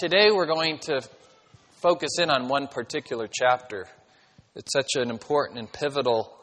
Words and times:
today 0.00 0.30
we're 0.30 0.46
going 0.46 0.78
to 0.78 0.98
focus 1.82 2.12
in 2.18 2.30
on 2.30 2.48
one 2.48 2.66
particular 2.68 3.28
chapter. 3.30 3.86
It's 4.56 4.72
such 4.72 4.92
an 4.94 5.10
important 5.10 5.58
and 5.58 5.70
pivotal 5.70 6.40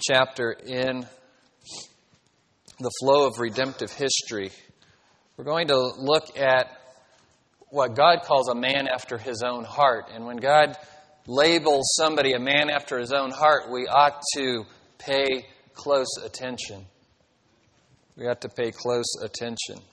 chapter 0.00 0.52
in 0.52 1.06
the 2.78 2.90
flow 2.98 3.26
of 3.26 3.38
redemptive 3.38 3.92
history. 3.92 4.52
We're 5.36 5.44
going 5.44 5.68
to 5.68 5.76
look 5.76 6.38
at 6.38 6.80
what 7.68 7.94
God 7.94 8.22
calls 8.22 8.48
a 8.48 8.54
man 8.54 8.88
after 8.88 9.18
his 9.18 9.42
own 9.42 9.64
heart. 9.64 10.06
And 10.10 10.24
when 10.24 10.38
God 10.38 10.74
labels 11.26 11.84
somebody 11.98 12.32
a 12.32 12.40
man 12.40 12.70
after 12.70 12.98
his 12.98 13.12
own 13.12 13.32
heart, 13.32 13.70
we 13.70 13.86
ought 13.86 14.22
to 14.36 14.64
pay 14.96 15.44
close 15.74 16.16
attention. 16.24 16.86
We 18.16 18.26
ought 18.28 18.40
to 18.40 18.48
pay 18.48 18.70
close 18.70 19.14
attention. 19.22 19.91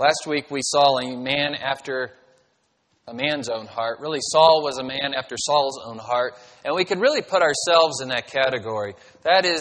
Last 0.00 0.26
week 0.26 0.50
we 0.50 0.62
saw 0.62 0.96
a 0.96 1.14
man 1.14 1.54
after 1.54 2.12
a 3.06 3.12
man's 3.12 3.50
own 3.50 3.66
heart. 3.66 4.00
Really, 4.00 4.20
Saul 4.22 4.62
was 4.62 4.78
a 4.78 4.82
man 4.82 5.12
after 5.14 5.36
Saul's 5.38 5.78
own 5.84 5.98
heart. 5.98 6.38
And 6.64 6.74
we 6.74 6.86
could 6.86 7.02
really 7.02 7.20
put 7.20 7.42
ourselves 7.42 8.00
in 8.00 8.08
that 8.08 8.26
category. 8.26 8.94
That 9.24 9.44
is 9.44 9.60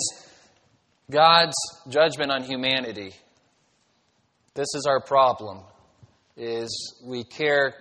God's 1.11 1.57
judgment 1.89 2.31
on 2.31 2.43
humanity. 2.43 3.11
This 4.53 4.69
is 4.75 4.85
our 4.87 5.01
problem 5.01 5.59
is 6.37 6.95
we 7.03 7.25
care 7.25 7.73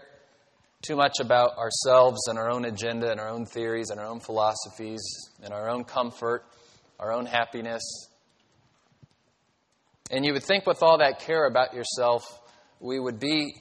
too 0.83 0.97
much 0.97 1.21
about 1.21 1.57
ourselves 1.59 2.27
and 2.27 2.41
our 2.41 2.51
own 2.51 2.65
agenda 2.65 3.09
and 3.09 3.21
our 3.21 3.29
own 3.29 3.47
theories 3.47 3.91
and 3.91 4.01
our 4.01 4.07
own 4.07 4.19
philosophies 4.19 5.01
and 5.45 5.55
our 5.55 5.71
own 5.71 5.85
comfort, 5.85 6.45
our 6.99 7.13
own 7.13 7.25
happiness. 7.25 8.09
And 10.11 10.25
you 10.25 10.33
would 10.33 10.43
think 10.43 10.67
with 10.67 10.83
all 10.83 10.99
that 10.99 11.21
care 11.21 11.47
about 11.47 11.73
yourself, 11.73 12.41
we 12.81 12.99
would 12.99 13.19
be 13.19 13.55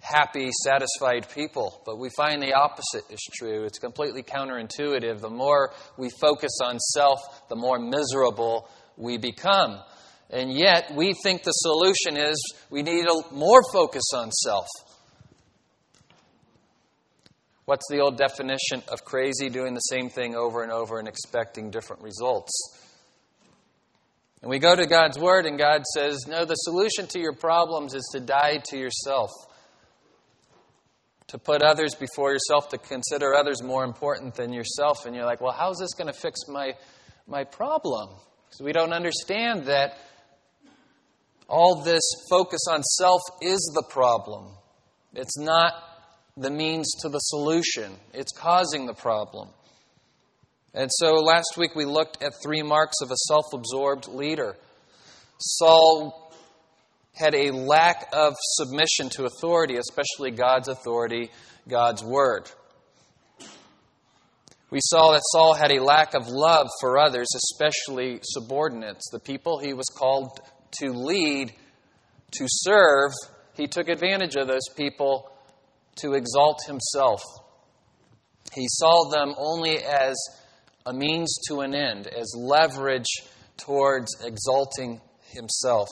happy, 0.00 0.50
satisfied 0.64 1.28
people. 1.34 1.82
But 1.84 1.98
we 1.98 2.10
find 2.10 2.42
the 2.42 2.54
opposite 2.54 3.10
is 3.10 3.20
true. 3.36 3.64
It's 3.64 3.78
completely 3.78 4.22
counterintuitive. 4.22 5.20
The 5.20 5.30
more 5.30 5.72
we 5.96 6.10
focus 6.20 6.52
on 6.62 6.78
self, 6.78 7.48
the 7.48 7.56
more 7.56 7.78
miserable 7.78 8.68
we 8.96 9.18
become. 9.18 9.80
And 10.30 10.52
yet, 10.52 10.92
we 10.94 11.14
think 11.22 11.42
the 11.42 11.52
solution 11.52 12.16
is 12.16 12.54
we 12.70 12.82
need 12.82 13.06
a 13.06 13.34
more 13.34 13.62
focus 13.72 14.04
on 14.14 14.30
self. 14.30 14.66
What's 17.64 17.86
the 17.90 18.00
old 18.00 18.16
definition 18.16 18.82
of 18.88 19.04
crazy? 19.04 19.50
Doing 19.50 19.74
the 19.74 19.80
same 19.80 20.08
thing 20.08 20.34
over 20.34 20.62
and 20.62 20.72
over 20.72 20.98
and 20.98 21.06
expecting 21.06 21.70
different 21.70 22.02
results. 22.02 22.50
And 24.40 24.50
we 24.50 24.58
go 24.58 24.74
to 24.74 24.86
God's 24.86 25.18
Word, 25.18 25.46
and 25.46 25.58
God 25.58 25.82
says, 25.94 26.26
No, 26.28 26.44
the 26.44 26.54
solution 26.54 27.06
to 27.08 27.18
your 27.18 27.32
problems 27.32 27.94
is 27.94 28.08
to 28.12 28.20
die 28.20 28.62
to 28.66 28.78
yourself, 28.78 29.30
to 31.28 31.38
put 31.38 31.62
others 31.62 31.94
before 31.94 32.32
yourself, 32.32 32.68
to 32.68 32.78
consider 32.78 33.34
others 33.34 33.62
more 33.62 33.84
important 33.84 34.34
than 34.34 34.52
yourself. 34.52 35.06
And 35.06 35.16
you're 35.16 35.24
like, 35.24 35.40
Well, 35.40 35.52
how's 35.52 35.78
this 35.78 35.94
going 35.94 36.12
to 36.12 36.18
fix 36.18 36.40
my, 36.48 36.74
my 37.26 37.44
problem? 37.44 38.10
Because 38.46 38.62
we 38.62 38.72
don't 38.72 38.92
understand 38.92 39.66
that 39.66 39.98
all 41.48 41.82
this 41.82 42.02
focus 42.30 42.60
on 42.70 42.82
self 42.82 43.22
is 43.42 43.58
the 43.74 43.84
problem. 43.90 44.52
It's 45.14 45.38
not 45.38 45.72
the 46.36 46.50
means 46.50 46.88
to 47.02 47.08
the 47.08 47.18
solution, 47.18 47.92
it's 48.14 48.32
causing 48.32 48.86
the 48.86 48.94
problem. 48.94 49.48
And 50.74 50.90
so 50.92 51.14
last 51.14 51.56
week 51.56 51.74
we 51.74 51.84
looked 51.84 52.22
at 52.22 52.32
three 52.42 52.62
marks 52.62 52.96
of 53.02 53.10
a 53.10 53.16
self 53.26 53.46
absorbed 53.52 54.08
leader. 54.08 54.56
Saul 55.38 56.32
had 57.14 57.34
a 57.34 57.50
lack 57.50 58.08
of 58.12 58.34
submission 58.38 59.08
to 59.10 59.24
authority, 59.24 59.76
especially 59.76 60.30
God's 60.30 60.68
authority, 60.68 61.30
God's 61.68 62.04
word. 62.04 62.50
We 64.70 64.80
saw 64.82 65.12
that 65.12 65.22
Saul 65.32 65.54
had 65.54 65.72
a 65.72 65.82
lack 65.82 66.14
of 66.14 66.28
love 66.28 66.68
for 66.80 66.98
others, 66.98 67.26
especially 67.34 68.20
subordinates, 68.22 69.08
the 69.10 69.18
people 69.18 69.58
he 69.58 69.72
was 69.72 69.86
called 69.86 70.38
to 70.80 70.90
lead, 70.90 71.52
to 72.32 72.44
serve. 72.46 73.12
He 73.54 73.66
took 73.66 73.88
advantage 73.88 74.36
of 74.36 74.46
those 74.46 74.68
people 74.76 75.32
to 75.96 76.12
exalt 76.12 76.60
himself. 76.66 77.22
He 78.52 78.66
saw 78.68 79.08
them 79.10 79.34
only 79.38 79.78
as 79.78 80.14
a 80.88 80.92
means 80.94 81.38
to 81.48 81.60
an 81.60 81.74
end, 81.74 82.06
as 82.06 82.34
leverage 82.34 83.22
towards 83.58 84.08
exalting 84.24 85.00
himself. 85.34 85.88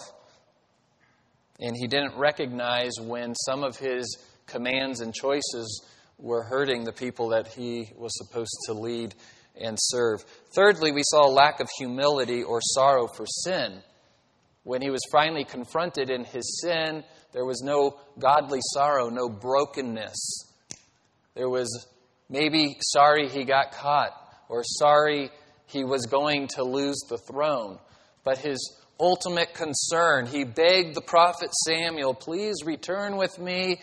And 1.61 1.77
he 1.77 1.87
didn't 1.87 2.17
recognize 2.17 2.93
when 3.01 3.35
some 3.35 3.63
of 3.63 3.77
his 3.77 4.19
commands 4.47 5.01
and 5.01 5.15
choices 5.15 5.85
were 6.19 6.45
hurting 6.45 6.85
the 6.85 6.93
people 6.93 7.29
that 7.31 7.49
he 7.49 7.93
was 7.95 8.13
supposed 8.17 8.57
to 8.67 8.73
lead 8.73 9.15
and 9.61 9.77
serve. 9.79 10.25
Thirdly, 10.55 10.93
we 10.93 11.03
saw 11.05 11.27
a 11.27 11.33
lack 11.33 11.61
of 11.61 11.69
humility 11.79 12.43
or 12.43 12.61
sorrow 12.63 13.07
for 13.07 13.27
sin. 13.27 13.83
When 14.63 14.81
he 14.81 14.91
was 14.91 15.03
finally 15.13 15.45
confronted 15.45 16.09
in 16.09 16.25
his 16.25 16.61
sin, 16.63 17.05
there 17.33 17.45
was 17.45 17.61
no 17.63 17.99
godly 18.19 18.61
sorrow, 18.73 19.11
no 19.11 19.29
brokenness. 19.29 20.55
There 21.35 21.51
was 21.51 21.87
maybe 22.31 22.79
sorry 22.81 23.29
he 23.29 23.45
got 23.45 23.73
caught, 23.73 24.13
or 24.49 24.63
sorry 24.65 25.31
he 25.67 25.85
was 25.85 26.07
going 26.07 26.49
to 26.55 26.65
lose 26.65 27.01
the 27.09 27.19
throne. 27.19 27.79
But 28.25 28.39
his 28.39 28.81
ultimate 28.99 29.55
concern, 29.55 30.27
he 30.27 30.45
begged 30.45 30.95
the 30.95 31.03
prophet 31.03 31.51
Samuel, 31.67 32.15
please 32.15 32.57
return 32.65 33.17
with 33.17 33.39
me 33.39 33.81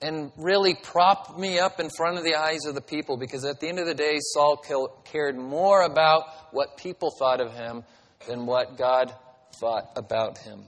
and 0.00 0.30
really 0.36 0.74
prop 0.74 1.38
me 1.38 1.58
up 1.58 1.80
in 1.80 1.88
front 1.96 2.18
of 2.18 2.24
the 2.24 2.34
eyes 2.34 2.66
of 2.66 2.74
the 2.74 2.80
people 2.80 3.16
because 3.16 3.44
at 3.44 3.60
the 3.60 3.68
end 3.68 3.78
of 3.78 3.86
the 3.86 3.94
day, 3.94 4.18
Saul 4.20 4.62
cared 5.04 5.36
more 5.36 5.82
about 5.82 6.24
what 6.52 6.76
people 6.76 7.10
thought 7.18 7.40
of 7.40 7.54
him 7.54 7.84
than 8.26 8.46
what 8.46 8.76
God 8.76 9.14
thought 9.60 9.90
about 9.96 10.38
him. 10.38 10.64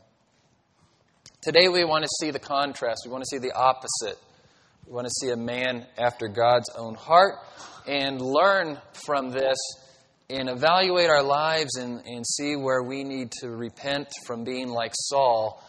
Today, 1.43 1.69
we 1.69 1.85
want 1.85 2.03
to 2.05 2.09
see 2.21 2.31
the 2.31 2.39
contrast. 2.39 3.03
We 3.05 3.13
want 3.13 3.25
to 3.25 3.29
see 3.29 3.39
the 3.39 3.53
opposite. 3.53 4.19
We 4.87 4.93
want 4.93 5.09
to 5.09 5.13
see 5.21 5.31
a 5.31 5.37
man 5.37 5.85
after 5.99 6.29
God's 6.29 6.71
own 6.79 6.95
heart 6.95 7.35
and 7.89 8.21
learn 8.21 8.79
from 9.05 9.31
this 9.31 9.57
and 10.31 10.49
evaluate 10.49 11.11
our 11.11 11.25
lives 11.25 11.77
and, 11.77 12.01
and 12.07 12.25
see 12.25 12.55
where 12.55 12.85
we 12.85 13.03
need 13.03 13.33
to 13.41 13.49
repent 13.49 14.07
from 14.27 14.45
being 14.45 14.69
like 14.69 14.93
Saul 14.95 15.61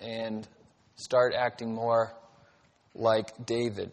and 0.00 0.46
start 0.94 1.34
acting 1.36 1.74
more 1.74 2.12
like 2.94 3.44
David. 3.44 3.90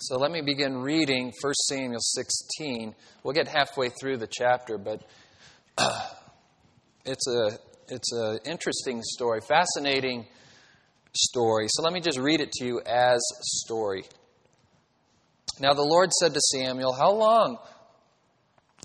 So 0.00 0.16
let 0.16 0.30
me 0.30 0.40
begin 0.40 0.78
reading 0.78 1.30
1 1.42 1.54
Samuel 1.68 2.00
16. 2.00 2.94
We'll 3.22 3.34
get 3.34 3.48
halfway 3.48 3.90
through 3.90 4.16
the 4.16 4.28
chapter, 4.28 4.78
but 4.78 5.02
it's 7.04 7.28
a 7.28 7.58
it's 7.88 8.12
an 8.12 8.38
interesting 8.46 9.02
story, 9.02 9.40
fascinating 9.40 10.26
story. 11.14 11.66
So 11.68 11.82
let 11.82 11.92
me 11.92 12.00
just 12.00 12.18
read 12.18 12.40
it 12.40 12.52
to 12.52 12.64
you 12.64 12.80
as 12.86 13.20
story. 13.42 14.04
Now 15.60 15.74
the 15.74 15.82
Lord 15.82 16.12
said 16.12 16.34
to 16.34 16.40
Samuel, 16.40 16.92
How 16.92 17.12
long 17.12 17.58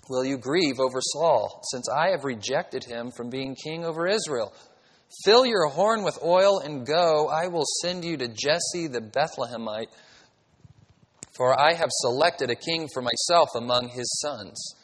will 0.08 0.24
you 0.24 0.36
grieve 0.36 0.78
over 0.78 1.00
Saul, 1.00 1.62
since 1.72 1.88
I 1.88 2.10
have 2.10 2.24
rejected 2.24 2.84
him 2.84 3.10
from 3.16 3.30
being 3.30 3.54
king 3.54 3.84
over 3.84 4.06
Israel? 4.06 4.52
Fill 5.24 5.46
your 5.46 5.68
horn 5.68 6.02
with 6.02 6.18
oil 6.22 6.58
and 6.58 6.86
go. 6.86 7.28
I 7.28 7.48
will 7.48 7.64
send 7.82 8.04
you 8.04 8.16
to 8.16 8.28
Jesse 8.28 8.88
the 8.88 9.00
Bethlehemite, 9.00 9.88
for 11.36 11.58
I 11.58 11.74
have 11.74 11.88
selected 11.90 12.50
a 12.50 12.56
king 12.56 12.88
for 12.92 13.02
myself 13.02 13.50
among 13.54 13.88
his 13.88 14.20
sons. 14.20 14.74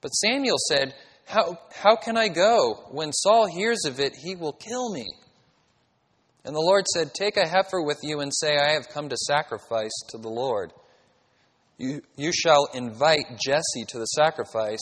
But 0.00 0.10
Samuel 0.10 0.58
said, 0.68 0.94
how, 1.26 1.58
how 1.74 1.96
can 1.96 2.16
I 2.16 2.28
go? 2.28 2.86
When 2.92 3.12
Saul 3.12 3.46
hears 3.46 3.84
of 3.84 3.98
it, 3.98 4.14
he 4.14 4.36
will 4.36 4.52
kill 4.52 4.92
me. 4.92 5.06
And 6.46 6.54
the 6.54 6.60
Lord 6.60 6.84
said, 6.94 7.12
Take 7.12 7.36
a 7.36 7.48
heifer 7.48 7.82
with 7.82 7.98
you 8.04 8.20
and 8.20 8.32
say, 8.32 8.56
I 8.56 8.74
have 8.74 8.88
come 8.88 9.08
to 9.08 9.16
sacrifice 9.16 9.90
to 10.10 10.18
the 10.18 10.28
Lord. 10.28 10.72
You, 11.76 12.02
you 12.16 12.32
shall 12.32 12.68
invite 12.72 13.40
Jesse 13.44 13.84
to 13.88 13.98
the 13.98 14.06
sacrifice, 14.06 14.78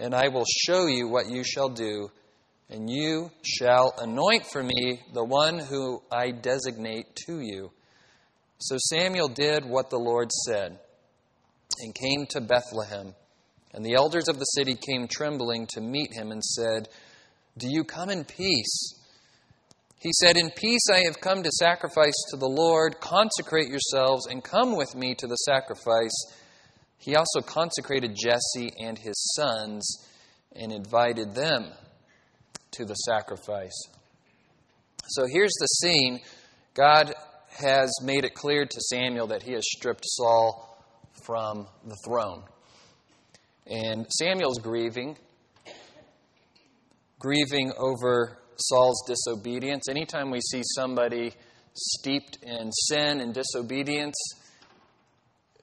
and 0.00 0.12
I 0.12 0.26
will 0.26 0.44
show 0.44 0.86
you 0.86 1.06
what 1.06 1.30
you 1.30 1.44
shall 1.44 1.68
do, 1.68 2.10
and 2.68 2.90
you 2.90 3.30
shall 3.42 3.94
anoint 3.96 4.44
for 4.44 4.60
me 4.60 5.00
the 5.14 5.22
one 5.22 5.60
who 5.60 6.02
I 6.10 6.32
designate 6.32 7.14
to 7.26 7.38
you. 7.38 7.70
So 8.58 8.76
Samuel 8.90 9.28
did 9.28 9.64
what 9.64 9.88
the 9.88 10.00
Lord 10.00 10.32
said, 10.32 10.80
and 11.78 11.94
came 11.94 12.26
to 12.30 12.40
Bethlehem. 12.40 13.14
And 13.72 13.84
the 13.84 13.94
elders 13.94 14.28
of 14.28 14.40
the 14.40 14.44
city 14.46 14.74
came 14.74 15.06
trembling 15.06 15.68
to 15.74 15.80
meet 15.80 16.12
him 16.12 16.32
and 16.32 16.42
said, 16.42 16.88
Do 17.56 17.68
you 17.70 17.84
come 17.84 18.10
in 18.10 18.24
peace? 18.24 18.98
He 20.02 20.10
said, 20.20 20.36
In 20.36 20.50
peace 20.50 20.88
I 20.92 21.04
have 21.06 21.20
come 21.20 21.44
to 21.44 21.50
sacrifice 21.52 22.14
to 22.30 22.36
the 22.36 22.48
Lord. 22.48 22.98
Consecrate 22.98 23.68
yourselves 23.68 24.26
and 24.26 24.42
come 24.42 24.76
with 24.76 24.96
me 24.96 25.14
to 25.14 25.28
the 25.28 25.36
sacrifice. 25.36 26.10
He 26.98 27.14
also 27.14 27.40
consecrated 27.40 28.16
Jesse 28.16 28.72
and 28.80 28.98
his 28.98 29.14
sons 29.36 30.08
and 30.56 30.72
invited 30.72 31.36
them 31.36 31.70
to 32.72 32.84
the 32.84 32.94
sacrifice. 32.94 33.80
So 35.06 35.26
here's 35.32 35.54
the 35.60 35.66
scene. 35.66 36.18
God 36.74 37.14
has 37.50 37.92
made 38.02 38.24
it 38.24 38.34
clear 38.34 38.64
to 38.64 38.80
Samuel 38.80 39.28
that 39.28 39.44
he 39.44 39.52
has 39.52 39.64
stripped 39.70 40.04
Saul 40.04 40.84
from 41.24 41.68
the 41.86 41.96
throne. 42.04 42.42
And 43.68 44.06
Samuel's 44.10 44.58
grieving, 44.58 45.16
grieving 47.20 47.72
over 47.78 48.41
Saul's 48.56 49.02
disobedience. 49.06 49.88
Anytime 49.88 50.30
we 50.30 50.40
see 50.40 50.62
somebody 50.74 51.32
steeped 51.74 52.38
in 52.42 52.70
sin 52.72 53.20
and 53.20 53.34
disobedience, 53.34 54.16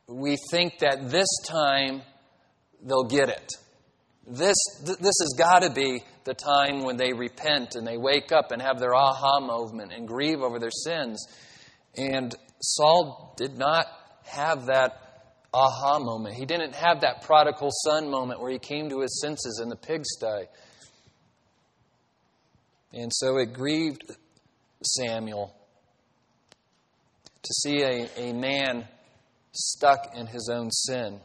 we 0.08 0.38
think 0.52 0.80
that 0.80 1.10
this 1.10 1.28
time 1.48 2.02
they'll 2.84 3.04
get 3.04 3.30
it. 3.30 3.52
This, 4.28 4.58
th- 4.86 4.98
this 4.98 5.16
has 5.22 5.36
got 5.38 5.64
to 5.64 5.70
be 5.72 6.04
the 6.24 6.34
time 6.34 6.84
when 6.84 6.98
they 6.98 7.14
repent 7.14 7.76
and 7.76 7.86
they 7.86 7.98
wake 7.98 8.32
up 8.32 8.52
and 8.52 8.62
have 8.62 8.80
their 8.80 8.96
aha 8.96 9.40
moment 9.40 9.92
and 9.92 10.08
grieve 10.08 10.42
over 10.42 10.60
their 10.60 10.72
sins. 10.72 11.26
And 11.96 12.36
Saul 12.62 13.34
did 13.38 13.58
not 13.58 13.86
have 14.26 14.68
that 14.68 15.10
aha 15.54 16.00
moment. 16.00 16.36
He 16.36 16.46
didn't 16.46 16.76
have 16.76 17.02
that 17.02 17.24
prodigal 17.24 17.70
son 17.86 18.10
moment 18.10 18.42
where 18.42 18.52
he 18.52 18.60
came 18.60 18.90
to 18.90 19.02
his 19.02 19.20
senses 19.22 19.60
in 19.64 19.70
the 19.70 19.76
pigsty. 19.76 20.46
And 22.94 23.12
so 23.14 23.38
it 23.38 23.54
grieved 23.54 24.04
Samuel 24.84 25.56
to 27.44 27.54
see 27.54 27.82
a, 27.84 28.10
a 28.18 28.34
man 28.34 28.88
stuck 29.52 30.16
in 30.16 30.28
his 30.28 30.50
own 30.52 30.72
sin. 30.72 31.20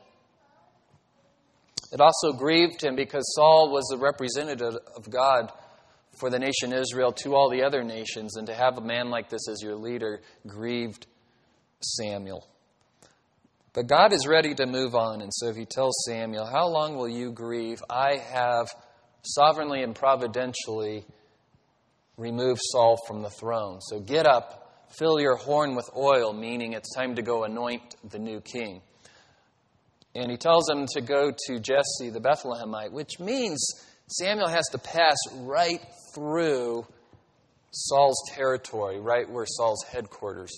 It 1.93 2.01
also 2.01 2.33
grieved 2.33 2.83
him 2.83 2.97
because 2.97 3.25
Saul 3.35 3.71
was 3.71 3.85
the 3.91 3.99
representative 3.99 4.75
of 4.97 5.09
God 5.11 5.53
for 6.19 6.31
the 6.31 6.39
nation 6.39 6.73
Israel 6.73 7.13
to 7.13 7.35
all 7.35 7.51
the 7.51 7.63
other 7.63 7.83
nations, 7.83 8.37
and 8.37 8.47
to 8.47 8.55
have 8.55 8.79
a 8.79 8.81
man 8.81 9.11
like 9.11 9.29
this 9.29 9.49
as 9.49 9.61
your 9.63 9.75
leader 9.75 10.21
grieved 10.47 11.07
Samuel. 11.81 12.47
But 13.73 13.89
God 13.89 14.13
is 14.13 14.27
ready 14.27 14.55
to 14.55 14.67
move 14.67 14.95
on, 14.95 15.21
and 15.21 15.33
so 15.35 15.53
he 15.53 15.65
tells 15.65 16.05
Samuel, 16.07 16.47
How 16.47 16.69
long 16.69 16.97
will 16.97 17.09
you 17.09 17.33
grieve? 17.33 17.83
I 17.91 18.17
have 18.17 18.69
sovereignly 19.23 19.83
and 19.83 19.95
providentially 19.95 21.05
removed 22.17 22.61
Saul 22.63 22.99
from 23.07 23.23
the 23.23 23.31
throne. 23.31 23.81
So 23.81 24.01
get 24.01 24.27
up, 24.27 24.89
fill 24.99 25.21
your 25.21 25.37
horn 25.37 25.75
with 25.75 25.89
oil, 25.97 26.33
meaning 26.33 26.73
it's 26.73 26.95
time 26.95 27.17
to 27.17 27.23
go 27.23 27.45
anoint 27.45 27.97
the 28.09 28.19
new 28.19 28.41
king. 28.41 28.81
And 30.15 30.31
he 30.31 30.37
tells 30.37 30.71
him 30.71 30.87
to 30.95 31.01
go 31.01 31.33
to 31.47 31.59
Jesse 31.59 32.11
the 32.11 32.21
Bethlehemite, 32.21 32.93
which 32.93 33.19
means 33.19 33.61
Samuel 34.07 34.49
has 34.49 34.67
to 34.71 34.79
pass 34.79 35.17
right 35.39 35.81
through 36.15 36.87
Saul's 37.73 38.23
territory, 38.33 39.01
right 39.01 39.29
where 39.29 39.47
Saul's 39.47 39.85
headquarters. 39.91 40.57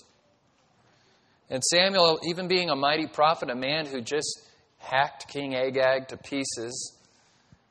And 1.49 1.63
Samuel, 1.63 2.19
even 2.27 2.47
being 2.47 2.69
a 2.69 2.75
mighty 2.75 3.07
prophet, 3.07 3.49
a 3.49 3.55
man 3.55 3.85
who 3.87 4.01
just 4.01 4.41
hacked 4.77 5.27
King 5.29 5.55
Agag 5.55 6.09
to 6.09 6.17
pieces, 6.17 6.93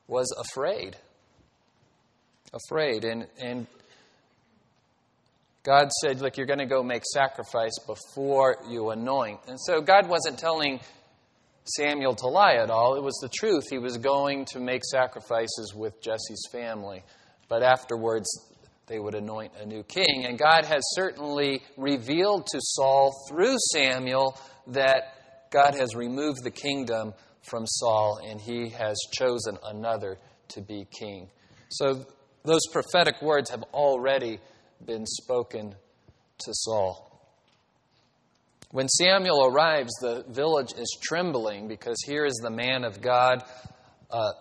was 0.07 0.33
afraid. 0.37 0.97
Afraid. 2.53 3.05
And, 3.05 3.27
and 3.39 3.67
God 5.67 5.91
said, 6.01 6.21
Look, 6.21 6.37
you're 6.37 6.47
going 6.47 6.59
to 6.59 6.65
go 6.65 6.81
make 6.81 7.03
sacrifice 7.03 7.77
before 7.85 8.55
you 8.69 8.91
anoint. 8.91 9.41
And 9.49 9.59
so 9.59 9.81
God 9.81 10.07
wasn't 10.07 10.39
telling 10.39 10.79
Samuel 11.65 12.15
to 12.15 12.27
lie 12.27 12.53
at 12.53 12.69
all. 12.69 12.95
It 12.95 13.03
was 13.03 13.19
the 13.21 13.27
truth. 13.27 13.65
He 13.69 13.77
was 13.77 13.97
going 13.97 14.45
to 14.53 14.61
make 14.61 14.85
sacrifices 14.85 15.73
with 15.75 16.01
Jesse's 16.01 16.47
family. 16.53 17.03
But 17.49 17.63
afterwards, 17.63 18.29
they 18.87 18.97
would 18.97 19.13
anoint 19.13 19.55
a 19.59 19.65
new 19.65 19.83
king. 19.83 20.23
And 20.25 20.39
God 20.39 20.63
has 20.63 20.81
certainly 20.93 21.61
revealed 21.75 22.47
to 22.47 22.59
Saul 22.61 23.13
through 23.27 23.57
Samuel 23.73 24.39
that 24.67 25.49
God 25.51 25.75
has 25.75 25.95
removed 25.95 26.45
the 26.45 26.51
kingdom 26.51 27.13
from 27.41 27.67
Saul 27.67 28.21
and 28.25 28.39
he 28.39 28.69
has 28.69 28.97
chosen 29.11 29.57
another 29.65 30.17
to 30.49 30.61
be 30.61 30.87
king. 30.97 31.27
So 31.67 32.05
those 32.45 32.65
prophetic 32.71 33.21
words 33.21 33.49
have 33.49 33.63
already 33.73 34.39
been 34.85 35.05
spoken 35.05 35.75
to 36.39 36.53
Saul. 36.53 37.07
When 38.71 38.89
Samuel 38.89 39.45
arrives, 39.45 39.91
the 40.01 40.25
village 40.27 40.73
is 40.77 40.97
trembling 41.01 41.67
because 41.67 41.97
here 42.05 42.25
is 42.25 42.35
the 42.43 42.49
man 42.49 42.83
of 42.83 43.01
God, 43.01 43.43
uh, 44.11 44.31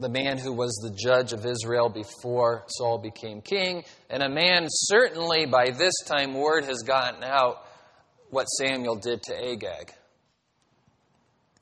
the 0.00 0.08
man 0.08 0.38
who 0.38 0.52
was 0.52 0.72
the 0.82 0.96
judge 0.96 1.32
of 1.32 1.44
Israel 1.44 1.88
before 1.88 2.64
Saul 2.68 2.98
became 2.98 3.40
king, 3.42 3.84
and 4.08 4.22
a 4.22 4.28
man 4.28 4.66
certainly 4.68 5.46
by 5.46 5.70
this 5.70 5.94
time 6.06 6.34
word 6.34 6.64
has 6.64 6.82
gotten 6.82 7.22
out 7.22 7.66
what 8.30 8.44
Samuel 8.44 8.96
did 8.96 9.22
to 9.24 9.36
Agag. 9.36 9.92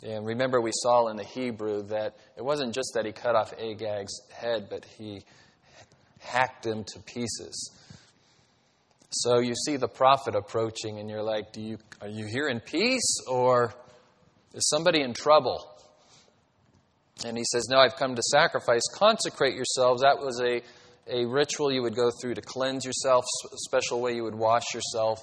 And 0.05 0.27
remember, 0.27 0.61
we 0.61 0.73
saw 0.73 1.09
in 1.09 1.17
the 1.17 1.25
Hebrew 1.25 1.83
that 1.85 2.17
it 2.37 2.45
wasn't 2.45 2.75
just 2.75 2.93
that 2.95 3.05
he 3.05 3.13
cut 3.13 3.37
off 3.37 3.53
Agag's 3.59 4.21
head, 4.33 4.69
but 4.69 4.85
he 4.99 5.23
hacked 6.19 6.67
him 6.67 6.85
to 6.85 6.99
pieces. 7.01 7.71
So 9.15 9.41
you 9.41 9.55
see 9.55 9.77
the 9.77 9.89
prophet 9.89 10.35
approaching, 10.35 10.99
and 10.99 11.11
you're 11.11 11.23
like, 11.23 11.53
Do 11.53 11.61
you, 11.61 11.79
Are 12.01 12.09
you 12.09 12.27
here 12.27 12.49
in 12.49 12.61
peace, 12.61 13.19
or 13.29 13.75
is 14.55 14.69
somebody 14.69 15.03
in 15.03 15.13
trouble? 15.13 15.69
And 17.25 17.37
he 17.37 17.45
says, 17.45 17.69
No, 17.69 17.79
I've 17.79 17.97
come 17.97 18.15
to 18.15 18.23
sacrifice. 18.23 18.81
Consecrate 18.95 19.55
yourselves. 19.55 20.01
That 20.01 20.19
was 20.19 20.41
a, 20.41 20.63
a 21.07 21.27
ritual 21.27 21.71
you 21.71 21.83
would 21.83 21.95
go 21.95 22.11
through 22.11 22.35
to 22.35 22.41
cleanse 22.41 22.87
yourself, 22.87 23.25
a 23.45 23.57
special 23.59 24.01
way 24.01 24.15
you 24.15 24.25
would 24.25 24.35
wash 24.35 24.75
yourself, 24.75 25.21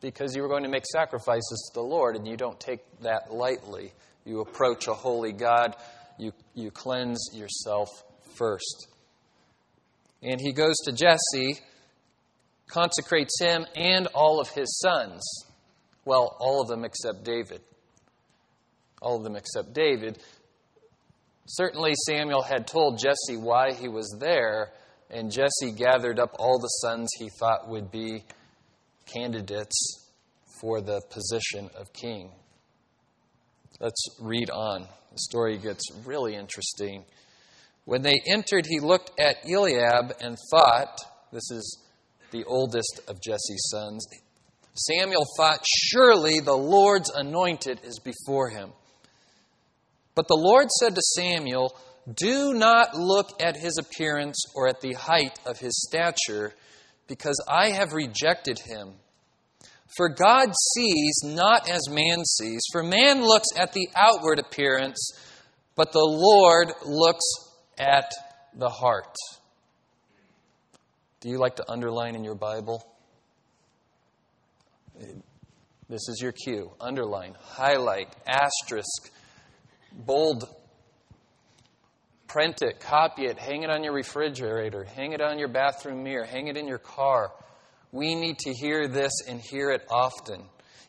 because 0.00 0.34
you 0.34 0.42
were 0.42 0.48
going 0.48 0.64
to 0.64 0.68
make 0.68 0.84
sacrifices 0.84 1.70
to 1.72 1.80
the 1.80 1.86
Lord, 1.86 2.16
and 2.16 2.26
you 2.26 2.36
don't 2.36 2.58
take 2.58 2.80
that 3.02 3.32
lightly. 3.32 3.92
You 4.24 4.40
approach 4.40 4.88
a 4.88 4.94
holy 4.94 5.32
God, 5.32 5.76
you, 6.18 6.32
you 6.54 6.72
cleanse 6.72 7.30
yourself 7.32 7.88
first. 8.34 8.88
And 10.22 10.40
he 10.40 10.52
goes 10.52 10.76
to 10.84 10.92
Jesse 10.92 11.60
consecrates 12.72 13.40
him 13.40 13.66
and 13.76 14.06
all 14.08 14.40
of 14.40 14.48
his 14.48 14.80
sons. 14.80 15.22
Well, 16.04 16.36
all 16.40 16.62
of 16.62 16.68
them 16.68 16.84
except 16.84 17.24
David. 17.24 17.60
All 19.00 19.18
of 19.18 19.24
them 19.24 19.36
except 19.36 19.72
David. 19.72 20.18
Certainly, 21.46 21.92
Samuel 22.06 22.42
had 22.42 22.66
told 22.66 22.98
Jesse 22.98 23.36
why 23.36 23.72
he 23.72 23.88
was 23.88 24.16
there, 24.20 24.72
and 25.10 25.30
Jesse 25.30 25.72
gathered 25.76 26.18
up 26.18 26.34
all 26.38 26.58
the 26.58 26.68
sons 26.68 27.08
he 27.18 27.28
thought 27.38 27.68
would 27.68 27.90
be 27.90 28.24
candidates 29.12 30.08
for 30.60 30.80
the 30.80 31.02
position 31.10 31.68
of 31.76 31.92
king. 31.92 32.30
Let's 33.80 34.04
read 34.20 34.48
on. 34.50 34.86
The 35.12 35.18
story 35.18 35.58
gets 35.58 35.82
really 36.06 36.36
interesting. 36.36 37.04
When 37.84 38.02
they 38.02 38.22
entered, 38.26 38.64
he 38.66 38.78
looked 38.78 39.10
at 39.18 39.38
Eliab 39.44 40.14
and 40.20 40.38
thought, 40.52 40.96
this 41.32 41.50
is 41.50 41.82
the 42.32 42.44
oldest 42.44 43.00
of 43.08 43.20
Jesse's 43.22 43.70
sons. 43.70 44.06
Samuel 44.74 45.26
thought, 45.36 45.64
Surely 45.66 46.40
the 46.40 46.56
Lord's 46.56 47.10
anointed 47.10 47.80
is 47.84 47.98
before 47.98 48.50
him. 48.50 48.72
But 50.14 50.28
the 50.28 50.36
Lord 50.36 50.68
said 50.70 50.94
to 50.94 51.02
Samuel, 51.14 51.76
Do 52.12 52.54
not 52.54 52.94
look 52.94 53.40
at 53.40 53.56
his 53.56 53.78
appearance 53.78 54.42
or 54.54 54.68
at 54.68 54.80
the 54.80 54.94
height 54.94 55.38
of 55.46 55.58
his 55.58 55.72
stature, 55.86 56.54
because 57.06 57.42
I 57.48 57.70
have 57.70 57.92
rejected 57.92 58.58
him. 58.58 58.94
For 59.96 60.08
God 60.08 60.52
sees 60.74 61.20
not 61.22 61.68
as 61.68 61.88
man 61.90 62.24
sees, 62.24 62.62
for 62.72 62.82
man 62.82 63.22
looks 63.22 63.48
at 63.56 63.74
the 63.74 63.88
outward 63.94 64.38
appearance, 64.38 65.12
but 65.76 65.92
the 65.92 65.98
Lord 65.98 66.68
looks 66.84 67.24
at 67.78 68.10
the 68.54 68.70
heart. 68.70 69.14
Do 71.22 71.28
you 71.28 71.38
like 71.38 71.56
to 71.56 71.70
underline 71.70 72.16
in 72.16 72.24
your 72.24 72.34
Bible? 72.34 72.84
This 75.88 76.08
is 76.08 76.18
your 76.20 76.32
cue. 76.32 76.72
Underline, 76.80 77.36
highlight, 77.40 78.08
asterisk, 78.26 79.12
bold, 79.92 80.48
print 82.26 82.60
it, 82.62 82.80
copy 82.80 83.26
it, 83.26 83.38
hang 83.38 83.62
it 83.62 83.70
on 83.70 83.84
your 83.84 83.92
refrigerator, 83.92 84.82
hang 84.82 85.12
it 85.12 85.20
on 85.20 85.38
your 85.38 85.46
bathroom 85.46 86.02
mirror, 86.02 86.24
hang 86.24 86.48
it 86.48 86.56
in 86.56 86.66
your 86.66 86.78
car. 86.78 87.30
We 87.92 88.16
need 88.16 88.38
to 88.40 88.52
hear 88.52 88.88
this 88.88 89.12
and 89.28 89.40
hear 89.40 89.70
it 89.70 89.86
often. 89.88 90.42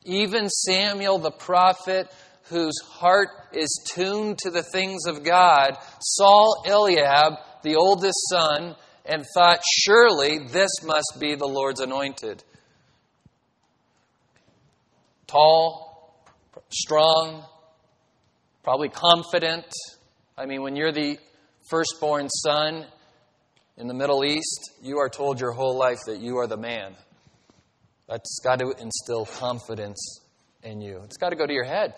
Even 0.03 0.49
Samuel 0.49 1.19
the 1.19 1.29
prophet, 1.29 2.11
whose 2.45 2.79
heart 2.89 3.29
is 3.51 3.69
tuned 3.93 4.39
to 4.39 4.49
the 4.49 4.63
things 4.63 5.05
of 5.05 5.23
God, 5.23 5.77
Saul 5.99 6.63
Eliab, 6.65 7.33
the 7.61 7.75
oldest 7.75 8.17
son, 8.29 8.75
and 9.05 9.25
thought, 9.35 9.59
Surely 9.81 10.39
this 10.39 10.69
must 10.83 11.17
be 11.19 11.35
the 11.35 11.47
Lord's 11.47 11.79
anointed. 11.79 12.43
Tall, 15.27 16.23
strong, 16.69 17.43
probably 18.63 18.89
confident. 18.89 19.65
I 20.37 20.45
mean, 20.45 20.61
when 20.61 20.75
you're 20.75 20.91
the 20.91 21.17
firstborn 21.69 22.29
son, 22.29 22.85
In 23.75 23.87
the 23.87 23.93
Middle 23.93 24.23
East, 24.23 24.71
you 24.83 24.99
are 24.99 25.09
told 25.09 25.39
your 25.39 25.51
whole 25.51 25.75
life 25.77 25.97
that 26.05 26.19
you 26.19 26.37
are 26.37 26.45
the 26.47 26.57
man. 26.57 26.95
That's 28.07 28.39
got 28.43 28.59
to 28.59 28.71
instill 28.79 29.25
confidence 29.25 30.19
in 30.61 30.79
you. 30.81 31.01
It's 31.05 31.17
got 31.17 31.29
to 31.29 31.35
go 31.35 31.47
to 31.47 31.53
your 31.53 31.63
head. 31.63 31.95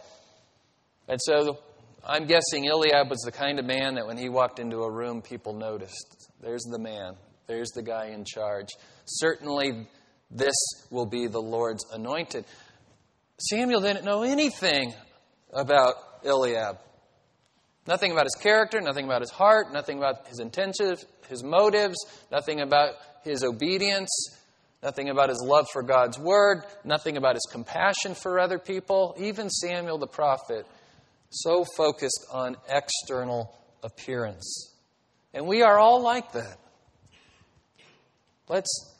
And 1.09 1.19
so 1.21 1.59
I'm 2.07 2.27
guessing 2.27 2.65
Eliab 2.65 3.09
was 3.09 3.21
the 3.21 3.31
kind 3.31 3.57
of 3.57 3.65
man 3.65 3.95
that 3.95 4.05
when 4.05 4.17
he 4.17 4.29
walked 4.29 4.59
into 4.59 4.83
a 4.83 4.91
room, 4.91 5.23
people 5.23 5.53
noticed. 5.53 6.29
There's 6.39 6.61
the 6.63 6.77
man, 6.77 7.15
there's 7.47 7.69
the 7.71 7.81
guy 7.81 8.07
in 8.07 8.25
charge. 8.25 8.69
Certainly, 9.05 9.87
this 10.29 10.55
will 10.91 11.07
be 11.07 11.25
the 11.25 11.41
Lord's 11.41 11.83
anointed. 11.91 12.45
Samuel 13.39 13.81
didn't 13.81 14.05
know 14.05 14.21
anything 14.21 14.93
about 15.51 15.95
Eliab. 16.23 16.77
Nothing 17.87 18.11
about 18.11 18.25
his 18.25 18.35
character, 18.39 18.79
nothing 18.81 19.05
about 19.05 19.21
his 19.21 19.31
heart, 19.31 19.73
nothing 19.73 19.97
about 19.97 20.27
his 20.27 20.39
intentions, 20.39 21.05
his 21.27 21.43
motives, 21.43 21.97
nothing 22.31 22.61
about 22.61 22.93
his 23.23 23.43
obedience, 23.43 24.09
nothing 24.83 25.09
about 25.09 25.29
his 25.29 25.41
love 25.43 25.65
for 25.73 25.81
God's 25.81 26.19
word, 26.19 26.63
nothing 26.83 27.17
about 27.17 27.33
his 27.35 27.47
compassion 27.51 28.13
for 28.13 28.39
other 28.39 28.59
people. 28.59 29.15
Even 29.19 29.49
Samuel 29.49 29.97
the 29.97 30.07
prophet, 30.07 30.65
so 31.29 31.65
focused 31.77 32.25
on 32.31 32.55
external 32.69 33.53
appearance. 33.83 34.73
And 35.33 35.47
we 35.47 35.61
are 35.61 35.77
all 35.77 36.01
like 36.01 36.31
that. 36.33 36.57
Let's 38.47 38.93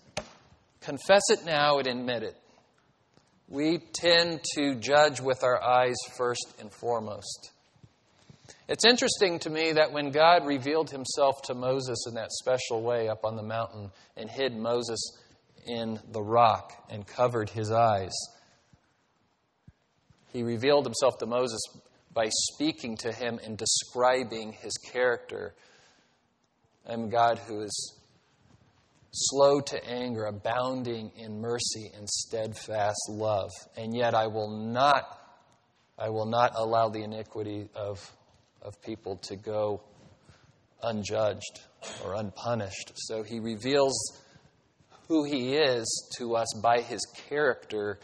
confess 0.82 1.22
it 1.30 1.46
now 1.46 1.80
and 1.80 1.88
admit 1.88 2.24
it. 2.24 2.36
We 3.48 3.78
tend 3.94 4.42
to 4.56 4.76
judge 4.76 5.22
with 5.22 5.44
our 5.44 5.62
eyes 5.62 5.96
first 6.18 6.56
and 6.60 6.72
foremost. 6.72 7.52
It's 8.68 8.86
interesting 8.86 9.38
to 9.40 9.50
me 9.50 9.74
that 9.74 9.92
when 9.92 10.10
God 10.10 10.46
revealed 10.46 10.90
himself 10.90 11.36
to 11.44 11.54
Moses 11.54 12.06
in 12.08 12.16
that 12.16 12.32
special 12.32 12.82
way 12.82 13.08
up 13.08 13.24
on 13.24 13.36
the 13.36 13.44
mountain 13.44 13.92
and 14.18 14.30
hid 14.30 14.56
Moses 14.56 15.00
in 15.68 16.00
the 16.12 16.22
rock 16.22 16.74
and 16.90 17.06
covered 17.06 17.50
his 17.50 17.72
eyes, 17.72 18.14
he 20.34 20.42
revealed 20.42 20.86
himself 20.86 21.20
to 21.20 21.28
Moses 21.28 21.62
by 22.16 22.30
speaking 22.30 22.98
to 22.98 23.12
him 23.12 23.40
and 23.44 23.58
describing 23.58 24.54
his 24.54 24.74
character. 24.92 25.54
I'm 26.88 27.10
God 27.10 27.38
who 27.38 27.62
is 27.62 27.94
slow 29.12 29.60
to 29.60 29.88
anger, 29.88 30.26
abounding 30.26 31.12
in 31.18 31.40
mercy 31.40 31.92
and 31.96 32.10
steadfast 32.10 33.10
love. 33.10 33.52
And 33.78 33.96
yet 33.96 34.16
I 34.16 34.28
will 34.28 34.50
not 34.50 35.22
I 35.98 36.10
will 36.10 36.26
not 36.26 36.52
allow 36.56 36.90
the 36.90 37.04
iniquity 37.04 37.70
of 37.76 38.00
of 38.62 38.82
people 38.82 39.18
to 39.24 39.36
go 39.36 39.82
unjudged 40.82 41.62
or 42.04 42.16
unpunished. 42.16 42.94
So 42.96 43.24
he 43.24 43.40
reveals 43.40 43.96
who 45.08 45.24
he 45.24 45.56
is 45.56 45.86
to 46.18 46.36
us 46.36 46.48
by 46.62 46.82
his 46.82 47.02
character 47.30 48.00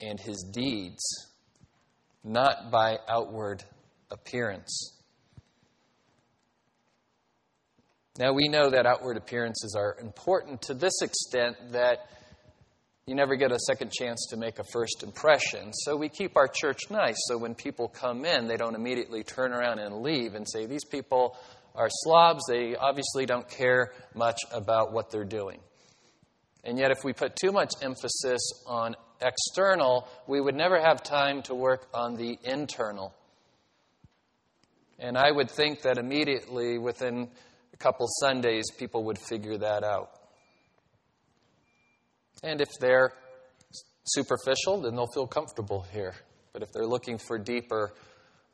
and 0.00 0.18
his 0.20 0.46
deeds, 0.52 1.02
not 2.24 2.70
by 2.70 2.98
outward 3.08 3.64
appearance. 4.10 4.94
Now, 8.18 8.32
we 8.32 8.48
know 8.48 8.70
that 8.70 8.84
outward 8.84 9.16
appearances 9.16 9.76
are 9.78 9.96
important 10.00 10.62
to 10.62 10.74
this 10.74 11.02
extent 11.02 11.56
that 11.72 12.08
you 13.06 13.14
never 13.14 13.36
get 13.36 13.52
a 13.52 13.58
second 13.60 13.92
chance 13.92 14.26
to 14.30 14.36
make 14.36 14.58
a 14.58 14.64
first 14.72 15.02
impression. 15.02 15.72
So 15.72 15.96
we 15.96 16.08
keep 16.08 16.36
our 16.36 16.48
church 16.48 16.90
nice 16.90 17.16
so 17.28 17.38
when 17.38 17.54
people 17.54 17.88
come 17.88 18.24
in, 18.24 18.48
they 18.48 18.56
don't 18.56 18.74
immediately 18.74 19.22
turn 19.22 19.52
around 19.52 19.78
and 19.78 20.02
leave 20.02 20.34
and 20.34 20.46
say, 20.46 20.66
These 20.66 20.84
people 20.84 21.38
are 21.74 21.88
slobs. 21.90 22.42
They 22.48 22.74
obviously 22.74 23.24
don't 23.24 23.48
care 23.48 23.92
much 24.14 24.38
about 24.52 24.92
what 24.92 25.10
they're 25.10 25.24
doing. 25.24 25.60
And 26.64 26.76
yet, 26.78 26.90
if 26.90 26.98
we 27.04 27.12
put 27.12 27.36
too 27.36 27.52
much 27.52 27.72
emphasis 27.80 28.40
on 28.66 28.94
external, 29.20 30.08
we 30.26 30.40
would 30.40 30.54
never 30.54 30.80
have 30.80 31.02
time 31.02 31.42
to 31.42 31.54
work 31.54 31.88
on 31.92 32.16
the 32.16 32.38
internal. 32.44 33.14
And 34.98 35.16
I 35.16 35.30
would 35.30 35.50
think 35.50 35.82
that 35.82 35.98
immediately, 35.98 36.78
within 36.78 37.28
a 37.72 37.76
couple 37.76 38.06
Sundays, 38.20 38.70
people 38.76 39.04
would 39.04 39.18
figure 39.18 39.58
that 39.58 39.84
out. 39.84 40.10
And 42.42 42.60
if 42.60 42.68
they're 42.80 43.12
superficial, 44.04 44.80
then 44.80 44.96
they'll 44.96 45.12
feel 45.12 45.26
comfortable 45.26 45.86
here. 45.92 46.14
But 46.52 46.62
if 46.62 46.72
they're 46.72 46.86
looking 46.86 47.18
for 47.18 47.38
deeper, 47.38 47.94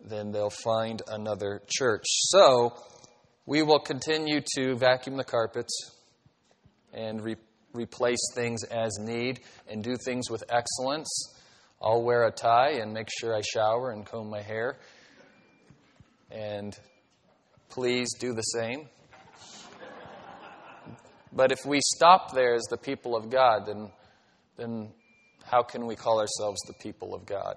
then 0.00 0.32
they'll 0.32 0.50
find 0.50 1.00
another 1.08 1.62
church. 1.68 2.04
So 2.06 2.74
we 3.46 3.62
will 3.62 3.78
continue 3.78 4.40
to 4.56 4.76
vacuum 4.76 5.16
the 5.16 5.24
carpets 5.24 5.90
and 6.92 7.22
re- 7.22 7.36
replace 7.74 8.20
things 8.34 8.64
as 8.64 8.98
need 8.98 9.40
and 9.68 9.82
do 9.82 9.96
things 9.96 10.30
with 10.30 10.44
excellence. 10.48 11.34
I'll 11.82 12.02
wear 12.02 12.26
a 12.26 12.30
tie 12.30 12.80
and 12.80 12.94
make 12.94 13.08
sure 13.10 13.36
I 13.36 13.42
shower 13.42 13.90
and 13.90 14.06
comb 14.06 14.30
my 14.30 14.40
hair. 14.40 14.78
And 16.30 16.76
please 17.68 18.08
do 18.18 18.32
the 18.32 18.42
same. 18.42 18.88
But 21.32 21.50
if 21.50 21.66
we 21.66 21.80
stop 21.82 22.32
there 22.32 22.54
as 22.54 22.62
the 22.70 22.76
people 22.76 23.16
of 23.16 23.28
God, 23.28 23.66
then, 23.66 23.90
then 24.56 24.92
how 25.44 25.62
can 25.62 25.86
we 25.86 25.96
call 25.96 26.20
ourselves 26.20 26.60
the 26.66 26.74
people 26.74 27.12
of 27.12 27.26
God? 27.26 27.56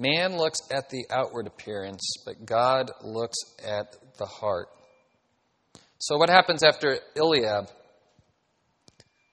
Man 0.00 0.38
looks 0.38 0.60
at 0.70 0.88
the 0.88 1.04
outward 1.10 1.46
appearance, 1.46 2.00
but 2.24 2.46
God 2.46 2.90
looks 3.04 3.36
at 3.62 3.94
the 4.16 4.24
heart. 4.24 4.68
So, 5.98 6.16
what 6.16 6.30
happens 6.30 6.62
after 6.62 6.98
Eliab? 7.14 7.68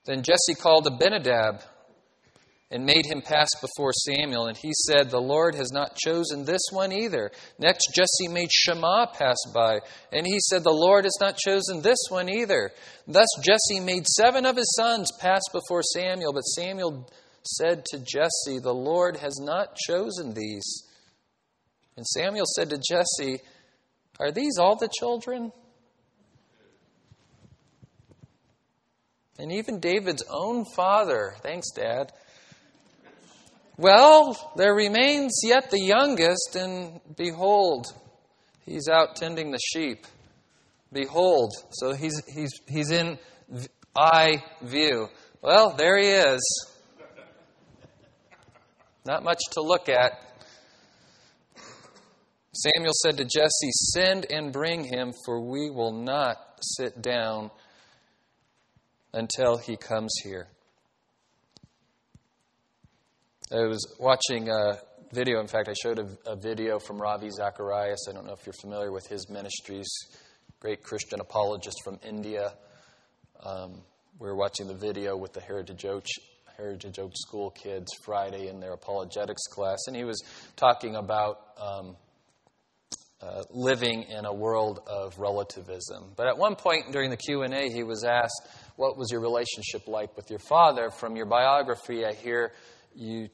Then 0.04 0.22
Jesse 0.22 0.54
called 0.60 0.86
Abinadab 0.86 1.62
and 2.70 2.84
made 2.84 3.06
him 3.06 3.22
pass 3.22 3.48
before 3.62 3.92
Samuel. 3.94 4.46
And 4.46 4.58
he 4.58 4.72
said, 4.86 5.08
The 5.08 5.18
Lord 5.20 5.54
has 5.54 5.72
not 5.72 5.96
chosen 5.96 6.44
this 6.44 6.60
one 6.70 6.92
either. 6.92 7.30
Next, 7.58 7.88
Jesse 7.94 8.28
made 8.30 8.52
Shammah 8.52 9.12
pass 9.14 9.38
by. 9.54 9.78
And 10.12 10.26
he 10.26 10.38
said, 10.38 10.64
The 10.64 10.70
Lord 10.70 11.04
has 11.04 11.16
not 11.18 11.38
chosen 11.38 11.80
this 11.80 11.98
one 12.10 12.28
either. 12.28 12.72
Thus, 13.06 13.28
Jesse 13.42 13.80
made 13.80 14.06
seven 14.06 14.44
of 14.44 14.56
his 14.56 14.70
sons 14.76 15.10
pass 15.18 15.40
before 15.50 15.82
Samuel. 15.82 16.34
But 16.34 16.42
Samuel 16.42 17.08
said 17.56 17.84
to 17.86 17.98
Jesse, 17.98 18.58
The 18.60 18.74
Lord 18.74 19.16
has 19.16 19.38
not 19.40 19.76
chosen 19.76 20.34
these. 20.34 20.84
And 21.96 22.06
Samuel 22.06 22.46
said 22.46 22.70
to 22.70 22.78
Jesse, 22.78 23.40
Are 24.20 24.30
these 24.30 24.58
all 24.58 24.76
the 24.76 24.90
children? 24.98 25.52
And 29.38 29.52
even 29.52 29.78
David's 29.78 30.24
own 30.28 30.64
father, 30.74 31.34
thanks, 31.42 31.70
Dad 31.70 32.12
well, 33.78 34.52
there 34.56 34.74
remains 34.74 35.40
yet 35.44 35.70
the 35.70 35.80
youngest, 35.80 36.56
and 36.56 37.00
behold, 37.16 37.86
he's 38.66 38.88
out 38.88 39.14
tending 39.14 39.52
the 39.52 39.60
sheep. 39.72 40.04
Behold. 40.92 41.52
So 41.70 41.92
he's, 41.92 42.20
he's, 42.26 42.50
he's 42.66 42.90
in 42.90 43.20
eye 43.94 44.42
view. 44.62 45.06
Well, 45.42 45.76
there 45.78 45.96
he 45.96 46.08
is. 46.08 46.40
Not 49.08 49.24
much 49.24 49.40
to 49.52 49.62
look 49.62 49.88
at. 49.88 50.20
Samuel 52.52 52.92
said 52.92 53.16
to 53.16 53.24
Jesse, 53.24 53.70
Send 53.72 54.26
and 54.30 54.52
bring 54.52 54.84
him, 54.84 55.14
for 55.24 55.40
we 55.40 55.70
will 55.70 55.92
not 55.92 56.36
sit 56.60 57.00
down 57.00 57.50
until 59.14 59.56
he 59.56 59.78
comes 59.78 60.12
here. 60.22 60.48
I 63.50 63.64
was 63.64 63.96
watching 63.98 64.50
a 64.50 64.78
video. 65.10 65.40
In 65.40 65.46
fact, 65.46 65.70
I 65.70 65.74
showed 65.82 66.00
a, 66.00 66.30
a, 66.30 66.36
video 66.36 66.78
from 66.78 67.00
Ravi 67.00 67.30
Zacharias. 67.30 68.08
I 68.10 68.12
don't 68.12 68.26
know 68.26 68.34
if 68.34 68.44
you're 68.44 68.52
familiar 68.60 68.92
with 68.92 69.06
his 69.06 69.30
ministries. 69.30 69.88
Great 70.60 70.82
Christian 70.82 71.20
apologist 71.20 71.78
from 71.82 71.98
India. 72.06 72.52
Um, 73.42 73.80
we 74.18 74.28
were 74.28 74.36
watching 74.36 74.66
the 74.66 74.74
video 74.74 75.16
with 75.16 75.32
the 75.32 75.40
Heritage 75.40 75.86
Oak, 75.86 76.04
Heritage 76.58 76.98
Oak 76.98 77.12
School 77.14 77.50
kids 77.50 77.86
Friday 78.04 78.48
in 78.48 78.58
their 78.58 78.72
apologetics 78.72 79.46
class, 79.46 79.78
and 79.86 79.94
he 79.94 80.02
was 80.02 80.20
talking 80.56 80.96
about 80.96 81.38
um, 81.56 81.96
uh, 83.22 83.44
living 83.50 84.02
in 84.02 84.24
a 84.24 84.34
world 84.34 84.80
of 84.88 85.16
relativism. 85.20 86.14
But 86.16 86.26
at 86.26 86.36
one 86.36 86.56
point 86.56 86.90
during 86.90 87.10
the 87.10 87.16
Q 87.16 87.42
and 87.42 87.54
A, 87.54 87.70
he 87.70 87.84
was 87.84 88.02
asked, 88.02 88.48
"What 88.74 88.98
was 88.98 89.12
your 89.12 89.20
relationship 89.20 89.86
like 89.86 90.16
with 90.16 90.30
your 90.30 90.40
father?" 90.40 90.90
From 90.90 91.14
your 91.14 91.26
biography, 91.26 92.04
I 92.04 92.12
hear 92.12 92.52
you 92.92 93.28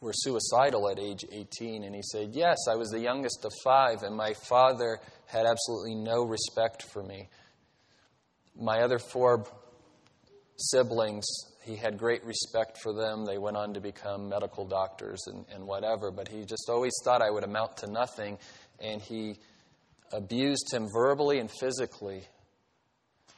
were 0.00 0.14
suicidal 0.14 0.88
at 0.88 0.98
age 0.98 1.26
18? 1.30 1.84
And 1.84 1.94
he 1.94 2.00
said, 2.02 2.30
Yes, 2.32 2.56
I 2.70 2.74
was 2.74 2.88
the 2.88 3.00
youngest 3.00 3.44
of 3.44 3.52
five, 3.62 4.02
and 4.02 4.16
my 4.16 4.32
father 4.32 4.98
had 5.26 5.44
absolutely 5.44 5.94
no 5.94 6.24
respect 6.24 6.84
for 6.90 7.02
me. 7.02 7.28
My 8.56 8.80
other 8.80 8.98
four 8.98 9.44
siblings 10.56 11.26
he 11.62 11.76
had 11.76 11.98
great 11.98 12.24
respect 12.24 12.78
for 12.82 12.94
them. 12.94 13.24
They 13.24 13.38
went 13.38 13.56
on 13.56 13.74
to 13.74 13.80
become 13.80 14.28
medical 14.28 14.66
doctors 14.66 15.20
and, 15.26 15.44
and 15.52 15.66
whatever, 15.66 16.10
but 16.10 16.28
he 16.28 16.44
just 16.44 16.68
always 16.68 16.92
thought 17.04 17.22
I 17.22 17.30
would 17.30 17.44
amount 17.44 17.78
to 17.78 17.90
nothing. 17.90 18.38
And 18.80 19.00
he 19.00 19.36
abused 20.12 20.72
him 20.72 20.86
verbally 20.92 21.38
and 21.38 21.50
physically. 21.50 22.22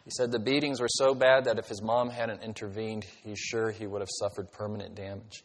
He 0.04 0.10
said 0.16 0.30
the 0.30 0.38
beatings 0.38 0.80
were 0.80 0.88
so 0.88 1.14
bad 1.14 1.44
that 1.44 1.58
if 1.58 1.66
his 1.66 1.82
mom 1.82 2.10
hadn't 2.10 2.42
intervened, 2.42 3.04
he's 3.24 3.38
sure 3.38 3.70
he 3.70 3.86
would 3.86 4.00
have 4.00 4.10
suffered 4.10 4.50
permanent 4.52 4.94
damage. 4.94 5.42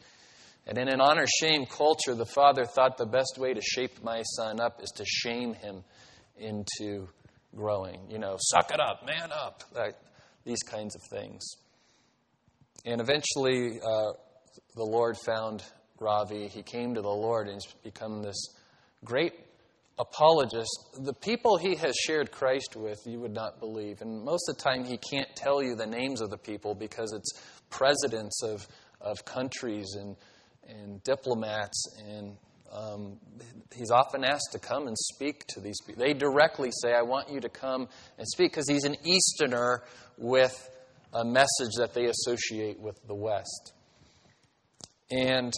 And 0.66 0.78
in 0.78 0.88
an 0.88 1.00
honor 1.00 1.26
shame 1.40 1.66
culture, 1.66 2.14
the 2.14 2.26
father 2.26 2.64
thought 2.64 2.98
the 2.98 3.06
best 3.06 3.38
way 3.38 3.54
to 3.54 3.60
shape 3.60 4.02
my 4.02 4.22
son 4.22 4.60
up 4.60 4.82
is 4.82 4.90
to 4.96 5.04
shame 5.04 5.54
him 5.54 5.82
into 6.36 7.08
growing. 7.56 8.10
You 8.10 8.18
know, 8.18 8.36
suck 8.38 8.70
it 8.70 8.80
up, 8.80 9.06
man 9.06 9.30
up, 9.32 9.64
that, 9.74 9.98
these 10.44 10.62
kinds 10.62 10.94
of 10.94 11.02
things. 11.10 11.42
And 12.84 13.00
eventually, 13.00 13.80
uh, 13.80 14.12
the 14.74 14.84
Lord 14.84 15.16
found 15.24 15.64
Ravi. 16.00 16.48
He 16.48 16.62
came 16.62 16.94
to 16.94 17.02
the 17.02 17.08
Lord 17.08 17.48
and 17.48 17.60
he's 17.62 17.72
become 17.82 18.22
this 18.22 18.54
great 19.04 19.32
apologist. 19.98 20.70
The 21.02 21.12
people 21.12 21.56
he 21.56 21.74
has 21.76 21.94
shared 21.96 22.30
Christ 22.30 22.76
with, 22.76 22.98
you 23.04 23.20
would 23.20 23.34
not 23.34 23.58
believe. 23.60 24.00
And 24.00 24.24
most 24.24 24.48
of 24.48 24.56
the 24.56 24.62
time, 24.62 24.84
he 24.84 24.98
can't 24.98 25.28
tell 25.34 25.62
you 25.62 25.74
the 25.74 25.86
names 25.86 26.20
of 26.20 26.30
the 26.30 26.38
people 26.38 26.74
because 26.74 27.12
it's 27.12 27.32
presidents 27.70 28.42
of, 28.42 28.66
of 29.00 29.24
countries 29.24 29.96
and, 29.98 30.16
and 30.68 31.02
diplomats. 31.02 31.96
And 32.06 32.36
um, 32.72 33.18
he's 33.74 33.90
often 33.90 34.24
asked 34.24 34.50
to 34.52 34.58
come 34.58 34.86
and 34.86 34.96
speak 34.96 35.46
to 35.48 35.60
these 35.60 35.80
people. 35.84 36.04
They 36.04 36.14
directly 36.14 36.70
say, 36.82 36.94
I 36.94 37.02
want 37.02 37.30
you 37.30 37.40
to 37.40 37.48
come 37.48 37.88
and 38.18 38.26
speak 38.28 38.52
because 38.52 38.68
he's 38.68 38.84
an 38.84 38.96
Easterner 39.04 39.82
with 40.16 40.70
a 41.12 41.24
message 41.24 41.72
that 41.78 41.94
they 41.94 42.06
associate 42.06 42.78
with 42.78 42.98
the 43.06 43.14
West. 43.14 43.72
And 45.10 45.52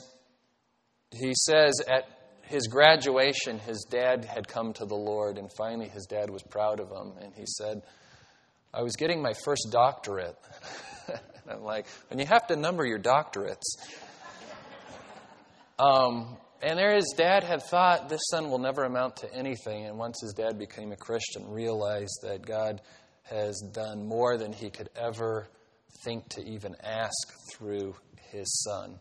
he 1.11 1.33
says 1.35 1.81
at 1.89 2.05
his 2.43 2.67
graduation, 2.67 3.59
his 3.59 3.87
dad 3.91 4.25
had 4.25 4.49
come 4.49 4.73
to 4.75 4.85
the 4.85 4.97
Lord, 4.97 5.39
and 5.39 5.51
finally 5.57 5.89
his 5.89 6.07
dad 6.07 6.31
was 6.31 6.43
proud 6.43 6.81
of 6.81 6.91
him. 6.91 7.15
And 7.21 7.33
he 7.35 7.45
said, 7.47 7.83
I 8.73 8.83
was 8.83 8.97
getting 8.97 9.23
my 9.23 9.33
first 9.45 9.69
doctorate. 9.71 10.37
and 11.09 11.19
I'm 11.51 11.63
like, 11.63 11.87
and 12.11 12.21
you 12.21 12.27
have 12.27 12.47
to 12.49 12.57
number 12.57 12.85
your 12.85 13.01
doctorates. 13.01 13.57
Um, 15.79 16.37
and 16.61 16.79
there 16.79 16.95
his 16.95 17.15
dad 17.17 17.43
had 17.43 17.63
thought 17.63 18.11
this 18.11 18.21
son 18.31 18.51
will 18.51 18.59
never 18.59 18.85
amount 18.85 19.17
to 19.17 19.35
anything. 19.35 19.87
And 19.87 19.97
once 19.97 20.21
his 20.21 20.35
dad 20.35 20.59
became 20.59 20.93
a 20.93 20.97
Christian, 20.97 21.51
realized 21.51 22.19
that 22.23 22.45
God 22.45 22.83
has 23.31 23.61
done 23.73 24.07
more 24.07 24.37
than 24.37 24.53
he 24.53 24.71
could 24.71 24.91
ever 24.97 25.49
think 26.05 26.29
to 26.31 26.43
even 26.43 26.75
ask 26.83 27.33
through 27.53 27.95
his 28.31 28.63
son. 28.63 28.99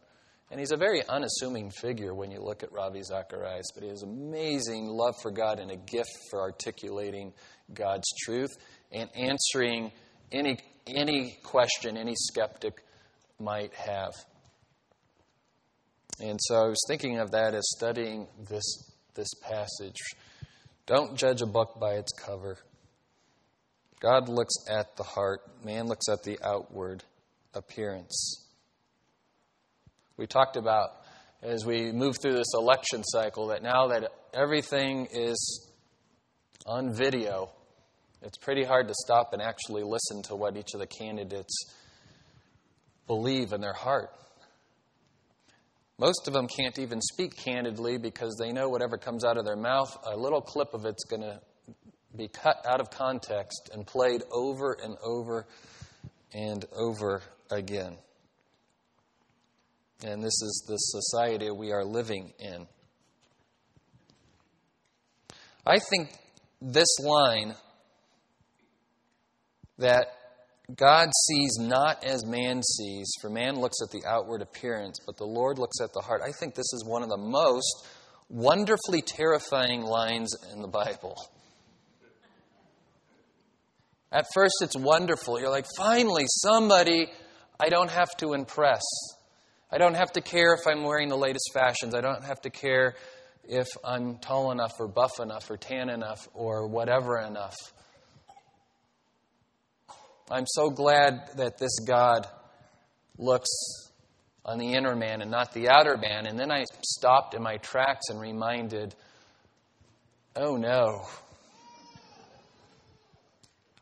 And 0.51 0.59
he's 0.59 0.71
a 0.71 0.77
very 0.77 1.01
unassuming 1.07 1.69
figure 1.69 2.13
when 2.13 2.31
you 2.31 2.41
look 2.41 2.63
at 2.63 2.71
Ravi 2.71 3.03
Zacharias, 3.03 3.67
but 3.73 3.83
he 3.83 3.89
has 3.89 4.01
amazing 4.01 4.87
love 4.87 5.15
for 5.21 5.31
God 5.31 5.59
and 5.59 5.69
a 5.69 5.75
gift 5.75 6.09
for 6.29 6.41
articulating 6.41 7.33
God's 7.73 8.07
truth 8.23 8.49
and 8.91 9.09
answering 9.15 9.91
any, 10.31 10.57
any 10.87 11.37
question 11.43 11.97
any 11.97 12.15
skeptic 12.15 12.83
might 13.39 13.73
have. 13.75 14.13
And 16.19 16.39
so 16.41 16.55
I 16.55 16.67
was 16.67 16.83
thinking 16.87 17.19
of 17.19 17.31
that 17.31 17.53
as 17.53 17.69
studying 17.77 18.27
this, 18.49 18.91
this 19.13 19.29
passage. 19.41 19.99
Don't 20.85 21.15
judge 21.15 21.41
a 21.41 21.45
book 21.45 21.79
by 21.79 21.93
its 21.93 22.11
cover. 22.11 22.57
God 23.99 24.29
looks 24.29 24.53
at 24.69 24.95
the 24.95 25.03
heart, 25.03 25.41
man 25.63 25.87
looks 25.87 26.07
at 26.09 26.23
the 26.23 26.39
outward 26.43 27.03
appearance. 27.53 28.45
We 30.15 30.25
talked 30.25 30.55
about 30.55 30.91
as 31.41 31.65
we 31.65 31.91
move 31.91 32.17
through 32.21 32.33
this 32.33 32.53
election 32.53 33.03
cycle 33.03 33.47
that 33.47 33.63
now 33.63 33.87
that 33.87 34.11
everything 34.33 35.07
is 35.11 35.69
on 36.65 36.93
video, 36.93 37.49
it's 38.21 38.37
pretty 38.37 38.63
hard 38.63 38.87
to 38.87 38.93
stop 38.93 39.33
and 39.33 39.41
actually 39.41 39.83
listen 39.83 40.21
to 40.23 40.35
what 40.35 40.57
each 40.57 40.73
of 40.73 40.79
the 40.79 40.87
candidates 40.87 41.53
believe 43.07 43.53
in 43.53 43.61
their 43.61 43.73
heart. 43.73 44.11
Most 45.97 46.27
of 46.27 46.33
them 46.33 46.47
can't 46.47 46.79
even 46.79 47.01
speak 47.01 47.35
candidly 47.35 47.97
because 47.97 48.37
they 48.39 48.53
know 48.53 48.69
whatever 48.69 48.97
comes 48.97 49.25
out 49.25 49.37
of 49.37 49.43
their 49.43 49.57
mouth, 49.57 49.97
a 50.05 50.15
little 50.15 50.41
clip 50.41 50.73
of 50.73 50.85
it's 50.85 51.03
going 51.03 51.21
to 51.21 51.41
be 52.15 52.27
cut 52.27 52.65
out 52.67 52.81
of 52.81 52.89
context 52.89 53.69
and 53.73 53.85
played 53.85 54.23
over 54.31 54.77
and 54.83 54.95
over 55.03 55.45
and 56.33 56.65
over 56.75 57.21
again. 57.51 57.97
And 60.03 60.21
this 60.21 60.41
is 60.41 60.65
the 60.67 60.77
society 60.77 61.51
we 61.51 61.71
are 61.71 61.83
living 61.83 62.33
in. 62.39 62.67
I 65.65 65.77
think 65.89 66.09
this 66.61 66.99
line 66.99 67.53
that 69.77 70.07
God 70.75 71.09
sees 71.27 71.57
not 71.59 72.03
as 72.03 72.25
man 72.25 72.61
sees, 72.61 73.11
for 73.21 73.29
man 73.29 73.59
looks 73.59 73.77
at 73.81 73.91
the 73.91 74.07
outward 74.07 74.41
appearance, 74.41 74.99
but 75.05 75.17
the 75.17 75.25
Lord 75.25 75.57
looks 75.57 75.81
at 75.81 75.93
the 75.93 76.01
heart. 76.01 76.21
I 76.23 76.31
think 76.31 76.53
this 76.53 76.71
is 76.73 76.85
one 76.85 77.01
of 77.01 77.09
the 77.09 77.17
most 77.17 77.87
wonderfully 78.29 79.01
terrifying 79.01 79.81
lines 79.81 80.31
in 80.53 80.61
the 80.61 80.67
Bible. 80.67 81.15
At 84.11 84.25
first, 84.33 84.55
it's 84.61 84.75
wonderful. 84.75 85.39
You're 85.39 85.49
like, 85.49 85.67
finally, 85.77 86.25
somebody 86.27 87.07
I 87.59 87.69
don't 87.69 87.91
have 87.91 88.09
to 88.17 88.33
impress. 88.33 88.81
I 89.71 89.77
don't 89.77 89.95
have 89.95 90.13
to 90.13 90.21
care 90.21 90.53
if 90.53 90.65
I'm 90.65 90.83
wearing 90.83 91.09
the 91.09 91.17
latest 91.17 91.51
fashions. 91.53 91.93
I 91.93 92.01
don't 92.01 92.23
have 92.23 92.41
to 92.41 92.49
care 92.49 92.95
if 93.43 93.67
I'm 93.83 94.17
tall 94.17 94.51
enough 94.51 94.73
or 94.79 94.87
buff 94.87 95.19
enough 95.19 95.49
or 95.49 95.57
tan 95.57 95.89
enough 95.89 96.27
or 96.33 96.67
whatever 96.67 97.19
enough. 97.19 97.55
I'm 100.31 100.45
so 100.47 100.69
glad 100.69 101.21
that 101.37 101.57
this 101.57 101.79
God 101.85 102.27
looks 103.17 103.49
on 104.45 104.57
the 104.57 104.73
inner 104.73 104.95
man 104.95 105.21
and 105.21 105.29
not 105.29 105.53
the 105.53 105.69
outer 105.69 105.97
man. 105.97 106.25
And 106.25 106.39
then 106.39 106.51
I 106.51 106.65
stopped 106.83 107.35
in 107.35 107.43
my 107.43 107.57
tracks 107.57 108.09
and 108.09 108.19
reminded, 108.19 108.95
oh 110.35 110.55
no, 110.55 111.05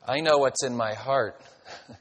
I 0.08 0.22
know 0.22 0.38
what's 0.38 0.64
in 0.64 0.74
my 0.74 0.94
heart. 0.94 1.42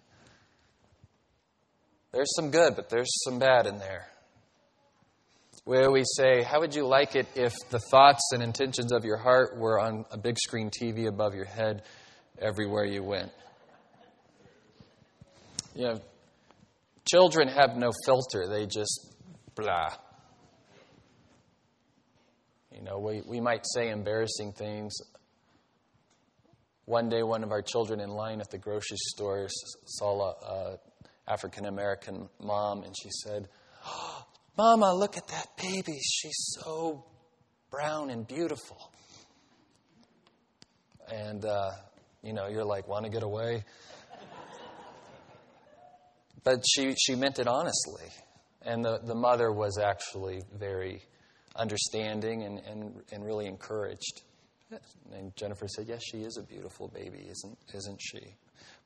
there's 2.12 2.32
some 2.36 2.52
good, 2.52 2.76
but 2.76 2.88
there's 2.88 3.10
some 3.24 3.40
bad 3.40 3.66
in 3.66 3.78
there. 3.78 4.06
Where 5.64 5.90
we 5.90 6.04
say, 6.04 6.44
How 6.44 6.60
would 6.60 6.76
you 6.76 6.86
like 6.86 7.16
it 7.16 7.26
if 7.34 7.52
the 7.70 7.80
thoughts 7.80 8.30
and 8.32 8.44
intentions 8.44 8.92
of 8.92 9.04
your 9.04 9.16
heart 9.16 9.58
were 9.58 9.80
on 9.80 10.04
a 10.12 10.18
big 10.18 10.38
screen 10.38 10.70
TV 10.70 11.08
above 11.08 11.34
your 11.34 11.46
head 11.46 11.82
everywhere 12.38 12.84
you 12.84 13.02
went? 13.02 13.32
You 15.74 15.86
know, 15.86 16.00
children 17.10 17.48
have 17.48 17.76
no 17.76 17.90
filter, 18.04 18.46
they 18.46 18.66
just 18.66 19.12
blah. 19.56 19.88
You 22.72 22.82
know, 22.82 23.00
we, 23.00 23.22
we 23.26 23.40
might 23.40 23.64
say 23.74 23.90
embarrassing 23.90 24.52
things 24.52 24.94
one 26.86 27.08
day, 27.08 27.22
one 27.22 27.42
of 27.42 27.50
our 27.50 27.62
children 27.62 28.00
in 28.00 28.10
line 28.10 28.40
at 28.40 28.50
the 28.50 28.58
grocery 28.58 28.96
store 28.96 29.48
saw 29.84 30.30
a 30.30 30.78
African 31.28 31.66
American 31.66 32.28
mom, 32.40 32.84
and 32.84 32.94
she 32.96 33.10
said, 33.10 33.48
oh, 33.84 34.24
"Mama, 34.56 34.94
look 34.94 35.16
at 35.16 35.26
that 35.28 35.48
baby. 35.60 35.98
She's 36.00 36.56
so 36.60 37.04
brown 37.70 38.10
and 38.10 38.26
beautiful." 38.26 38.90
And 41.12 41.44
uh, 41.44 41.70
you 42.22 42.32
know, 42.32 42.46
you're 42.46 42.64
like, 42.64 42.88
"Want 42.88 43.04
to 43.04 43.10
get 43.10 43.24
away?" 43.24 43.64
but 46.44 46.64
she 46.64 46.94
she 46.94 47.16
meant 47.16 47.40
it 47.40 47.48
honestly, 47.48 48.06
and 48.62 48.84
the 48.84 49.00
the 49.04 49.14
mother 49.16 49.50
was 49.52 49.78
actually 49.78 50.42
very 50.56 51.02
understanding 51.56 52.44
and, 52.44 52.58
and, 52.60 53.02
and 53.12 53.24
really 53.24 53.46
encouraged. 53.46 54.22
And 55.12 55.34
Jennifer 55.36 55.68
said, 55.68 55.86
Yes, 55.88 56.02
she 56.04 56.18
is 56.18 56.36
a 56.36 56.42
beautiful 56.42 56.88
baby, 56.88 57.28
isn't, 57.30 57.58
isn't 57.74 58.00
she? 58.00 58.34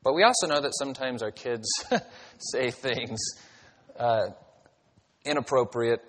But 0.03 0.13
we 0.13 0.23
also 0.23 0.47
know 0.47 0.61
that 0.61 0.73
sometimes 0.77 1.21
our 1.23 1.31
kids 1.31 1.67
say 2.37 2.71
things 2.71 3.19
uh, 3.97 4.27
inappropriate. 5.25 6.01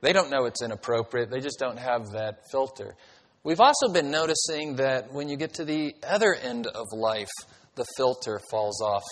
They 0.00 0.12
don't 0.12 0.30
know 0.30 0.44
it's 0.44 0.62
inappropriate, 0.62 1.30
they 1.30 1.40
just 1.40 1.58
don't 1.58 1.78
have 1.78 2.12
that 2.12 2.50
filter. 2.50 2.96
We've 3.42 3.60
also 3.60 3.92
been 3.92 4.10
noticing 4.10 4.76
that 4.76 5.12
when 5.12 5.28
you 5.28 5.36
get 5.36 5.54
to 5.54 5.64
the 5.64 5.94
other 6.02 6.34
end 6.34 6.66
of 6.66 6.86
life, 6.94 7.30
the 7.74 7.84
filter 7.96 8.40
falls 8.50 8.80
off 8.80 9.02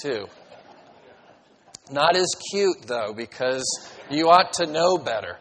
too. 0.00 0.26
Not 1.90 2.16
as 2.16 2.28
cute, 2.50 2.86
though, 2.86 3.12
because 3.14 3.64
you 4.10 4.28
ought 4.28 4.54
to 4.54 4.66
know 4.66 4.98
better. 4.98 5.36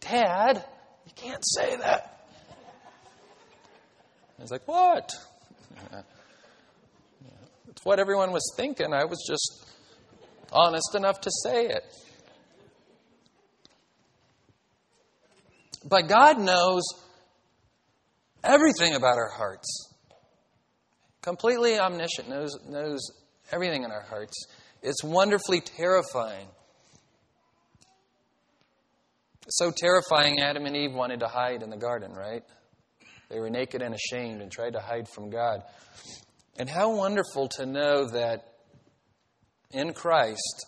Dad, 0.00 0.64
you 1.06 1.12
can't 1.16 1.44
say 1.44 1.76
that. 1.76 2.20
I 4.38 4.42
was 4.42 4.50
like, 4.50 4.66
What? 4.66 5.12
It's 7.68 7.84
what 7.84 7.98
everyone 7.98 8.32
was 8.32 8.54
thinking. 8.56 8.92
I 8.94 9.04
was 9.04 9.22
just 9.28 9.66
honest 10.52 10.94
enough 10.94 11.20
to 11.22 11.30
say 11.44 11.66
it. 11.66 11.84
But 15.88 16.08
God 16.08 16.38
knows 16.40 16.82
everything 18.42 18.94
about 18.94 19.16
our 19.16 19.30
hearts. 19.30 19.94
Completely 21.22 21.78
omniscient, 21.78 22.28
knows, 22.28 22.56
knows 22.68 23.00
everything 23.52 23.82
in 23.84 23.90
our 23.90 24.02
hearts. 24.02 24.46
It's 24.82 25.02
wonderfully 25.04 25.60
terrifying. 25.60 26.46
So 29.48 29.70
terrifying, 29.70 30.40
Adam 30.40 30.66
and 30.66 30.76
Eve 30.76 30.92
wanted 30.92 31.20
to 31.20 31.28
hide 31.28 31.62
in 31.62 31.70
the 31.70 31.76
garden, 31.76 32.12
right? 32.12 32.42
They 33.28 33.38
were 33.38 33.50
naked 33.50 33.80
and 33.80 33.94
ashamed 33.94 34.42
and 34.42 34.50
tried 34.50 34.72
to 34.72 34.80
hide 34.80 35.08
from 35.08 35.30
God. 35.30 35.62
And 36.58 36.68
how 36.68 36.96
wonderful 36.96 37.48
to 37.56 37.66
know 37.66 38.08
that 38.10 38.44
in 39.72 39.92
Christ, 39.92 40.66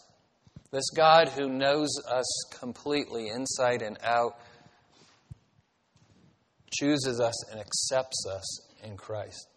this 0.70 0.90
God 0.90 1.28
who 1.28 1.48
knows 1.48 1.88
us 2.08 2.44
completely, 2.58 3.28
inside 3.28 3.82
and 3.82 3.96
out, 4.02 4.38
chooses 6.70 7.20
us 7.20 7.50
and 7.50 7.60
accepts 7.60 8.26
us 8.30 8.60
in 8.84 8.96
Christ. 8.96 9.48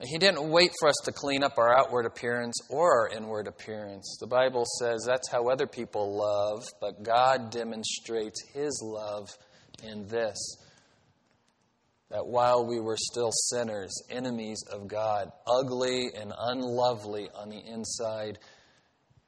He 0.00 0.18
didn't 0.18 0.48
wait 0.48 0.70
for 0.78 0.88
us 0.88 0.94
to 1.04 1.12
clean 1.12 1.42
up 1.42 1.58
our 1.58 1.76
outward 1.76 2.06
appearance 2.06 2.56
or 2.70 3.00
our 3.00 3.08
inward 3.08 3.48
appearance. 3.48 4.16
The 4.20 4.28
Bible 4.28 4.64
says 4.78 5.04
that's 5.04 5.28
how 5.28 5.48
other 5.48 5.66
people 5.66 6.16
love, 6.16 6.64
but 6.80 7.02
God 7.02 7.50
demonstrates 7.50 8.40
His 8.54 8.80
love 8.84 9.28
in 9.82 10.06
this 10.06 10.38
that 12.10 12.26
while 12.26 12.66
we 12.66 12.80
were 12.80 12.96
still 12.96 13.30
sinners, 13.32 13.92
enemies 14.08 14.62
of 14.72 14.88
God, 14.88 15.30
ugly 15.46 16.08
and 16.18 16.32
unlovely 16.38 17.28
on 17.34 17.50
the 17.50 17.58
inside, 17.58 18.38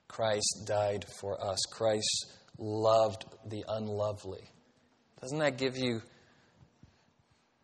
Christ 0.09 0.65
died 0.67 1.05
for 1.21 1.43
us. 1.45 1.59
Christ 1.71 2.33
loved 2.59 3.27
the 3.45 3.65
unlovely. 3.69 4.49
Doesn't 5.21 5.41
that 5.41 5.59
give 5.59 5.77
you 5.77 6.01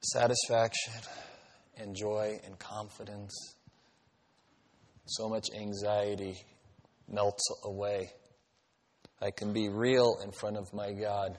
satisfaction 0.02 0.92
and 1.76 1.94
joy 1.94 2.40
and 2.44 2.58
confidence? 2.58 3.54
So 5.06 5.28
much 5.28 5.46
anxiety 5.54 6.36
melts 7.08 7.44
away. 7.64 8.10
I 9.20 9.30
can 9.30 9.52
be 9.52 9.68
real 9.68 10.18
in 10.22 10.32
front 10.32 10.56
of 10.56 10.72
my 10.74 10.92
God. 10.92 11.38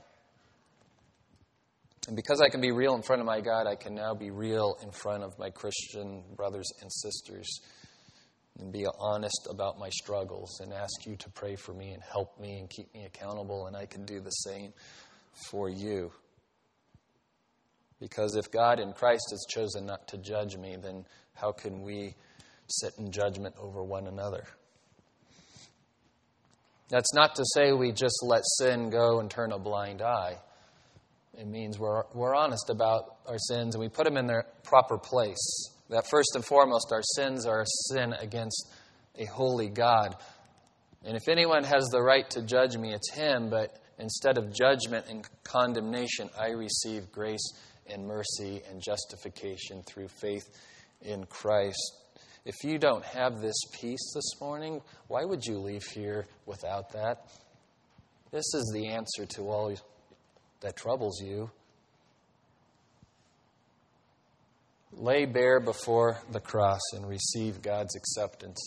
And 2.07 2.15
because 2.15 2.39
I 2.39 2.49
can 2.49 2.61
be 2.61 2.71
real 2.71 2.95
in 2.95 3.01
front 3.01 3.21
of 3.21 3.25
my 3.25 3.41
God, 3.41 3.67
I 3.67 3.75
can 3.75 3.93
now 3.93 4.13
be 4.13 4.31
real 4.31 4.77
in 4.81 4.91
front 4.91 5.23
of 5.23 5.37
my 5.37 5.49
Christian 5.49 6.23
brothers 6.35 6.71
and 6.81 6.91
sisters 6.91 7.59
and 8.59 8.71
be 8.71 8.85
honest 8.99 9.47
about 9.49 9.77
my 9.77 9.89
struggles 9.89 10.59
and 10.61 10.73
ask 10.73 11.05
you 11.05 11.15
to 11.17 11.29
pray 11.31 11.55
for 11.55 11.73
me 11.73 11.91
and 11.91 12.01
help 12.01 12.39
me 12.39 12.59
and 12.59 12.69
keep 12.69 12.93
me 12.93 13.05
accountable, 13.05 13.67
and 13.67 13.75
I 13.75 13.85
can 13.85 14.05
do 14.05 14.19
the 14.19 14.31
same 14.31 14.73
for 15.49 15.69
you. 15.69 16.11
Because 17.99 18.35
if 18.35 18.51
God 18.51 18.79
in 18.79 18.93
Christ 18.93 19.27
has 19.31 19.45
chosen 19.49 19.85
not 19.85 20.07
to 20.09 20.17
judge 20.17 20.55
me, 20.55 20.75
then 20.81 21.05
how 21.33 21.51
can 21.51 21.81
we 21.81 22.15
sit 22.67 22.93
in 22.97 23.11
judgment 23.11 23.55
over 23.59 23.83
one 23.83 24.07
another? 24.07 24.43
That's 26.89 27.13
not 27.13 27.35
to 27.35 27.43
say 27.53 27.73
we 27.73 27.91
just 27.91 28.23
let 28.23 28.41
sin 28.59 28.89
go 28.89 29.19
and 29.19 29.29
turn 29.29 29.51
a 29.51 29.59
blind 29.59 30.01
eye. 30.01 30.37
It 31.37 31.47
means 31.47 31.77
we're, 31.77 32.03
we're 32.13 32.35
honest 32.35 32.69
about 32.69 33.17
our 33.27 33.37
sins 33.37 33.75
and 33.75 33.81
we 33.81 33.89
put 33.89 34.05
them 34.05 34.17
in 34.17 34.25
their 34.25 34.45
proper 34.63 34.97
place. 34.97 35.71
That 35.89 36.07
first 36.09 36.31
and 36.35 36.43
foremost, 36.43 36.91
our 36.91 37.03
sins 37.03 37.45
are 37.45 37.61
a 37.61 37.65
sin 37.65 38.13
against 38.13 38.71
a 39.17 39.25
holy 39.25 39.69
God. 39.69 40.15
And 41.03 41.15
if 41.15 41.27
anyone 41.29 41.63
has 41.63 41.89
the 41.89 42.01
right 42.01 42.29
to 42.31 42.41
judge 42.41 42.75
me, 42.77 42.93
it's 42.93 43.11
him, 43.11 43.49
but 43.49 43.79
instead 43.99 44.37
of 44.37 44.53
judgment 44.53 45.05
and 45.09 45.27
condemnation, 45.43 46.29
I 46.39 46.49
receive 46.49 47.11
grace 47.11 47.53
and 47.91 48.07
mercy 48.07 48.61
and 48.69 48.81
justification 48.81 49.83
through 49.83 50.07
faith 50.07 50.49
in 51.01 51.25
Christ. 51.25 51.95
If 52.45 52.63
you 52.63 52.77
don't 52.77 53.03
have 53.03 53.41
this 53.41 53.57
peace 53.73 54.13
this 54.15 54.39
morning, 54.39 54.81
why 55.07 55.25
would 55.25 55.45
you 55.45 55.57
leave 55.59 55.83
here 55.83 56.27
without 56.45 56.91
that? 56.93 57.27
This 58.31 58.45
is 58.53 58.71
the 58.73 58.87
answer 58.87 59.25
to 59.35 59.49
all 59.49 59.75
that 60.61 60.75
troubles 60.75 61.21
you. 61.21 61.49
Lay 64.93 65.25
bare 65.25 65.59
before 65.59 66.19
the 66.31 66.39
cross 66.39 66.81
and 66.93 67.07
receive 67.07 67.61
God's 67.61 67.95
acceptance 67.95 68.59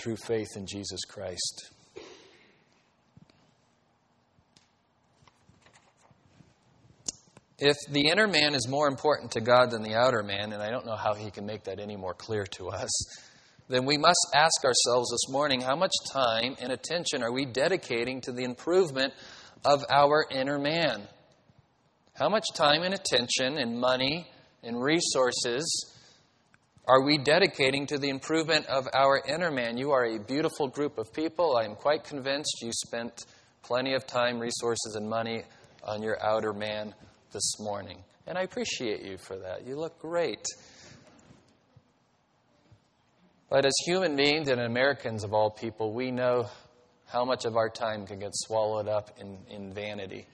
through 0.00 0.16
faith 0.16 0.48
in 0.56 0.66
Jesus 0.66 1.00
Christ. 1.08 1.70
If 7.62 7.76
the 7.90 8.08
inner 8.08 8.26
man 8.26 8.54
is 8.54 8.66
more 8.66 8.88
important 8.88 9.32
to 9.32 9.42
God 9.42 9.70
than 9.70 9.82
the 9.82 9.94
outer 9.94 10.22
man, 10.22 10.54
and 10.54 10.62
I 10.62 10.70
don't 10.70 10.86
know 10.86 10.96
how 10.96 11.12
he 11.12 11.30
can 11.30 11.44
make 11.44 11.64
that 11.64 11.78
any 11.78 11.94
more 11.94 12.14
clear 12.14 12.46
to 12.52 12.70
us, 12.70 12.90
then 13.68 13.84
we 13.84 13.98
must 13.98 14.28
ask 14.34 14.64
ourselves 14.64 15.10
this 15.10 15.30
morning 15.30 15.60
how 15.60 15.76
much 15.76 15.92
time 16.10 16.56
and 16.58 16.72
attention 16.72 17.22
are 17.22 17.30
we 17.30 17.44
dedicating 17.44 18.22
to 18.22 18.32
the 18.32 18.44
improvement 18.44 19.12
of 19.62 19.84
our 19.90 20.24
inner 20.30 20.58
man? 20.58 21.02
How 22.14 22.30
much 22.30 22.46
time 22.54 22.82
and 22.82 22.94
attention 22.94 23.58
and 23.58 23.78
money 23.78 24.26
and 24.62 24.82
resources 24.82 25.94
are 26.88 27.04
we 27.04 27.18
dedicating 27.18 27.86
to 27.88 27.98
the 27.98 28.08
improvement 28.08 28.64
of 28.66 28.88
our 28.94 29.22
inner 29.28 29.50
man? 29.50 29.76
You 29.76 29.90
are 29.90 30.06
a 30.06 30.18
beautiful 30.18 30.66
group 30.66 30.96
of 30.96 31.12
people. 31.12 31.58
I 31.58 31.66
am 31.66 31.74
quite 31.74 32.04
convinced 32.04 32.62
you 32.62 32.72
spent 32.72 33.26
plenty 33.62 33.92
of 33.92 34.06
time, 34.06 34.38
resources, 34.38 34.96
and 34.96 35.10
money 35.10 35.42
on 35.84 36.02
your 36.02 36.16
outer 36.24 36.54
man 36.54 36.94
this 37.32 37.58
morning. 37.58 37.98
And 38.26 38.36
I 38.36 38.42
appreciate 38.42 39.02
you 39.02 39.18
for 39.18 39.36
that. 39.38 39.66
You 39.66 39.76
look 39.76 39.98
great. 39.98 40.44
But 43.48 43.64
as 43.64 43.72
human 43.84 44.14
beings 44.14 44.48
and 44.48 44.60
Americans 44.60 45.24
of 45.24 45.34
all 45.34 45.50
people, 45.50 45.92
we 45.92 46.10
know 46.10 46.48
how 47.06 47.24
much 47.24 47.44
of 47.44 47.56
our 47.56 47.68
time 47.68 48.06
can 48.06 48.20
get 48.20 48.30
swallowed 48.32 48.86
up 48.86 49.10
in, 49.18 49.38
in 49.48 49.74
vanity, 49.74 50.26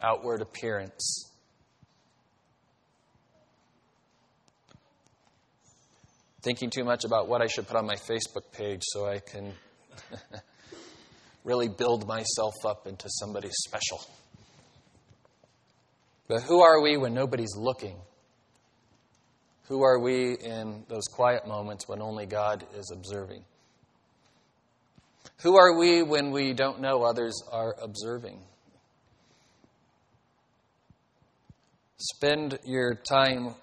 outward 0.00 0.40
appearance. 0.40 1.30
Thinking 6.40 6.70
too 6.70 6.84
much 6.84 7.04
about 7.04 7.28
what 7.28 7.42
I 7.42 7.46
should 7.46 7.66
put 7.66 7.76
on 7.76 7.86
my 7.86 7.96
Facebook 7.96 8.50
page 8.52 8.80
so 8.82 9.06
I 9.06 9.18
can 9.18 9.52
really 11.44 11.68
build 11.68 12.06
myself 12.06 12.54
up 12.64 12.86
into 12.86 13.08
somebody 13.10 13.48
special. 13.50 14.00
But 16.28 16.42
who 16.42 16.60
are 16.60 16.80
we 16.82 16.96
when 16.96 17.14
nobody's 17.14 17.56
looking? 17.56 17.96
Who 19.68 19.82
are 19.82 19.98
we 19.98 20.34
in 20.34 20.84
those 20.88 21.06
quiet 21.06 21.46
moments 21.46 21.88
when 21.88 22.00
only 22.00 22.26
God 22.26 22.64
is 22.74 22.92
observing? 22.92 23.44
Who 25.42 25.56
are 25.56 25.78
we 25.78 26.02
when 26.02 26.30
we 26.30 26.52
don't 26.52 26.80
know 26.80 27.02
others 27.02 27.42
are 27.50 27.74
observing? 27.82 28.40
Spend 31.98 32.58
your 32.64 32.94
time 32.94 33.54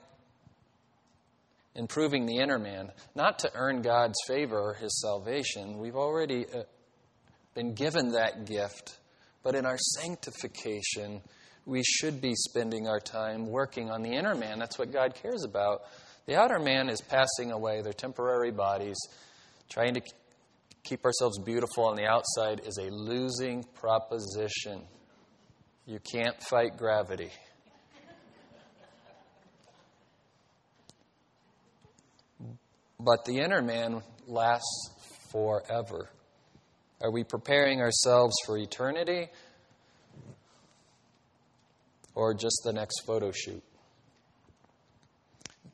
improving 1.76 2.26
the 2.26 2.38
inner 2.38 2.60
man, 2.60 2.91
not 3.15 3.39
to 3.39 3.52
earn 3.56 3.82
God's 3.82 4.17
favor 4.28 4.58
or 4.58 4.73
his 4.73 5.02
salvation. 5.02 5.80
We've 5.80 5.95
already 5.95 6.45
uh, 6.45 6.63
been 7.56 7.73
given 7.73 8.12
that 8.12 8.45
gift. 8.45 8.97
But 9.41 9.56
in 9.56 9.65
our 9.65 9.78
sanctification, 9.78 11.21
we 11.65 11.84
should 11.84 12.21
be 12.21 12.34
spending 12.36 12.88
our 12.88 12.99
time 12.99 13.47
working 13.47 13.89
on 13.89 14.02
the 14.02 14.12
inner 14.12 14.36
man. 14.36 14.60
That's 14.60 14.78
what 14.78 14.91
God 14.91 15.15
cares 15.15 15.43
about. 15.43 15.82
The 16.26 16.36
outer 16.36 16.60
man 16.60 16.89
is 16.89 17.02
passing 17.02 17.52
away, 17.52 17.82
they're 17.82 17.93
temporary 17.93 18.52
bodies. 18.52 18.97
Trying 19.69 19.95
to 19.95 20.02
keep 20.84 21.06
ourselves 21.06 21.39
beautiful 21.39 21.86
on 21.86 21.95
the 21.95 22.06
outside 22.06 22.62
is 22.65 22.78
a 22.78 22.89
losing 22.89 23.63
proposition. 23.76 24.82
You 25.86 25.99
can't 25.99 26.41
fight 26.43 26.78
gravity. 26.78 27.30
But 32.99 33.26
the 33.26 33.39
inner 33.39 33.62
man 33.62 34.02
lasts 34.28 34.91
forever. 35.32 36.10
Are 37.02 37.12
we 37.12 37.26
preparing 37.26 37.82
ourselves 37.82 38.34
for 38.45 38.58
eternity? 38.58 39.28
Or 42.15 42.34
just 42.34 42.62
the 42.63 42.73
next 42.73 43.02
photo 43.06 43.32
shoot. 43.32 43.63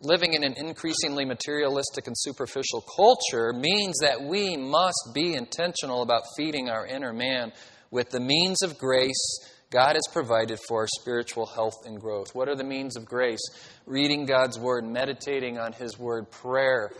Living 0.01 0.33
in 0.33 0.43
an 0.43 0.53
increasingly 0.57 1.25
materialistic 1.25 2.07
and 2.07 2.15
superficial 2.17 2.81
culture 2.95 3.51
means 3.51 3.97
that 4.01 4.21
we 4.21 4.55
must 4.55 5.11
be 5.13 5.33
intentional 5.33 6.01
about 6.01 6.23
feeding 6.37 6.69
our 6.69 6.85
inner 6.85 7.11
man 7.11 7.51
with 7.91 8.09
the 8.09 8.19
means 8.19 8.61
of 8.63 8.77
grace 8.77 9.39
God 9.71 9.93
has 9.93 10.07
provided 10.11 10.59
for 10.67 10.81
our 10.81 10.87
spiritual 10.99 11.45
health 11.45 11.85
and 11.85 11.99
growth. 11.99 12.33
What 12.33 12.49
are 12.49 12.55
the 12.55 12.63
means 12.63 12.97
of 12.97 13.05
grace? 13.05 13.41
Reading 13.85 14.25
God's 14.25 14.57
Word, 14.57 14.83
meditating 14.83 15.59
on 15.59 15.73
His 15.73 15.99
Word, 15.99 16.31
prayer, 16.31 16.91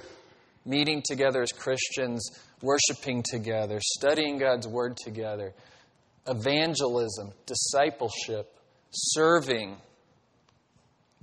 meeting 0.66 1.02
together 1.04 1.42
as 1.42 1.52
Christians, 1.52 2.30
worshiping 2.62 3.24
together, 3.24 3.80
studying 3.82 4.38
God's 4.38 4.68
Word 4.68 4.98
together, 4.98 5.54
evangelism, 6.28 7.32
discipleship, 7.48 8.54
serving, 8.92 9.78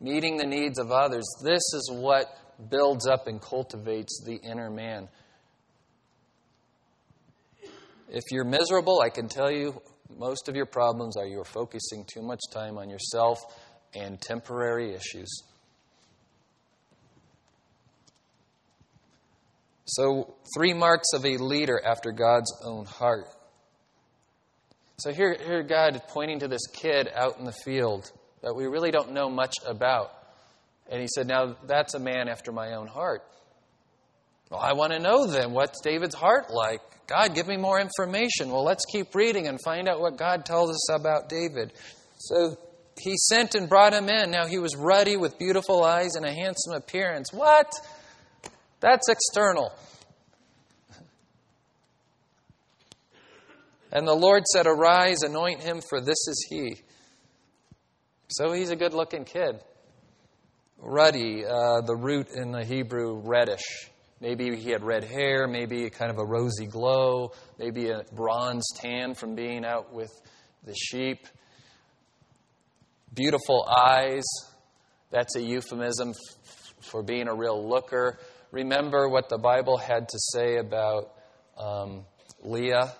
meeting 0.00 0.37
the 0.37 0.46
needs 0.46 0.79
of 0.79 0.90
others. 0.90 1.24
This 1.42 1.62
is 1.74 1.90
what 1.92 2.26
builds 2.70 3.07
up 3.07 3.26
and 3.26 3.40
cultivates 3.40 4.22
the 4.24 4.37
inner 4.37 4.70
man. 4.70 5.09
If 8.09 8.22
you're 8.31 8.44
miserable, 8.44 9.00
I 9.00 9.11
can 9.11 9.29
tell 9.29 9.50
you 9.50 9.81
most 10.16 10.48
of 10.48 10.55
your 10.55 10.66
problems 10.66 11.16
are 11.16 11.26
you're 11.26 11.44
focusing 11.44 12.05
too 12.05 12.22
much 12.22 12.40
time 12.52 12.79
on 12.79 12.88
yourself 12.88 13.38
and 13.94 14.20
temporary 14.20 14.94
issues. 14.94 15.42
So, 19.85 20.35
three 20.57 20.74
marks 20.74 21.12
of 21.14 21.24
a 21.24 21.37
leader 21.37 21.81
after 21.85 22.11
God's 22.11 22.52
own 22.64 22.87
heart. 22.87 23.26
So, 24.98 25.12
here, 25.12 25.37
here 25.38 25.62
God 25.62 25.96
is 25.96 26.00
pointing 26.09 26.38
to 26.40 26.48
this 26.48 26.66
kid 26.72 27.09
out 27.14 27.38
in 27.38 27.44
the 27.44 27.52
field 27.52 28.11
that 28.42 28.54
we 28.54 28.66
really 28.66 28.90
don't 28.90 29.12
know 29.12 29.28
much 29.28 29.54
about. 29.66 30.11
And 30.88 31.00
he 31.00 31.09
said, 31.14 31.26
Now, 31.26 31.56
that's 31.66 31.94
a 31.94 31.98
man 31.98 32.28
after 32.28 32.52
my 32.52 32.74
own 32.74 32.87
heart. 32.87 33.22
Well, 34.50 34.61
I 34.61 34.74
want 34.74 34.92
to 34.92 34.98
know 34.98 35.26
then, 35.26 35.52
what's 35.52 35.80
David's 35.82 36.14
heart 36.14 36.50
like? 36.50 36.80
God, 37.09 37.35
give 37.35 37.46
me 37.46 37.56
more 37.56 37.80
information. 37.80 38.50
Well, 38.50 38.64
let's 38.64 38.85
keep 38.85 39.14
reading 39.14 39.48
and 39.48 39.61
find 39.62 39.88
out 39.88 40.00
what 40.00 40.16
God 40.16 40.44
tells 40.44 40.70
us 40.70 40.90
about 40.92 41.28
David. 41.28 41.72
So 42.18 42.56
he 42.98 43.16
sent 43.16 43.54
and 43.54 43.68
brought 43.68 43.92
him 43.92 44.09
in. 44.09 44.30
Now 44.30 44.46
he 44.46 44.59
was 44.59 44.76
ruddy 44.76 45.16
with 45.16 45.38
beautiful 45.38 45.85
eyes 45.85 46.14
and 46.14 46.24
a 46.24 46.32
handsome 46.32 46.74
appearance. 46.74 47.32
What? 47.32 47.72
That's 48.80 49.09
external. 49.09 49.72
And 53.96 54.06
the 54.06 54.12
Lord 54.12 54.44
said, 54.46 54.66
Arise, 54.66 55.22
anoint 55.22 55.62
him, 55.62 55.80
for 55.80 56.02
this 56.02 56.28
is 56.28 56.46
he. 56.50 56.76
So 58.28 58.52
he's 58.52 58.68
a 58.68 58.76
good 58.76 58.92
looking 58.92 59.24
kid. 59.24 59.59
Ruddy, 60.76 61.46
uh, 61.46 61.80
the 61.80 61.96
root 61.96 62.28
in 62.28 62.52
the 62.52 62.62
Hebrew, 62.62 63.22
reddish. 63.24 63.88
Maybe 64.20 64.54
he 64.54 64.68
had 64.68 64.85
red 64.85 65.02
hair, 65.02 65.48
maybe 65.48 65.88
kind 65.88 66.11
of 66.11 66.18
a 66.18 66.26
rosy 66.26 66.66
glow, 66.66 67.32
maybe 67.59 67.88
a 67.88 68.02
bronze 68.12 68.66
tan 68.76 69.14
from 69.14 69.35
being 69.35 69.64
out 69.64 69.94
with 69.94 70.11
the 70.62 70.74
sheep. 70.74 71.26
Beautiful 73.14 73.64
eyes. 73.64 74.26
That's 75.11 75.37
a 75.37 75.40
euphemism 75.40 76.12
for 76.82 77.02
being 77.02 77.28
a 77.28 77.35
real 77.35 77.66
looker. 77.66 78.18
Remember 78.50 79.09
what 79.09 79.30
the 79.30 79.38
Bible 79.38 79.78
had 79.78 80.11
to 80.11 80.18
say 80.35 80.59
about 80.59 81.14
um, 81.56 82.04
Leah, 82.42 82.92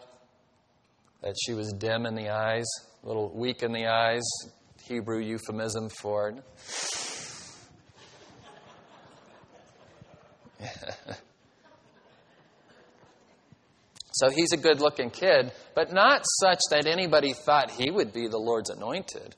that 1.27 1.35
she 1.45 1.53
was 1.55 1.73
dim 1.73 2.07
in 2.07 2.15
the 2.15 2.29
eyes, 2.29 2.65
a 3.03 3.07
little 3.07 3.33
weak 3.35 3.65
in 3.65 3.73
the 3.73 3.87
eyes, 3.87 4.23
Hebrew 4.85 5.19
euphemism 5.19 5.89
for 5.89 6.29
it. 6.29 6.37
so 14.13 14.31
he's 14.31 14.53
a 14.53 14.57
good 14.57 14.81
looking 14.81 15.11
kid, 15.11 15.51
but 15.75 15.93
not 15.93 16.25
such 16.41 16.61
that 16.71 16.87
anybody 16.87 17.33
thought 17.33 17.73
he 17.73 17.91
would 17.91 18.13
be 18.13 18.29
the 18.29 18.39
Lord's 18.39 18.71
anointed. 18.71 19.35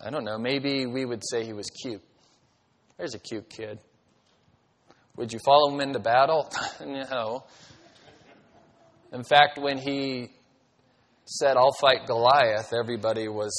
I 0.00 0.08
don't 0.08 0.24
know, 0.24 0.38
maybe 0.38 0.86
we 0.86 1.04
would 1.04 1.22
say 1.30 1.44
he 1.44 1.52
was 1.52 1.66
cute. 1.82 2.00
There's 2.96 3.14
a 3.14 3.18
cute 3.18 3.50
kid. 3.50 3.78
Would 5.16 5.34
you 5.34 5.38
follow 5.44 5.70
him 5.74 5.82
into 5.82 5.98
battle? 5.98 6.50
no. 6.80 7.44
In 9.12 9.24
fact, 9.24 9.58
when 9.58 9.78
he 9.78 10.30
said, 11.26 11.56
I'll 11.56 11.72
fight 11.80 12.06
Goliath, 12.06 12.72
everybody 12.72 13.28
was 13.28 13.52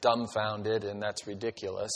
dumbfounded, 0.00 0.84
and 0.84 1.02
that's 1.02 1.26
ridiculous. 1.26 1.90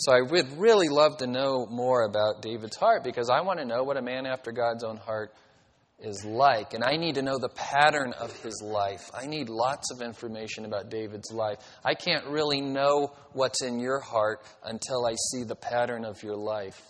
So 0.00 0.12
I 0.12 0.22
would 0.22 0.58
really 0.58 0.88
love 0.88 1.18
to 1.18 1.26
know 1.26 1.66
more 1.66 2.02
about 2.02 2.42
David's 2.42 2.76
heart 2.76 3.04
because 3.04 3.28
I 3.28 3.42
want 3.42 3.58
to 3.58 3.66
know 3.66 3.84
what 3.84 3.96
a 3.98 4.02
man 4.02 4.26
after 4.26 4.50
God's 4.50 4.82
own 4.82 4.96
heart 4.96 5.32
is 5.98 6.24
like. 6.24 6.72
And 6.72 6.82
I 6.82 6.96
need 6.96 7.16
to 7.16 7.22
know 7.22 7.38
the 7.38 7.50
pattern 7.50 8.14
of 8.14 8.34
his 8.40 8.62
life. 8.64 9.10
I 9.14 9.26
need 9.26 9.50
lots 9.50 9.90
of 9.92 10.00
information 10.00 10.64
about 10.64 10.88
David's 10.88 11.30
life. 11.30 11.58
I 11.84 11.94
can't 11.94 12.26
really 12.26 12.62
know 12.62 13.12
what's 13.32 13.62
in 13.62 13.78
your 13.78 14.00
heart 14.00 14.42
until 14.64 15.04
I 15.04 15.14
see 15.32 15.44
the 15.44 15.56
pattern 15.56 16.06
of 16.06 16.22
your 16.22 16.36
life, 16.36 16.80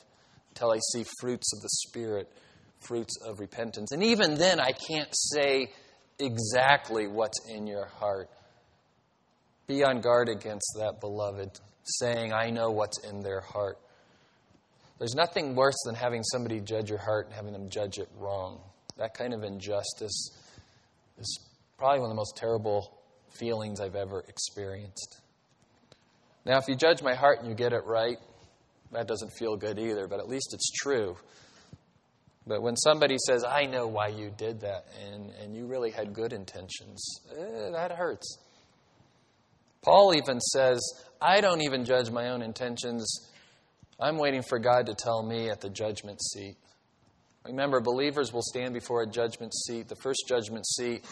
until 0.50 0.70
I 0.70 0.78
see 0.92 1.04
fruits 1.20 1.52
of 1.52 1.62
the 1.62 1.70
Spirit, 1.88 2.30
fruits 2.80 3.16
of 3.24 3.40
repentance. 3.40 3.92
And 3.92 4.02
even 4.02 4.34
then, 4.34 4.60
I 4.60 4.72
can't 4.72 5.10
say 5.12 5.72
exactly 6.18 7.06
what's 7.06 7.38
in 7.48 7.66
your 7.66 7.86
heart. 7.86 8.28
Be 9.66 9.84
on 9.84 10.00
guard 10.00 10.28
against 10.28 10.74
that, 10.78 11.00
beloved 11.00 11.60
saying, 11.84 12.32
I 12.32 12.50
know 12.50 12.70
what's 12.70 13.04
in 13.04 13.20
their 13.20 13.40
heart. 13.40 13.78
There's 14.98 15.14
nothing 15.14 15.54
worse 15.54 15.76
than 15.86 15.94
having 15.94 16.22
somebody 16.22 16.60
judge 16.60 16.90
your 16.90 16.98
heart 16.98 17.26
and 17.26 17.34
having 17.34 17.52
them 17.52 17.70
judge 17.70 17.98
it 17.98 18.08
wrong. 18.18 18.60
That 18.98 19.14
kind 19.14 19.32
of 19.32 19.42
injustice 19.42 20.30
is 21.18 21.40
probably 21.78 22.00
one 22.00 22.10
of 22.10 22.14
the 22.14 22.20
most 22.20 22.36
terrible 22.36 22.98
feelings 23.30 23.80
I've 23.80 23.96
ever 23.96 24.22
experienced. 24.28 25.20
Now, 26.44 26.58
if 26.58 26.68
you 26.68 26.74
judge 26.74 27.02
my 27.02 27.14
heart 27.14 27.38
and 27.40 27.48
you 27.48 27.54
get 27.54 27.72
it 27.72 27.84
right, 27.86 28.18
that 28.92 29.06
doesn't 29.06 29.30
feel 29.38 29.56
good 29.56 29.78
either, 29.78 30.06
but 30.06 30.20
at 30.20 30.28
least 30.28 30.52
it's 30.52 30.70
true. 30.70 31.16
But 32.46 32.62
when 32.62 32.76
somebody 32.76 33.16
says, 33.26 33.44
I 33.44 33.66
know 33.66 33.86
why 33.86 34.08
you 34.08 34.30
did 34.36 34.60
that, 34.60 34.86
and, 35.06 35.30
and 35.42 35.54
you 35.54 35.66
really 35.66 35.90
had 35.90 36.14
good 36.14 36.32
intentions, 36.32 37.20
eh, 37.36 37.70
that 37.70 37.92
hurts. 37.92 38.38
Paul 39.82 40.14
even 40.14 40.40
says, 40.40 40.80
I 41.20 41.40
don't 41.40 41.62
even 41.62 41.84
judge 41.84 42.10
my 42.10 42.30
own 42.30 42.42
intentions. 42.42 43.30
I'm 43.98 44.18
waiting 44.18 44.42
for 44.42 44.58
God 44.58 44.86
to 44.86 44.94
tell 44.94 45.22
me 45.22 45.50
at 45.50 45.60
the 45.60 45.68
judgment 45.68 46.20
seat. 46.22 46.56
Remember, 47.44 47.80
believers 47.80 48.32
will 48.32 48.42
stand 48.42 48.74
before 48.74 49.02
a 49.02 49.06
judgment 49.06 49.54
seat. 49.54 49.88
The 49.88 49.96
first 49.96 50.24
judgment 50.28 50.66
seat, 50.66 51.04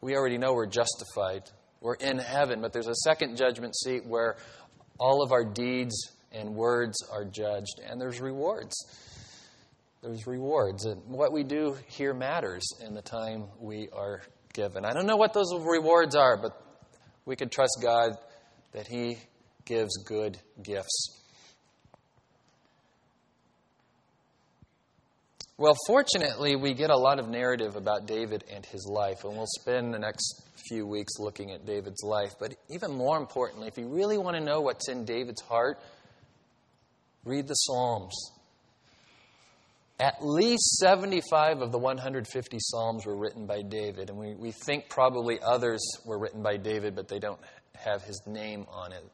we 0.00 0.14
already 0.16 0.38
know 0.38 0.52
we're 0.52 0.66
justified. 0.66 1.42
We're 1.80 1.94
in 1.94 2.18
heaven. 2.18 2.60
But 2.60 2.72
there's 2.72 2.88
a 2.88 2.94
second 2.94 3.36
judgment 3.36 3.74
seat 3.76 4.04
where 4.06 4.36
all 4.98 5.22
of 5.22 5.32
our 5.32 5.44
deeds 5.44 5.94
and 6.32 6.54
words 6.54 6.96
are 7.10 7.24
judged, 7.24 7.80
and 7.86 8.00
there's 8.00 8.20
rewards. 8.20 8.74
There's 10.04 10.26
rewards. 10.26 10.84
And 10.84 11.02
what 11.06 11.32
we 11.32 11.44
do 11.44 11.78
here 11.88 12.12
matters 12.12 12.62
in 12.86 12.92
the 12.92 13.00
time 13.00 13.46
we 13.58 13.88
are 13.90 14.20
given. 14.52 14.84
I 14.84 14.92
don't 14.92 15.06
know 15.06 15.16
what 15.16 15.32
those 15.32 15.50
rewards 15.54 16.14
are, 16.14 16.36
but 16.36 16.52
we 17.24 17.36
can 17.36 17.48
trust 17.48 17.78
God 17.82 18.10
that 18.72 18.86
He 18.86 19.16
gives 19.64 19.96
good 20.04 20.36
gifts. 20.62 21.22
Well, 25.56 25.74
fortunately, 25.86 26.56
we 26.56 26.74
get 26.74 26.90
a 26.90 26.96
lot 26.96 27.18
of 27.18 27.30
narrative 27.30 27.76
about 27.76 28.06
David 28.06 28.44
and 28.52 28.66
his 28.66 28.86
life, 28.86 29.24
and 29.24 29.34
we'll 29.34 29.46
spend 29.60 29.94
the 29.94 30.00
next 30.00 30.42
few 30.68 30.84
weeks 30.84 31.14
looking 31.18 31.52
at 31.52 31.64
David's 31.64 32.02
life. 32.02 32.34
But 32.38 32.56
even 32.68 32.92
more 32.92 33.16
importantly, 33.16 33.68
if 33.68 33.78
you 33.78 33.88
really 33.88 34.18
want 34.18 34.36
to 34.36 34.42
know 34.42 34.60
what's 34.60 34.88
in 34.88 35.06
David's 35.06 35.40
heart, 35.42 35.80
read 37.24 37.46
the 37.46 37.54
Psalms. 37.54 38.33
At 40.00 40.24
least 40.24 40.78
75 40.78 41.60
of 41.60 41.70
the 41.70 41.78
150 41.78 42.56
Psalms 42.60 43.06
were 43.06 43.16
written 43.16 43.46
by 43.46 43.62
David, 43.62 44.10
and 44.10 44.18
we, 44.18 44.34
we 44.34 44.50
think 44.50 44.88
probably 44.88 45.38
others 45.40 45.80
were 46.04 46.18
written 46.18 46.42
by 46.42 46.56
David, 46.56 46.96
but 46.96 47.08
they 47.08 47.20
don't 47.20 47.40
have 47.76 48.02
his 48.02 48.20
name 48.26 48.66
on 48.72 48.92
it 48.92 49.04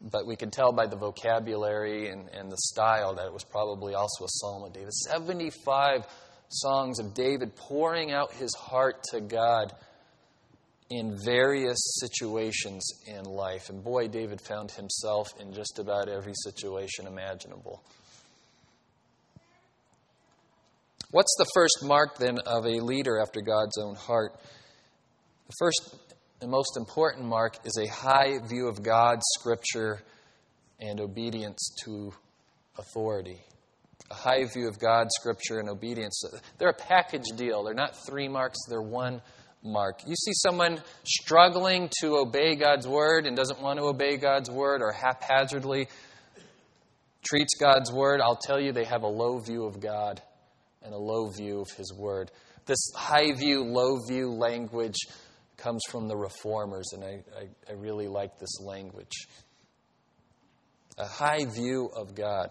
but 0.00 0.26
we 0.26 0.36
can 0.36 0.50
tell 0.50 0.72
by 0.72 0.86
the 0.86 0.96
vocabulary 0.96 2.08
and, 2.08 2.28
and 2.28 2.50
the 2.50 2.56
style 2.56 3.14
that 3.14 3.26
it 3.26 3.32
was 3.32 3.44
probably 3.44 3.94
also 3.94 4.24
a 4.24 4.28
psalm 4.28 4.64
of 4.64 4.72
David. 4.72 4.92
75 4.92 6.06
songs 6.48 6.98
of 6.98 7.14
David 7.14 7.54
pouring 7.56 8.12
out 8.12 8.32
his 8.32 8.54
heart 8.54 9.02
to 9.10 9.20
God 9.20 9.72
in 10.90 11.18
various 11.22 11.78
situations 12.00 12.88
in 13.06 13.24
life. 13.24 13.68
And 13.68 13.82
boy, 13.84 14.08
David 14.08 14.40
found 14.40 14.70
himself 14.70 15.28
in 15.38 15.52
just 15.52 15.78
about 15.78 16.08
every 16.08 16.32
situation 16.44 17.06
imaginable. 17.06 17.82
What's 21.10 21.34
the 21.38 21.46
first 21.54 21.78
mark 21.84 22.18
then 22.18 22.38
of 22.44 22.66
a 22.66 22.80
leader 22.80 23.18
after 23.18 23.40
God's 23.40 23.78
own 23.78 23.94
heart? 23.94 24.38
The 25.46 25.54
first 25.58 25.96
the 26.38 26.46
most 26.46 26.76
important 26.76 27.24
mark 27.24 27.56
is 27.64 27.78
a 27.82 27.90
high 27.90 28.38
view 28.46 28.68
of 28.68 28.82
God, 28.82 29.20
Scripture, 29.38 30.02
and 30.78 31.00
obedience 31.00 31.74
to 31.84 32.12
authority. 32.78 33.42
A 34.10 34.14
high 34.14 34.44
view 34.44 34.68
of 34.68 34.78
God, 34.78 35.08
Scripture, 35.10 35.58
and 35.58 35.70
obedience. 35.70 36.22
They're 36.58 36.68
a 36.68 36.74
package 36.74 37.24
deal. 37.36 37.64
They're 37.64 37.72
not 37.72 37.96
three 38.06 38.28
marks, 38.28 38.58
they're 38.68 38.82
one 38.82 39.22
mark. 39.64 40.00
You 40.06 40.14
see 40.14 40.32
someone 40.34 40.80
struggling 41.04 41.90
to 42.02 42.18
obey 42.18 42.54
God's 42.54 42.86
word 42.86 43.26
and 43.26 43.34
doesn't 43.34 43.62
want 43.62 43.78
to 43.78 43.86
obey 43.86 44.18
God's 44.18 44.50
word 44.50 44.82
or 44.82 44.92
haphazardly 44.92 45.88
treats 47.24 47.54
God's 47.58 47.90
word, 47.90 48.20
I'll 48.20 48.36
tell 48.36 48.60
you 48.60 48.72
they 48.72 48.84
have 48.84 49.02
a 49.02 49.08
low 49.08 49.38
view 49.38 49.64
of 49.64 49.80
God 49.80 50.22
and 50.88 50.94
a 50.94 50.98
low 50.98 51.28
view 51.28 51.60
of 51.60 51.70
His 51.76 51.92
word. 51.92 52.30
This 52.64 52.78
high 52.96 53.32
view, 53.32 53.62
low 53.62 53.98
view 54.08 54.30
language 54.30 54.96
comes 55.58 55.82
from 55.90 56.08
the 56.08 56.16
reformers, 56.16 56.92
and 56.94 57.04
I, 57.04 57.22
I, 57.38 57.48
I 57.68 57.72
really 57.74 58.08
like 58.08 58.38
this 58.38 58.58
language. 58.62 59.12
A 60.96 61.04
high 61.04 61.44
view 61.44 61.90
of 61.94 62.14
God. 62.14 62.48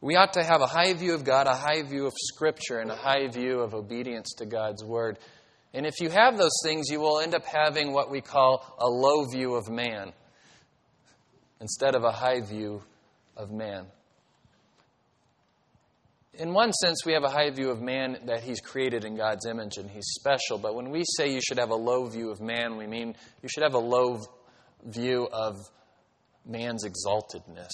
We 0.00 0.16
ought 0.16 0.32
to 0.32 0.42
have 0.42 0.62
a 0.62 0.66
high 0.66 0.94
view 0.94 1.12
of 1.12 1.22
God, 1.22 1.46
a 1.46 1.54
high 1.54 1.82
view 1.82 2.06
of 2.06 2.14
Scripture, 2.16 2.78
and 2.78 2.90
a 2.90 2.96
high 2.96 3.28
view 3.28 3.60
of 3.60 3.74
obedience 3.74 4.32
to 4.38 4.46
God's 4.46 4.82
Word. 4.82 5.18
And 5.74 5.84
if 5.84 6.00
you 6.00 6.08
have 6.08 6.38
those 6.38 6.56
things, 6.64 6.86
you 6.90 6.98
will 6.98 7.20
end 7.20 7.34
up 7.34 7.44
having 7.44 7.92
what 7.92 8.10
we 8.10 8.22
call 8.22 8.74
a 8.78 8.86
low 8.86 9.26
view 9.30 9.54
of 9.54 9.68
man 9.68 10.14
instead 11.60 11.94
of 11.94 12.04
a 12.04 12.10
high 12.10 12.40
view 12.40 12.82
of 13.36 13.50
man. 13.50 13.84
In 16.38 16.54
one 16.54 16.72
sense, 16.72 17.04
we 17.04 17.12
have 17.12 17.24
a 17.24 17.28
high 17.28 17.50
view 17.50 17.70
of 17.70 17.82
man 17.82 18.16
that 18.24 18.42
he's 18.42 18.60
created 18.60 19.04
in 19.04 19.16
God's 19.16 19.44
image 19.46 19.76
and 19.76 19.90
he's 19.90 20.06
special. 20.18 20.56
But 20.56 20.74
when 20.74 20.90
we 20.90 21.04
say 21.16 21.32
you 21.32 21.40
should 21.46 21.58
have 21.58 21.70
a 21.70 21.76
low 21.76 22.06
view 22.08 22.30
of 22.30 22.40
man, 22.40 22.78
we 22.78 22.86
mean 22.86 23.14
you 23.42 23.48
should 23.52 23.62
have 23.62 23.74
a 23.74 23.78
low 23.78 24.18
view 24.84 25.28
of 25.30 25.56
man's 26.46 26.86
exaltedness. 26.86 27.70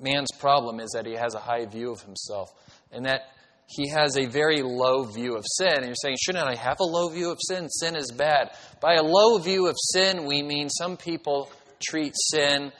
Man's 0.00 0.30
problem 0.38 0.80
is 0.80 0.90
that 0.94 1.06
he 1.06 1.14
has 1.14 1.34
a 1.34 1.38
high 1.38 1.66
view 1.66 1.92
of 1.92 2.00
himself. 2.00 2.48
And 2.92 3.04
that 3.04 3.22
he 3.66 3.90
has 3.90 4.16
a 4.16 4.26
very 4.26 4.62
low 4.62 5.04
view 5.04 5.36
of 5.36 5.44
sin. 5.58 5.74
And 5.76 5.86
you're 5.86 5.94
saying, 5.96 6.16
shouldn't 6.22 6.48
I 6.48 6.54
have 6.54 6.78
a 6.80 6.84
low 6.84 7.10
view 7.10 7.30
of 7.30 7.38
sin? 7.42 7.68
Sin 7.68 7.94
is 7.94 8.10
bad. 8.10 8.52
By 8.80 8.94
a 8.94 9.02
low 9.02 9.38
view 9.38 9.66
of 9.66 9.76
sin, 9.92 10.24
we 10.24 10.42
mean 10.42 10.70
some 10.70 10.96
people 10.96 11.50
treat 11.80 12.14
sin 12.16 12.72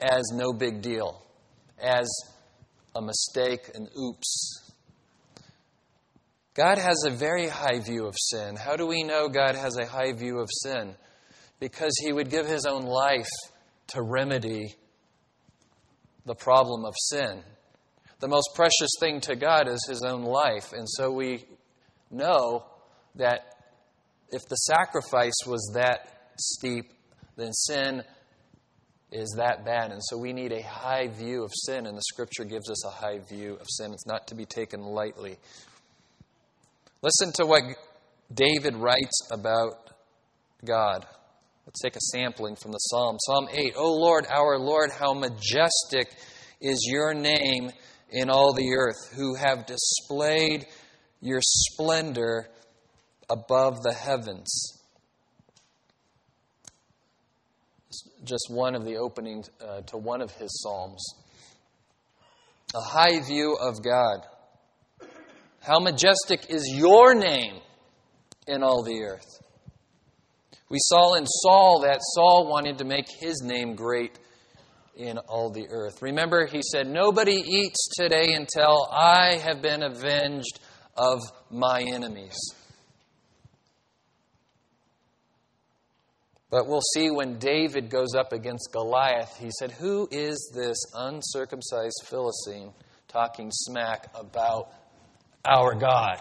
as 0.00 0.22
no 0.32 0.52
big 0.52 0.82
deal, 0.82 1.22
as 1.80 2.08
a 2.94 3.02
mistake, 3.02 3.70
an 3.74 3.88
oops. 3.98 4.72
God 6.54 6.78
has 6.78 7.04
a 7.06 7.10
very 7.10 7.46
high 7.48 7.80
view 7.80 8.06
of 8.06 8.14
sin. 8.16 8.56
How 8.56 8.76
do 8.76 8.86
we 8.86 9.02
know 9.02 9.28
God 9.28 9.54
has 9.54 9.76
a 9.76 9.86
high 9.86 10.12
view 10.12 10.38
of 10.38 10.48
sin? 10.62 10.94
Because 11.60 11.92
he 12.04 12.12
would 12.12 12.30
give 12.30 12.46
his 12.46 12.66
own 12.66 12.82
life 12.82 13.28
to 13.88 14.02
remedy 14.02 14.74
the 16.26 16.34
problem 16.34 16.84
of 16.84 16.94
sin 16.96 17.42
the 18.20 18.28
most 18.28 18.50
precious 18.54 18.90
thing 18.98 19.20
to 19.22 19.36
God 19.36 19.68
is 19.68 19.84
his 19.88 20.02
own 20.02 20.24
life. 20.24 20.72
And 20.72 20.88
so 20.88 21.12
we 21.12 21.44
know 22.10 22.64
that 23.14 23.54
if 24.30 24.42
the 24.48 24.56
sacrifice 24.56 25.38
was 25.46 25.70
that 25.74 26.32
steep, 26.38 26.92
then 27.36 27.52
sin 27.52 28.02
is 29.10 29.34
that 29.36 29.64
bad. 29.64 29.90
And 29.90 30.02
so 30.04 30.18
we 30.18 30.32
need 30.32 30.52
a 30.52 30.62
high 30.62 31.08
view 31.08 31.42
of 31.44 31.50
sin, 31.54 31.86
and 31.86 31.96
the 31.96 32.02
scripture 32.02 32.44
gives 32.44 32.70
us 32.70 32.84
a 32.86 32.90
high 32.90 33.18
view 33.18 33.54
of 33.60 33.66
sin. 33.68 33.92
It's 33.92 34.06
not 34.06 34.26
to 34.28 34.34
be 34.34 34.44
taken 34.44 34.82
lightly. 34.82 35.36
Listen 37.02 37.32
to 37.34 37.46
what 37.46 37.62
David 38.32 38.74
writes 38.74 39.28
about 39.30 39.90
God. 40.64 41.06
Let's 41.66 41.80
take 41.82 41.96
a 41.96 42.00
sampling 42.00 42.56
from 42.56 42.72
the 42.72 42.78
Psalm. 42.78 43.16
Psalm 43.20 43.48
8 43.52 43.74
O 43.76 43.94
Lord, 43.94 44.26
our 44.28 44.58
Lord, 44.58 44.90
how 44.90 45.14
majestic 45.14 46.16
is 46.60 46.88
your 46.90 47.14
name 47.14 47.70
in 48.10 48.30
all 48.30 48.52
the 48.52 48.74
earth, 48.74 49.12
who 49.14 49.34
have 49.34 49.66
displayed 49.66 50.66
your 51.20 51.40
splendor 51.42 52.48
above 53.28 53.82
the 53.82 53.92
heavens. 53.92 54.77
Just 58.28 58.50
one 58.50 58.74
of 58.74 58.84
the 58.84 58.96
openings 58.98 59.48
uh, 59.58 59.80
to 59.86 59.96
one 59.96 60.20
of 60.20 60.30
his 60.32 60.50
psalms. 60.62 61.02
A 62.74 62.80
high 62.80 63.20
view 63.26 63.56
of 63.58 63.82
God. 63.82 64.20
How 65.62 65.80
majestic 65.80 66.50
is 66.50 66.70
your 66.74 67.14
name 67.14 67.54
in 68.46 68.62
all 68.62 68.82
the 68.82 69.02
earth. 69.02 69.42
We 70.68 70.76
saw 70.78 71.14
in 71.14 71.24
Saul 71.24 71.80
that 71.86 72.00
Saul 72.02 72.46
wanted 72.50 72.76
to 72.78 72.84
make 72.84 73.06
his 73.18 73.40
name 73.42 73.74
great 73.74 74.18
in 74.94 75.16
all 75.16 75.50
the 75.50 75.66
earth. 75.70 76.02
Remember, 76.02 76.46
he 76.46 76.60
said, 76.60 76.86
Nobody 76.86 77.32
eats 77.36 77.88
today 77.96 78.34
until 78.34 78.86
I 78.92 79.36
have 79.42 79.62
been 79.62 79.82
avenged 79.82 80.60
of 80.98 81.20
my 81.50 81.80
enemies. 81.80 82.36
But 86.50 86.66
we'll 86.66 86.80
see 86.94 87.10
when 87.10 87.38
David 87.38 87.90
goes 87.90 88.14
up 88.14 88.32
against 88.32 88.70
Goliath, 88.72 89.36
he 89.38 89.50
said, 89.58 89.70
Who 89.72 90.08
is 90.10 90.50
this 90.54 90.78
uncircumcised 90.94 92.06
Philistine 92.06 92.72
talking 93.06 93.50
smack 93.52 94.06
about 94.14 94.72
our 95.44 95.74
God? 95.74 96.20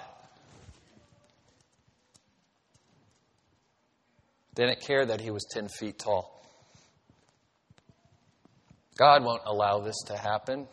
Didn't 4.56 4.82
care 4.82 5.06
that 5.06 5.22
he 5.22 5.32
was 5.32 5.46
10 5.52 5.70
feet 5.70 6.00
tall. 6.00 6.38
God 8.98 9.24
won't 9.24 9.44
allow 9.46 9.80
this 9.80 9.98
to 10.08 10.18
happen. 10.18 10.68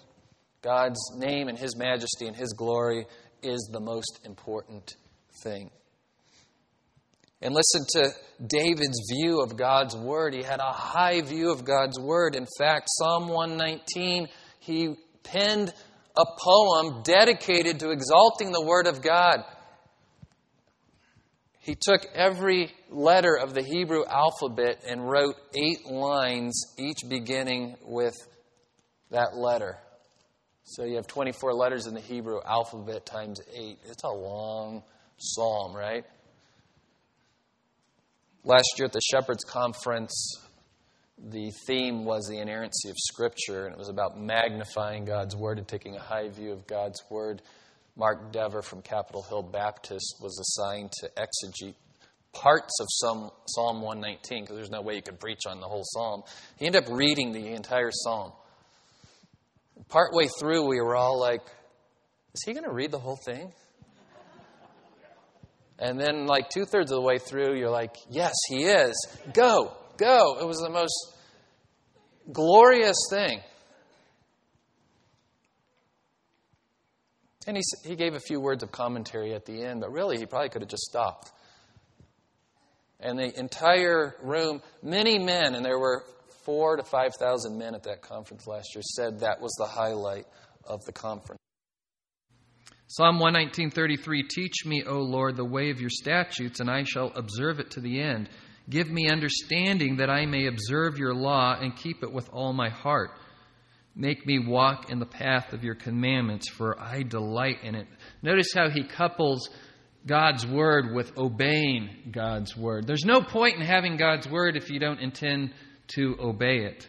God's 0.62 0.98
name 1.14 1.48
and 1.48 1.58
His 1.58 1.76
majesty 1.76 2.26
and 2.26 2.34
His 2.34 2.54
glory 2.54 3.06
is 3.42 3.68
the 3.70 3.80
most 3.80 4.20
important 4.24 4.96
thing. 5.42 5.70
And 7.44 7.54
listen 7.54 7.84
to 7.90 8.10
David's 8.46 9.12
view 9.12 9.42
of 9.42 9.54
God's 9.54 9.94
Word. 9.94 10.32
He 10.32 10.42
had 10.42 10.60
a 10.60 10.72
high 10.72 11.20
view 11.20 11.52
of 11.52 11.62
God's 11.62 12.00
Word. 12.00 12.34
In 12.34 12.46
fact, 12.58 12.88
Psalm 12.88 13.28
119, 13.28 14.28
he 14.60 14.96
penned 15.22 15.70
a 16.16 16.24
poem 16.42 17.02
dedicated 17.02 17.80
to 17.80 17.90
exalting 17.90 18.50
the 18.50 18.64
Word 18.64 18.86
of 18.86 19.02
God. 19.02 19.44
He 21.60 21.74
took 21.78 22.06
every 22.14 22.72
letter 22.88 23.36
of 23.36 23.52
the 23.52 23.62
Hebrew 23.62 24.04
alphabet 24.06 24.82
and 24.88 25.06
wrote 25.06 25.36
eight 25.54 25.84
lines, 25.84 26.74
each 26.78 27.06
beginning 27.06 27.76
with 27.82 28.14
that 29.10 29.36
letter. 29.36 29.76
So 30.64 30.84
you 30.84 30.96
have 30.96 31.06
24 31.06 31.52
letters 31.52 31.86
in 31.86 31.92
the 31.92 32.00
Hebrew 32.00 32.40
alphabet 32.42 33.04
times 33.04 33.38
eight. 33.54 33.80
It's 33.84 34.02
a 34.02 34.08
long 34.08 34.82
psalm, 35.18 35.76
right? 35.76 36.04
Last 38.46 38.74
year 38.76 38.84
at 38.84 38.92
the 38.92 39.00
Shepherds 39.00 39.42
Conference, 39.42 40.36
the 41.16 41.50
theme 41.66 42.04
was 42.04 42.26
the 42.28 42.40
inerrancy 42.40 42.90
of 42.90 42.96
Scripture, 42.98 43.64
and 43.64 43.72
it 43.72 43.78
was 43.78 43.88
about 43.88 44.20
magnifying 44.20 45.06
God's 45.06 45.34
Word 45.34 45.56
and 45.56 45.66
taking 45.66 45.96
a 45.96 45.98
high 45.98 46.28
view 46.28 46.52
of 46.52 46.66
God's 46.66 47.02
Word. 47.08 47.40
Mark 47.96 48.32
Dever 48.32 48.60
from 48.60 48.82
Capitol 48.82 49.22
Hill 49.22 49.42
Baptist 49.42 50.16
was 50.20 50.38
assigned 50.38 50.92
to 51.00 51.08
exegete 51.16 51.74
parts 52.34 52.78
of 52.80 52.86
Psalm, 52.90 53.30
Psalm 53.46 53.80
119 53.80 54.42
because 54.42 54.56
there's 54.56 54.70
no 54.70 54.82
way 54.82 54.96
you 54.96 55.02
could 55.02 55.18
preach 55.18 55.46
on 55.48 55.60
the 55.60 55.66
whole 55.66 55.84
psalm. 55.84 56.22
He 56.58 56.66
ended 56.66 56.84
up 56.84 56.90
reading 56.92 57.32
the 57.32 57.46
entire 57.54 57.92
psalm. 57.92 58.32
Partway 59.88 60.26
through, 60.38 60.68
we 60.68 60.82
were 60.82 60.96
all 60.96 61.18
like, 61.18 61.40
is 62.34 62.42
he 62.44 62.52
going 62.52 62.64
to 62.64 62.72
read 62.72 62.90
the 62.90 62.98
whole 62.98 63.18
thing? 63.24 63.54
And 65.78 65.98
then, 65.98 66.26
like 66.26 66.50
two 66.50 66.64
thirds 66.64 66.92
of 66.92 66.96
the 66.96 67.02
way 67.02 67.18
through, 67.18 67.58
you're 67.58 67.70
like, 67.70 67.96
yes, 68.08 68.34
he 68.48 68.64
is. 68.64 68.94
Go, 69.32 69.76
go. 69.96 70.38
It 70.40 70.46
was 70.46 70.58
the 70.58 70.70
most 70.70 70.94
glorious 72.32 72.96
thing. 73.10 73.40
And 77.46 77.56
he, 77.56 77.62
he 77.84 77.96
gave 77.96 78.14
a 78.14 78.20
few 78.20 78.40
words 78.40 78.62
of 78.62 78.72
commentary 78.72 79.34
at 79.34 79.44
the 79.44 79.62
end, 79.62 79.80
but 79.80 79.92
really 79.92 80.16
he 80.16 80.26
probably 80.26 80.48
could 80.48 80.62
have 80.62 80.70
just 80.70 80.84
stopped. 80.84 81.30
And 83.00 83.18
the 83.18 83.38
entire 83.38 84.16
room, 84.22 84.62
many 84.82 85.18
men, 85.18 85.54
and 85.54 85.64
there 85.64 85.78
were 85.78 86.04
four 86.44 86.76
to 86.76 86.84
5,000 86.84 87.58
men 87.58 87.74
at 87.74 87.82
that 87.82 88.00
conference 88.00 88.46
last 88.46 88.74
year, 88.74 88.82
said 88.82 89.20
that 89.20 89.40
was 89.40 89.52
the 89.58 89.66
highlight 89.66 90.26
of 90.66 90.82
the 90.86 90.92
conference. 90.92 91.43
Psalm 92.96 93.18
119:33 93.18 94.28
Teach 94.28 94.64
me, 94.64 94.84
O 94.84 95.00
Lord, 95.00 95.34
the 95.34 95.44
way 95.44 95.70
of 95.70 95.80
your 95.80 95.90
statutes, 95.90 96.60
and 96.60 96.70
I 96.70 96.84
shall 96.84 97.10
observe 97.16 97.58
it 97.58 97.72
to 97.72 97.80
the 97.80 98.00
end. 98.00 98.28
Give 98.70 98.88
me 98.88 99.10
understanding 99.10 99.96
that 99.96 100.10
I 100.10 100.26
may 100.26 100.46
observe 100.46 100.96
your 100.96 101.12
law 101.12 101.58
and 101.60 101.74
keep 101.74 102.04
it 102.04 102.12
with 102.12 102.30
all 102.32 102.52
my 102.52 102.68
heart. 102.68 103.10
Make 103.96 104.24
me 104.24 104.38
walk 104.38 104.92
in 104.92 105.00
the 105.00 105.06
path 105.06 105.52
of 105.52 105.64
your 105.64 105.74
commandments, 105.74 106.48
for 106.48 106.80
I 106.80 107.02
delight 107.02 107.64
in 107.64 107.74
it. 107.74 107.88
Notice 108.22 108.52
how 108.54 108.70
he 108.70 108.84
couples 108.84 109.50
God's 110.06 110.46
word 110.46 110.94
with 110.94 111.18
obeying 111.18 112.12
God's 112.12 112.56
word. 112.56 112.86
There's 112.86 113.04
no 113.04 113.22
point 113.22 113.56
in 113.56 113.62
having 113.62 113.96
God's 113.96 114.28
word 114.28 114.56
if 114.56 114.70
you 114.70 114.78
don't 114.78 115.00
intend 115.00 115.52
to 115.96 116.14
obey 116.20 116.58
it. 116.58 116.88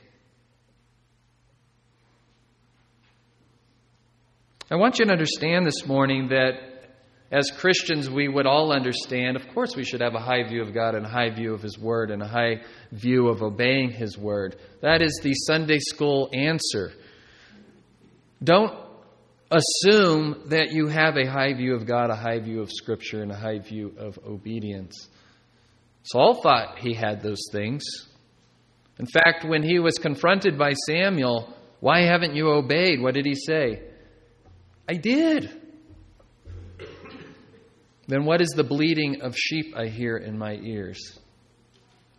I 4.72 4.78
want 4.78 4.98
you 4.98 5.06
to 5.06 5.12
understand 5.12 5.68
this 5.68 5.86
morning 5.86 6.30
that 6.30 6.54
as 7.32 7.52
Christians, 7.52 8.10
we 8.10 8.28
would 8.28 8.48
all 8.48 8.72
understand, 8.72 9.36
of 9.36 9.48
course, 9.50 9.76
we 9.76 9.84
should 9.84 10.02
have 10.02 10.16
a 10.16 10.20
high 10.20 10.42
view 10.48 10.64
of 10.64 10.74
God 10.74 10.96
and 10.96 11.06
a 11.06 11.10
high 11.10 11.30
view 11.30 11.54
of 11.54 11.62
His 11.62 11.78
Word 11.78 12.10
and 12.10 12.20
a 12.24 12.28
high 12.28 12.64
view 12.92 13.28
of 13.28 13.44
obeying 13.44 13.92
His 13.92 14.18
Word. 14.18 14.56
That 14.82 15.04
is 15.04 15.20
the 15.22 15.36
Sunday 15.36 15.78
school 15.78 16.32
answer. 16.34 16.94
Don't 18.44 18.76
assume 19.52 20.46
that 20.48 20.72
you 20.72 20.88
have 20.88 21.16
a 21.16 21.30
high 21.30 21.54
view 21.54 21.76
of 21.76 21.86
God, 21.86 22.10
a 22.10 22.16
high 22.16 22.40
view 22.40 22.62
of 22.62 22.72
Scripture, 22.72 23.22
and 23.22 23.32
a 23.32 23.38
high 23.38 23.60
view 23.60 23.94
of 24.00 24.18
obedience. 24.26 25.10
Saul 26.02 26.42
thought 26.42 26.80
he 26.80 26.96
had 26.96 27.22
those 27.22 27.50
things. 27.52 27.84
In 28.98 29.06
fact, 29.06 29.46
when 29.46 29.62
he 29.62 29.78
was 29.78 30.00
confronted 30.00 30.58
by 30.58 30.74
Samuel, 30.74 31.54
why 31.82 32.02
haven't 32.02 32.36
you 32.36 32.50
obeyed? 32.50 33.00
What 33.00 33.14
did 33.14 33.28
he 33.28 33.36
say? 33.36 33.92
I 34.88 34.94
did. 34.94 35.50
Then 38.08 38.26
what 38.26 38.42
is 38.42 38.50
the 38.50 38.64
bleating 38.64 39.22
of 39.22 39.36
sheep 39.36 39.76
I 39.76 39.88
hear 39.88 40.18
in 40.18 40.38
my 40.38 40.54
ears? 40.54 41.20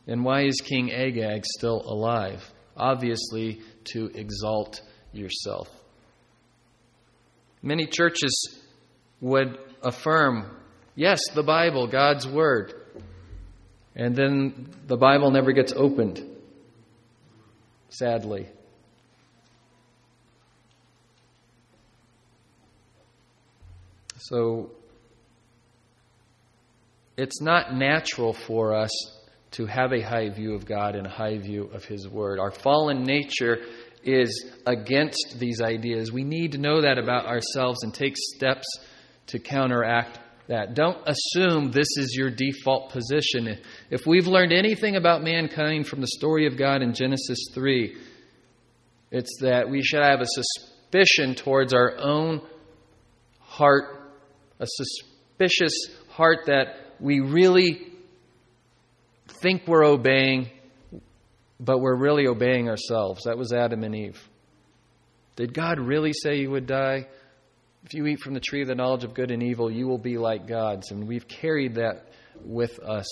And 0.07 0.25
why 0.25 0.43
is 0.43 0.61
King 0.61 0.93
Agag 0.93 1.45
still 1.45 1.83
alive? 1.85 2.53
Obviously, 2.77 3.61
to 3.93 4.11
exalt 4.15 4.83
yourself. 5.13 5.69
Many 7.63 7.87
churches 7.87 8.61
would 9.21 9.59
affirm, 9.83 10.57
yes, 10.95 11.21
the 11.35 11.43
Bible, 11.43 11.87
God's 11.87 12.27
Word. 12.27 12.75
And 13.95 14.15
then 14.15 14.69
the 14.87 14.97
Bible 14.97 15.31
never 15.31 15.53
gets 15.53 15.73
opened, 15.73 16.23
sadly. 17.89 18.47
So 24.29 24.73
it's 27.17 27.41
not 27.41 27.75
natural 27.75 28.33
for 28.33 28.75
us 28.75 28.91
to 29.53 29.67
have 29.67 29.93
a 29.93 30.01
high 30.01 30.31
view 30.31 30.55
of 30.55 30.67
God 30.67 30.97
and 30.97 31.07
a 31.07 31.11
high 31.11 31.39
view 31.39 31.71
of 31.73 31.85
His 31.85 32.09
Word. 32.09 32.41
Our 32.41 32.51
fallen 32.51 33.05
nature 33.05 33.59
is 34.03 34.53
against 34.67 35.37
these 35.39 35.61
ideas. 35.61 36.11
We 36.11 36.25
need 36.25 36.53
to 36.53 36.59
know 36.59 36.83
that 36.83 36.99
about 36.99 37.27
ourselves 37.27 37.85
and 37.85 37.95
take 37.95 38.15
steps 38.17 38.67
to 39.29 39.39
counteract 39.39 40.19
that. 40.49 40.75
Don't 40.75 40.99
assume 41.07 41.71
this 41.71 41.97
is 41.97 42.15
your 42.17 42.31
default 42.31 42.91
position. 42.91 43.59
If 43.91 44.07
we've 44.07 44.27
learned 44.27 44.53
anything 44.53 44.97
about 44.97 45.23
mankind 45.23 45.87
from 45.87 46.01
the 46.01 46.09
story 46.09 46.47
of 46.47 46.57
God 46.57 46.83
in 46.83 46.95
Genesis 46.95 47.39
3, 47.55 47.97
it's 49.13 49.39
that 49.41 49.71
we 49.71 49.83
should 49.83 50.03
have 50.03 50.21
a 50.21 50.27
suspicion 50.27 51.37
towards 51.37 51.73
our 51.73 51.97
own 51.99 52.43
heart, 53.41 53.96
a 54.59 54.67
suspicious 54.67 55.75
heart 56.11 56.47
that 56.47 56.95
we 57.01 57.21
really 57.21 57.93
think 59.43 59.67
we're 59.67 59.85
obeying, 59.85 60.51
but 61.61 61.81
we're 61.81 61.97
really 61.97 62.27
obeying 62.27 62.69
ourselves. 62.69 63.25
That 63.25 63.37
was 63.37 63.53
Adam 63.53 63.85
and 63.85 63.95
Eve. 63.95 64.29
Did 65.37 65.53
God 65.53 65.79
really 65.79 66.13
say 66.13 66.37
you 66.37 66.51
would 66.51 66.67
die? 66.67 67.07
If 67.85 67.95
you 67.95 68.07
eat 68.07 68.21
from 68.21 68.35
the 68.35 68.41
tree 68.41 68.63
of 68.63 68.69
the 68.69 68.75
knowledge 68.75 69.05
of 69.05 69.15
good 69.15 69.31
and 69.31 69.43
evil, 69.43 69.71
you 69.71 69.87
will 69.87 69.99
be 69.99 70.19
like 70.19 70.47
gods. 70.47 70.91
And 70.91 71.07
we've 71.07 71.29
carried 71.29 71.75
that 71.75 72.09
with 72.45 72.79
us. 72.81 73.07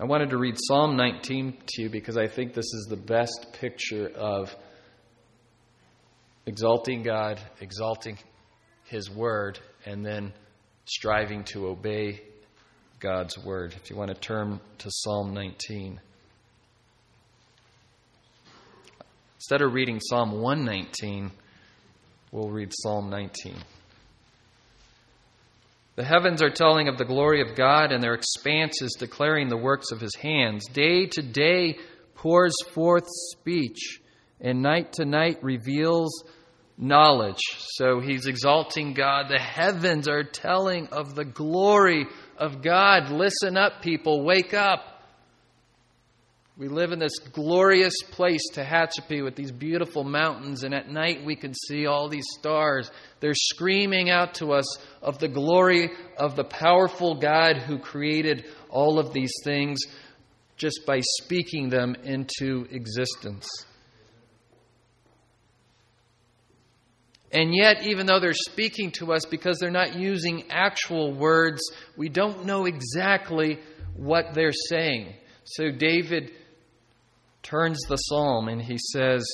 I 0.00 0.04
wanted 0.04 0.30
to 0.30 0.38
read 0.38 0.56
Psalm 0.58 0.96
19 0.96 1.58
to 1.64 1.82
you 1.82 1.88
because 1.88 2.16
I 2.16 2.26
think 2.26 2.54
this 2.54 2.64
is 2.64 2.86
the 2.90 2.96
best 2.96 3.56
picture 3.60 4.08
of 4.08 4.52
exalting 6.46 7.02
God, 7.02 7.40
exalting 7.60 8.18
His 8.84 9.10
Word, 9.10 9.58
and 9.86 10.04
then 10.04 10.32
striving 10.84 11.44
to 11.44 11.68
obey 11.68 12.22
God's 13.00 13.38
Word. 13.38 13.74
If 13.82 13.90
you 13.90 13.96
want 13.96 14.10
to 14.10 14.20
turn 14.20 14.60
to 14.78 14.90
Psalm 14.90 15.34
19. 15.34 16.00
Instead 19.36 19.62
of 19.62 19.72
reading 19.72 19.98
Psalm 20.00 20.40
119, 20.40 21.32
we'll 22.30 22.50
read 22.50 22.72
Psalm 22.72 23.10
19. 23.10 23.56
The 25.94 26.04
heavens 26.04 26.40
are 26.42 26.50
telling 26.50 26.88
of 26.88 26.96
the 26.96 27.04
glory 27.04 27.42
of 27.42 27.56
God, 27.56 27.92
and 27.92 28.02
their 28.02 28.14
expanses 28.14 28.96
declaring 28.98 29.48
the 29.48 29.56
works 29.56 29.90
of 29.90 30.00
his 30.00 30.14
hands. 30.14 30.66
Day 30.72 31.06
to 31.06 31.22
day 31.22 31.76
pours 32.14 32.54
forth 32.72 33.04
speech, 33.08 34.00
and 34.42 34.60
night 34.60 34.94
to 34.94 35.04
night 35.04 35.38
reveals 35.42 36.24
knowledge. 36.76 37.40
So 37.58 38.00
he's 38.00 38.26
exalting 38.26 38.92
God. 38.92 39.28
The 39.28 39.38
heavens 39.38 40.08
are 40.08 40.24
telling 40.24 40.88
of 40.88 41.14
the 41.14 41.24
glory 41.24 42.06
of 42.36 42.60
God. 42.60 43.10
Listen 43.10 43.56
up, 43.56 43.82
people. 43.82 44.24
Wake 44.24 44.52
up. 44.52 44.80
We 46.58 46.68
live 46.68 46.92
in 46.92 46.98
this 46.98 47.18
glorious 47.18 47.94
place, 48.10 48.42
Tehachapi, 48.52 49.24
with 49.24 49.36
these 49.36 49.50
beautiful 49.50 50.04
mountains, 50.04 50.64
and 50.64 50.74
at 50.74 50.90
night 50.90 51.24
we 51.24 51.34
can 51.34 51.54
see 51.54 51.86
all 51.86 52.10
these 52.10 52.26
stars. 52.38 52.90
They're 53.20 53.32
screaming 53.34 54.10
out 54.10 54.34
to 54.34 54.52
us 54.52 54.78
of 55.00 55.18
the 55.18 55.28
glory 55.28 55.90
of 56.18 56.36
the 56.36 56.44
powerful 56.44 57.14
God 57.14 57.56
who 57.56 57.78
created 57.78 58.44
all 58.68 58.98
of 58.98 59.14
these 59.14 59.32
things 59.44 59.80
just 60.58 60.82
by 60.86 61.00
speaking 61.00 61.70
them 61.70 61.96
into 62.04 62.66
existence. 62.70 63.48
And 67.32 67.54
yet, 67.54 67.86
even 67.86 68.06
though 68.06 68.20
they're 68.20 68.34
speaking 68.34 68.90
to 68.92 69.12
us 69.12 69.24
because 69.24 69.58
they're 69.58 69.70
not 69.70 69.96
using 69.96 70.50
actual 70.50 71.14
words, 71.14 71.62
we 71.96 72.10
don't 72.10 72.44
know 72.44 72.66
exactly 72.66 73.58
what 73.96 74.34
they're 74.34 74.52
saying. 74.68 75.14
So 75.44 75.70
David 75.70 76.32
turns 77.42 77.80
the 77.88 77.96
psalm 77.96 78.48
and 78.48 78.60
he 78.60 78.76
says, 78.78 79.24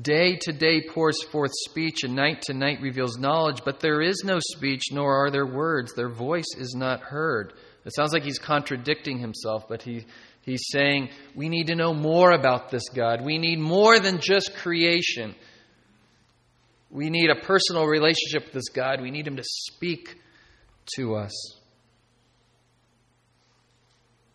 Day 0.00 0.36
to 0.36 0.52
day 0.52 0.80
pours 0.88 1.22
forth 1.24 1.50
speech, 1.68 2.04
and 2.04 2.14
night 2.14 2.42
to 2.42 2.54
night 2.54 2.80
reveals 2.80 3.18
knowledge, 3.18 3.62
but 3.64 3.80
there 3.80 4.00
is 4.00 4.22
no 4.24 4.38
speech, 4.40 4.84
nor 4.92 5.26
are 5.26 5.30
there 5.30 5.46
words. 5.46 5.92
Their 5.94 6.08
voice 6.08 6.46
is 6.56 6.74
not 6.74 7.00
heard. 7.00 7.52
It 7.84 7.94
sounds 7.94 8.12
like 8.14 8.22
he's 8.22 8.38
contradicting 8.38 9.18
himself, 9.18 9.68
but 9.68 9.82
he, 9.82 10.06
he's 10.42 10.66
saying 10.68 11.10
we 11.34 11.48
need 11.48 11.68
to 11.68 11.74
know 11.74 11.94
more 11.94 12.32
about 12.32 12.70
this 12.70 12.88
God. 12.88 13.24
We 13.24 13.38
need 13.38 13.58
more 13.58 13.98
than 13.98 14.20
just 14.20 14.54
creation. 14.56 15.34
We 16.90 17.08
need 17.10 17.30
a 17.30 17.44
personal 17.44 17.86
relationship 17.86 18.44
with 18.46 18.52
this 18.52 18.68
God. 18.68 19.00
We 19.00 19.10
need 19.10 19.26
him 19.26 19.36
to 19.36 19.44
speak 19.44 20.16
to 20.96 21.14
us. 21.14 21.56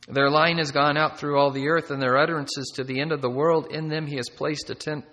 Their 0.07 0.29
line 0.29 0.59
has 0.59 0.71
gone 0.71 0.97
out 0.97 1.19
through 1.19 1.39
all 1.39 1.51
the 1.51 1.67
earth, 1.67 1.89
and 1.89 2.01
their 2.01 2.17
utterances 2.17 2.71
to 2.75 2.83
the 2.83 3.01
end 3.01 3.11
of 3.11 3.21
the 3.21 3.29
world. 3.29 3.71
In 3.71 3.87
them 3.87 4.05
he 4.05 4.17
has 4.17 4.29
placed 4.29 4.69
a 4.69 4.75
tent 4.75 5.03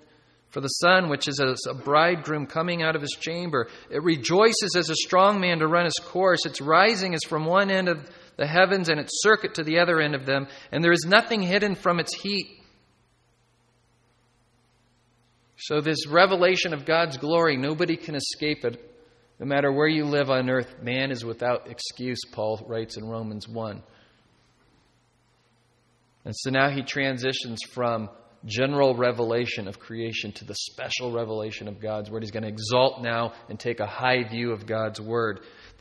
for 0.51 0.61
the 0.61 0.69
sun, 0.69 1.09
which 1.09 1.29
is 1.29 1.41
as 1.41 1.65
a 1.69 1.75
bridegroom 1.75 2.47
coming 2.47 2.83
out 2.83 2.95
of 2.95 3.01
his 3.01 3.17
chamber. 3.19 3.69
It 3.91 4.03
rejoices 4.03 4.77
as 4.77 4.91
a 4.91 4.95
strong 4.95 5.41
man 5.41 5.61
to 5.61 5.67
run 5.67 5.87
his 5.87 5.99
course. 6.05 6.45
Its 6.45 6.61
rising 6.61 7.15
is 7.15 7.23
from 7.27 7.47
one 7.47 7.71
end 7.71 7.89
of 7.89 8.07
the 8.37 8.47
heavens, 8.47 8.89
and 8.89 9.01
its 9.01 9.23
circuit 9.23 9.55
to 9.55 9.65
the 9.65 9.79
other 9.79 10.01
end 10.01 10.15
of 10.15 10.27
them, 10.27 10.47
and 10.71 10.83
there 10.83 10.93
is 10.93 11.05
nothing 11.07 11.43
hidden 11.43 11.75
from 11.75 12.01
its 12.01 12.15
heat. 12.15 12.47
So, 15.57 15.81
this 15.81 16.07
revelation 16.09 16.75
of 16.75 16.85
God's 16.85 17.17
glory, 17.19 17.57
nobody 17.57 17.97
can 17.97 18.15
escape 18.15 18.65
it. 18.65 18.89
No 19.39 19.47
matter 19.47 19.73
where 19.73 19.89
you 19.89 20.05
live 20.05 20.31
on 20.31 20.49
earth, 20.51 20.83
man 20.83 21.11
is 21.11 21.25
without 21.25 21.71
excuse, 21.71 22.21
Paul 22.33 22.65
writes 22.69 22.97
in 22.97 23.05
Romans 23.09 23.49
1. 23.49 23.83
And 26.25 26.35
so 26.37 26.51
now 26.51 26.71
he 26.71 26.83
transitions 26.83 27.61
from 27.73 28.09
general 28.45 28.95
revelation 28.95 29.69
of 29.69 29.79
creation 29.79 30.33
to 30.33 30.45
the 30.45 30.55
special 30.55 31.13
revelation 31.13 31.69
of 31.69 31.81
God's 31.81 32.11
Word. 32.11 32.23
He's 32.23 32.31
going 32.31 32.45
to 32.45 32.49
exalt 32.49 33.03
now 33.03 33.33
and 33.49 33.59
take 33.59 33.81
a 33.81 33.87
high 33.87 34.25
view 34.29 34.53
of 34.53 34.67
God's 34.67 35.01
Word. 35.01 35.41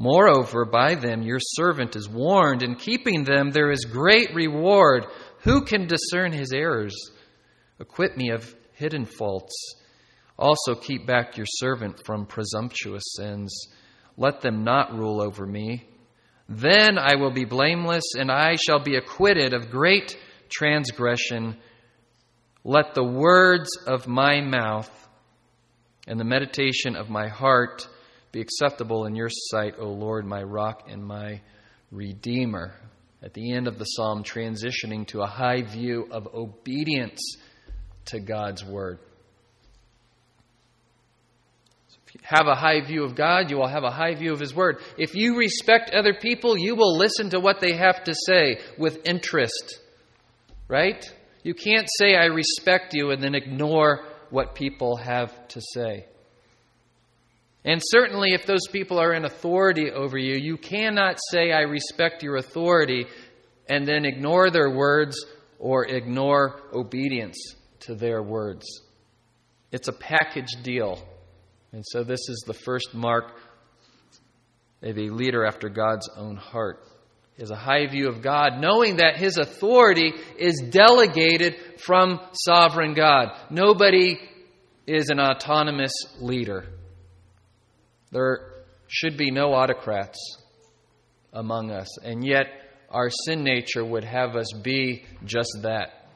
Moreover, 0.00 0.64
by 0.64 0.94
them 0.94 1.20
your 1.20 1.40
servant 1.40 1.94
is 1.94 2.08
warned. 2.08 2.62
In 2.62 2.76
keeping 2.76 3.22
them 3.22 3.50
there 3.50 3.70
is 3.70 3.84
great 3.84 4.34
reward. 4.34 5.04
Who 5.42 5.62
can 5.62 5.86
discern 5.86 6.32
his 6.32 6.52
errors? 6.54 6.96
Acquit 7.78 8.16
me 8.16 8.30
of 8.30 8.56
hidden 8.72 9.04
faults. 9.04 9.54
Also, 10.38 10.74
keep 10.74 11.06
back 11.06 11.36
your 11.36 11.44
servant 11.46 12.00
from 12.06 12.24
presumptuous 12.24 13.02
sins. 13.14 13.54
Let 14.16 14.40
them 14.40 14.64
not 14.64 14.94
rule 14.94 15.20
over 15.20 15.44
me. 15.44 15.86
Then 16.48 16.96
I 16.96 17.16
will 17.16 17.30
be 17.30 17.44
blameless, 17.44 18.14
and 18.18 18.32
I 18.32 18.56
shall 18.56 18.82
be 18.82 18.96
acquitted 18.96 19.52
of 19.52 19.70
great 19.70 20.16
transgression. 20.48 21.58
Let 22.64 22.94
the 22.94 23.04
words 23.04 23.68
of 23.86 24.08
my 24.08 24.40
mouth 24.40 24.90
and 26.06 26.18
the 26.18 26.24
meditation 26.24 26.96
of 26.96 27.10
my 27.10 27.28
heart 27.28 27.86
be 28.32 28.40
acceptable 28.40 29.06
in 29.06 29.14
your 29.14 29.30
sight, 29.30 29.74
O 29.78 29.88
Lord, 29.88 30.24
my 30.24 30.42
rock 30.42 30.88
and 30.88 31.04
my 31.04 31.40
redeemer. 31.90 32.74
At 33.22 33.34
the 33.34 33.52
end 33.52 33.68
of 33.68 33.78
the 33.78 33.84
psalm, 33.84 34.24
transitioning 34.24 35.06
to 35.08 35.20
a 35.20 35.26
high 35.26 35.62
view 35.62 36.08
of 36.10 36.28
obedience 36.34 37.20
to 38.06 38.20
God's 38.20 38.64
word. 38.64 38.98
If 42.06 42.14
you 42.14 42.20
have 42.24 42.46
a 42.48 42.56
high 42.56 42.80
view 42.80 43.04
of 43.04 43.14
God, 43.14 43.50
you 43.50 43.56
will 43.58 43.68
have 43.68 43.84
a 43.84 43.90
high 43.90 44.14
view 44.14 44.32
of 44.32 44.40
His 44.40 44.52
Word. 44.52 44.78
If 44.98 45.14
you 45.14 45.36
respect 45.36 45.94
other 45.94 46.12
people, 46.12 46.58
you 46.58 46.74
will 46.74 46.96
listen 46.96 47.30
to 47.30 47.38
what 47.38 47.60
they 47.60 47.76
have 47.76 48.02
to 48.02 48.14
say 48.26 48.58
with 48.76 49.06
interest. 49.06 49.78
Right? 50.66 51.04
You 51.44 51.54
can't 51.54 51.88
say, 51.98 52.16
I 52.16 52.24
respect 52.24 52.94
you, 52.94 53.12
and 53.12 53.22
then 53.22 53.36
ignore 53.36 54.04
what 54.30 54.56
people 54.56 54.96
have 54.96 55.48
to 55.48 55.60
say. 55.60 56.06
And 57.64 57.80
certainly, 57.84 58.32
if 58.32 58.46
those 58.46 58.66
people 58.72 58.98
are 58.98 59.12
in 59.12 59.24
authority 59.24 59.90
over 59.90 60.16
you, 60.16 60.36
you 60.36 60.56
cannot 60.56 61.18
say, 61.30 61.52
I 61.52 61.60
respect 61.60 62.22
your 62.22 62.36
authority, 62.36 63.06
and 63.68 63.86
then 63.86 64.06
ignore 64.06 64.50
their 64.50 64.70
words 64.70 65.16
or 65.58 65.86
ignore 65.86 66.62
obedience 66.72 67.36
to 67.80 67.94
their 67.94 68.22
words. 68.22 68.66
It's 69.72 69.88
a 69.88 69.92
package 69.92 70.50
deal. 70.62 71.06
And 71.72 71.84
so, 71.86 72.02
this 72.02 72.28
is 72.28 72.42
the 72.46 72.54
first 72.54 72.94
mark 72.94 73.32
of 74.82 74.96
a 74.96 75.10
leader 75.10 75.44
after 75.44 75.68
God's 75.68 76.08
own 76.16 76.36
heart. 76.36 76.86
Is 77.36 77.50
a 77.50 77.56
high 77.56 77.86
view 77.86 78.08
of 78.08 78.20
God, 78.20 78.60
knowing 78.60 78.96
that 78.96 79.16
his 79.16 79.38
authority 79.38 80.12
is 80.38 80.62
delegated 80.70 81.56
from 81.78 82.20
sovereign 82.32 82.92
God. 82.92 83.28
Nobody 83.48 84.18
is 84.86 85.08
an 85.08 85.20
autonomous 85.20 85.92
leader. 86.18 86.66
There 88.10 88.64
should 88.88 89.16
be 89.16 89.30
no 89.30 89.52
autocrats 89.54 90.18
among 91.32 91.70
us, 91.70 91.98
and 92.02 92.26
yet 92.26 92.46
our 92.90 93.08
sin 93.08 93.44
nature 93.44 93.84
would 93.84 94.04
have 94.04 94.34
us 94.34 94.52
be 94.62 95.04
just 95.24 95.60
that. 95.62 96.08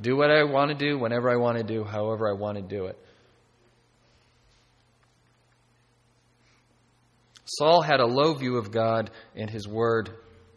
Do 0.00 0.16
what 0.16 0.30
I 0.30 0.44
want 0.44 0.70
to 0.70 0.76
do, 0.76 0.98
whenever 0.98 1.30
I 1.30 1.36
want 1.36 1.58
to 1.58 1.64
do, 1.64 1.84
however 1.84 2.28
I 2.28 2.34
want 2.34 2.56
to 2.56 2.62
do 2.62 2.86
it. 2.86 2.98
Saul 7.46 7.82
had 7.82 8.00
a 8.00 8.06
low 8.06 8.34
view 8.34 8.58
of 8.58 8.70
God 8.70 9.10
and 9.34 9.50
his 9.50 9.66
word, 9.66 10.10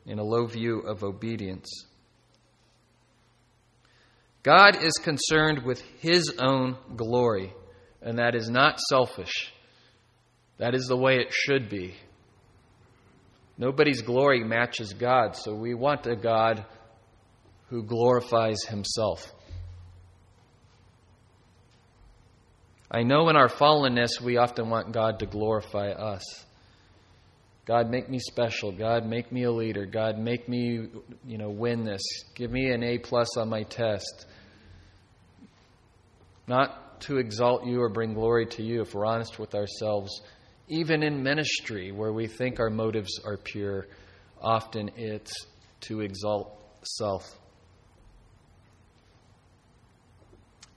and 0.06 0.20
a 0.20 0.24
low 0.24 0.46
view 0.46 0.80
of 0.80 1.04
obedience. 1.04 1.68
God 4.44 4.84
is 4.84 4.94
concerned 5.02 5.64
with 5.64 5.82
his 6.00 6.36
own 6.40 6.78
glory, 6.96 7.54
and 8.02 8.20
that 8.20 8.36
is 8.36 8.50
not 8.50 8.80
selfish. 8.82 9.53
That 10.58 10.76
is 10.76 10.88
the 10.88 10.98
way 10.98 11.18
it 11.18 11.32
should 11.32 11.70
be. 11.70 11.96
Nobody's 13.58 14.02
glory 14.02 14.44
matches 14.44 14.94
God, 14.94 15.36
so 15.36 15.54
we 15.54 15.74
want 15.74 16.08
a 16.08 16.16
God 16.16 16.66
who 17.70 17.84
glorifies 17.84 18.64
himself. 18.68 19.34
I 22.90 23.02
know 23.02 23.30
in 23.30 23.36
our 23.36 23.50
fallenness 23.50 24.22
we 24.22 24.38
often 24.38 24.70
want 24.70 24.92
God 24.92 25.20
to 25.20 25.26
glorify 25.26 25.90
us. 25.90 26.24
God, 27.66 27.90
make 27.90 28.10
me 28.10 28.20
special. 28.20 28.72
God, 28.72 29.06
make 29.06 29.32
me 29.32 29.44
a 29.44 29.52
leader. 29.52 29.86
God, 29.86 30.20
make 30.20 30.50
me, 30.50 30.90
you 31.26 31.38
know, 31.38 31.50
win 31.50 31.86
this. 31.86 32.02
Give 32.36 32.52
me 32.52 32.70
an 32.72 32.84
A 32.84 32.98
plus 32.98 33.38
on 33.38 33.50
my 33.50 33.64
test. 33.64 34.28
Not 36.46 37.02
to 37.02 37.18
exalt 37.18 37.66
you 37.66 37.82
or 37.82 37.90
bring 37.90 38.14
glory 38.14 38.46
to 38.48 38.62
you, 38.64 38.82
if 38.82 38.94
we're 38.94 39.06
honest 39.06 39.40
with 39.40 39.56
ourselves. 39.56 40.22
Even 40.74 41.04
in 41.04 41.22
ministry, 41.22 41.92
where 41.92 42.12
we 42.12 42.26
think 42.26 42.60
our 42.60 42.72
motives 42.72 43.20
are 43.24 43.38
pure, 43.38 43.86
often 44.42 44.90
it's 44.98 45.46
to 45.82 46.02
exalt 46.02 46.60
self. 46.84 47.24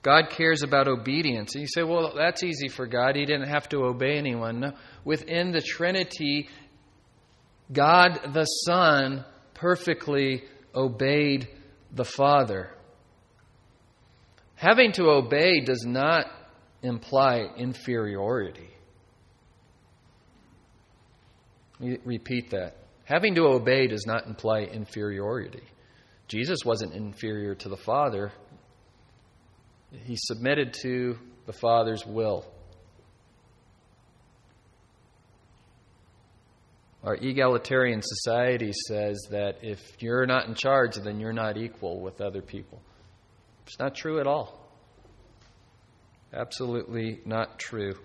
God 0.03 0.29
cares 0.29 0.61
about 0.61 0.87
obedience. 0.87 1.55
And 1.55 1.63
you 1.63 1.67
say, 1.67 1.81
well, 1.81 2.13
that's 2.15 2.43
easy 2.43 2.67
for 2.67 2.85
God. 2.85 3.15
He 3.15 3.25
didn't 3.25 3.49
have 3.49 3.67
to 3.69 3.77
obey 3.79 4.19
anyone. 4.19 4.59
No. 4.59 4.73
Within 5.03 5.51
the 5.51 5.61
Trinity, 5.61 6.47
God 7.73 8.19
the 8.33 8.45
Son 8.45 9.25
perfectly 9.55 10.43
obeyed 10.75 11.47
the 11.91 12.05
Father. 12.05 12.69
Having 14.53 14.91
to 14.93 15.05
obey 15.05 15.61
does 15.61 15.83
not 15.87 16.27
imply 16.83 17.47
inferiority. 17.57 18.76
Repeat 21.79 22.51
that. 22.51 22.75
Having 23.05 23.35
to 23.35 23.45
obey 23.45 23.87
does 23.87 24.05
not 24.05 24.27
imply 24.27 24.61
inferiority. 24.61 25.63
Jesus 26.27 26.59
wasn't 26.65 26.93
inferior 26.93 27.55
to 27.55 27.69
the 27.69 27.77
Father, 27.77 28.31
he 29.91 30.15
submitted 30.17 30.73
to 30.81 31.17
the 31.45 31.53
Father's 31.53 32.05
will. 32.05 32.45
Our 37.03 37.15
egalitarian 37.15 38.01
society 38.03 38.73
says 38.87 39.17
that 39.31 39.59
if 39.61 39.79
you're 39.99 40.25
not 40.25 40.47
in 40.47 40.55
charge, 40.55 40.95
then 40.97 41.21
you're 41.21 41.31
not 41.31 41.55
equal 41.55 42.01
with 42.01 42.19
other 42.19 42.41
people. 42.41 42.81
It's 43.65 43.79
not 43.79 43.95
true 43.95 44.19
at 44.19 44.27
all. 44.27 44.59
Absolutely 46.33 47.21
not 47.25 47.59
true. 47.59 47.95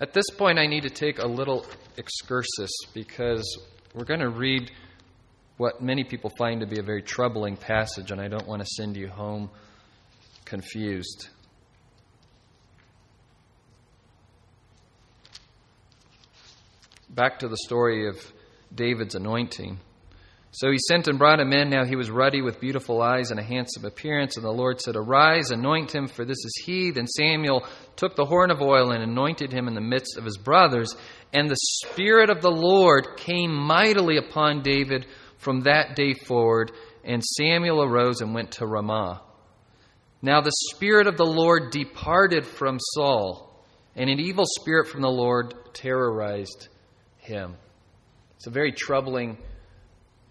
At 0.00 0.12
this 0.12 0.28
point, 0.30 0.58
I 0.58 0.66
need 0.66 0.82
to 0.82 0.90
take 0.90 1.18
a 1.18 1.26
little 1.26 1.64
excursus 1.96 2.70
because 2.92 3.58
we're 3.94 4.04
going 4.04 4.20
to 4.20 4.30
read 4.30 4.70
what 5.56 5.80
many 5.80 6.04
people 6.04 6.30
find 6.36 6.60
to 6.60 6.66
be 6.66 6.80
a 6.80 6.82
very 6.82 7.02
troubling 7.02 7.56
passage, 7.56 8.10
and 8.10 8.20
I 8.20 8.28
don't 8.28 8.46
want 8.46 8.60
to 8.60 8.66
send 8.66 8.96
you 8.96 9.08
home 9.08 9.50
confused. 10.44 11.28
back 17.14 17.38
to 17.38 17.48
the 17.48 17.56
story 17.58 18.08
of 18.08 18.16
David's 18.74 19.14
anointing. 19.14 19.78
So 20.54 20.70
he 20.70 20.78
sent 20.78 21.08
and 21.08 21.18
brought 21.18 21.40
him 21.40 21.52
in. 21.52 21.68
Now 21.68 21.84
he 21.84 21.96
was 21.96 22.12
ruddy 22.12 22.40
with 22.40 22.60
beautiful 22.60 23.02
eyes 23.02 23.32
and 23.32 23.40
a 23.40 23.42
handsome 23.42 23.84
appearance. 23.84 24.36
And 24.36 24.44
the 24.44 24.52
Lord 24.52 24.80
said, 24.80 24.94
Arise, 24.94 25.50
anoint 25.50 25.92
him, 25.92 26.06
for 26.06 26.24
this 26.24 26.44
is 26.44 26.62
he. 26.64 26.92
Then 26.92 27.08
Samuel 27.08 27.66
took 27.96 28.14
the 28.14 28.24
horn 28.24 28.52
of 28.52 28.62
oil 28.62 28.92
and 28.92 29.02
anointed 29.02 29.52
him 29.52 29.66
in 29.66 29.74
the 29.74 29.80
midst 29.80 30.16
of 30.16 30.24
his 30.24 30.36
brothers. 30.36 30.94
And 31.32 31.50
the 31.50 31.56
Spirit 31.56 32.30
of 32.30 32.40
the 32.40 32.52
Lord 32.52 33.16
came 33.16 33.52
mightily 33.52 34.16
upon 34.16 34.62
David 34.62 35.06
from 35.38 35.62
that 35.62 35.96
day 35.96 36.14
forward. 36.14 36.70
And 37.02 37.20
Samuel 37.24 37.82
arose 37.82 38.20
and 38.20 38.32
went 38.32 38.52
to 38.52 38.66
Ramah. 38.66 39.22
Now 40.22 40.40
the 40.40 40.52
Spirit 40.72 41.08
of 41.08 41.16
the 41.16 41.26
Lord 41.26 41.72
departed 41.72 42.46
from 42.46 42.78
Saul, 42.78 43.60
and 43.96 44.08
an 44.08 44.20
evil 44.20 44.44
spirit 44.46 44.86
from 44.86 45.02
the 45.02 45.10
Lord 45.10 45.52
terrorized 45.74 46.68
him. 47.18 47.56
It's 48.36 48.46
a 48.46 48.50
very 48.50 48.70
troubling 48.70 49.36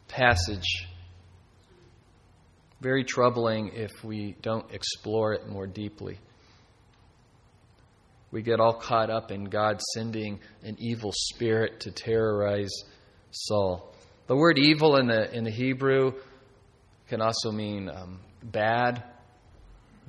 passage. 0.08 0.88
Very 2.82 3.04
troubling 3.04 3.72
if 3.74 3.91
we 4.04 4.36
don't 4.41 4.72
explore 4.72 5.34
it 5.34 5.47
more 5.47 5.68
deeply. 5.68 6.20
We 8.32 8.41
get 8.41 8.60
all 8.60 8.74
caught 8.74 9.10
up 9.10 9.32
in 9.32 9.45
God 9.45 9.80
sending 9.93 10.39
an 10.64 10.76
evil 10.80 11.12
spirit 11.14 11.82
to 11.82 11.91
terrorize 11.91 12.74
Saul. 13.32 13.93
The 14.28 14.36
word 14.36 14.58
evil 14.58 14.97
in 14.97 15.08
the, 15.08 15.32
in 15.36 15.43
the 15.43 15.51
Hebrew 15.51 16.14
can 17.10 17.22
also 17.22 17.51
mean 17.51 17.89
um, 17.89 18.20
bad, 18.41 19.04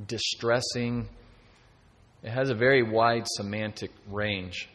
distressing. 0.07 1.09
It 2.22 2.30
has 2.30 2.49
a 2.49 2.55
very 2.55 2.82
wide 2.82 3.26
semantic 3.26 3.90
range. 4.09 4.68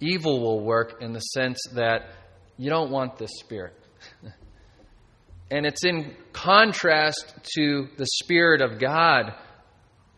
Evil 0.00 0.40
will 0.40 0.60
work 0.60 1.00
in 1.00 1.12
the 1.12 1.20
sense 1.20 1.58
that 1.74 2.10
you 2.56 2.70
don't 2.70 2.90
want 2.90 3.18
this 3.18 3.30
spirit. 3.38 3.74
and 5.50 5.66
it's 5.66 5.84
in 5.84 6.14
contrast 6.32 7.34
to 7.56 7.88
the 7.96 8.06
Spirit 8.06 8.60
of 8.60 8.78
God 8.78 9.32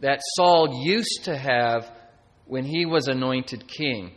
that 0.01 0.21
Saul 0.35 0.83
used 0.85 1.25
to 1.25 1.37
have 1.37 1.91
when 2.47 2.65
he 2.65 2.87
was 2.87 3.09
anointed 3.09 3.69
king. 3.69 4.13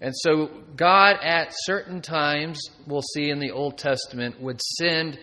And 0.00 0.14
so, 0.16 0.48
God, 0.76 1.16
at 1.22 1.48
certain 1.52 2.00
times, 2.00 2.58
we'll 2.86 3.02
see 3.02 3.30
in 3.30 3.38
the 3.38 3.50
Old 3.50 3.76
Testament, 3.76 4.40
would 4.40 4.60
send 4.78 5.18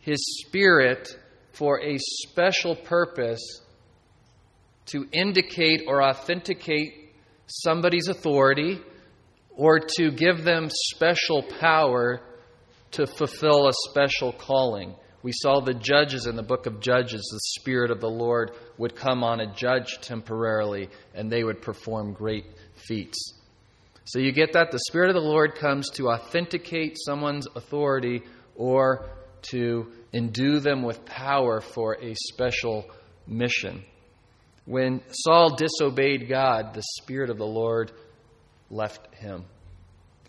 His 0.00 0.18
Spirit 0.44 1.08
for 1.52 1.80
a 1.80 1.96
special 1.98 2.74
purpose 2.74 3.60
to 4.86 5.06
indicate 5.12 5.84
or 5.86 6.02
authenticate 6.02 7.05
somebody's 7.46 8.08
authority 8.08 8.80
or 9.50 9.80
to 9.80 10.10
give 10.10 10.44
them 10.44 10.68
special 10.70 11.42
power 11.60 12.20
to 12.92 13.06
fulfill 13.06 13.68
a 13.68 13.72
special 13.88 14.32
calling. 14.32 14.94
We 15.22 15.32
saw 15.32 15.60
the 15.60 15.74
judges 15.74 16.26
in 16.26 16.36
the 16.36 16.42
book 16.42 16.66
of 16.66 16.80
Judges, 16.80 17.28
the 17.32 17.60
Spirit 17.60 17.90
of 17.90 18.00
the 18.00 18.10
Lord 18.10 18.52
would 18.78 18.94
come 18.94 19.24
on 19.24 19.40
a 19.40 19.52
judge 19.52 20.00
temporarily 20.00 20.88
and 21.14 21.30
they 21.30 21.42
would 21.42 21.62
perform 21.62 22.12
great 22.12 22.46
feats. 22.74 23.32
So 24.04 24.20
you 24.20 24.30
get 24.30 24.52
that? 24.52 24.70
The 24.70 24.78
Spirit 24.86 25.08
of 25.08 25.14
the 25.14 25.28
Lord 25.28 25.56
comes 25.56 25.90
to 25.94 26.10
authenticate 26.10 26.96
someone's 27.04 27.48
authority 27.56 28.22
or 28.54 29.08
to 29.50 29.92
endue 30.12 30.60
them 30.60 30.82
with 30.82 31.04
power 31.04 31.60
for 31.60 31.96
a 32.00 32.14
special 32.14 32.84
mission. 33.26 33.84
When 34.66 35.00
Saul 35.10 35.56
disobeyed 35.56 36.28
God, 36.28 36.74
the 36.74 36.82
Spirit 37.00 37.30
of 37.30 37.38
the 37.38 37.46
Lord 37.46 37.92
left 38.68 39.14
him. 39.14 39.44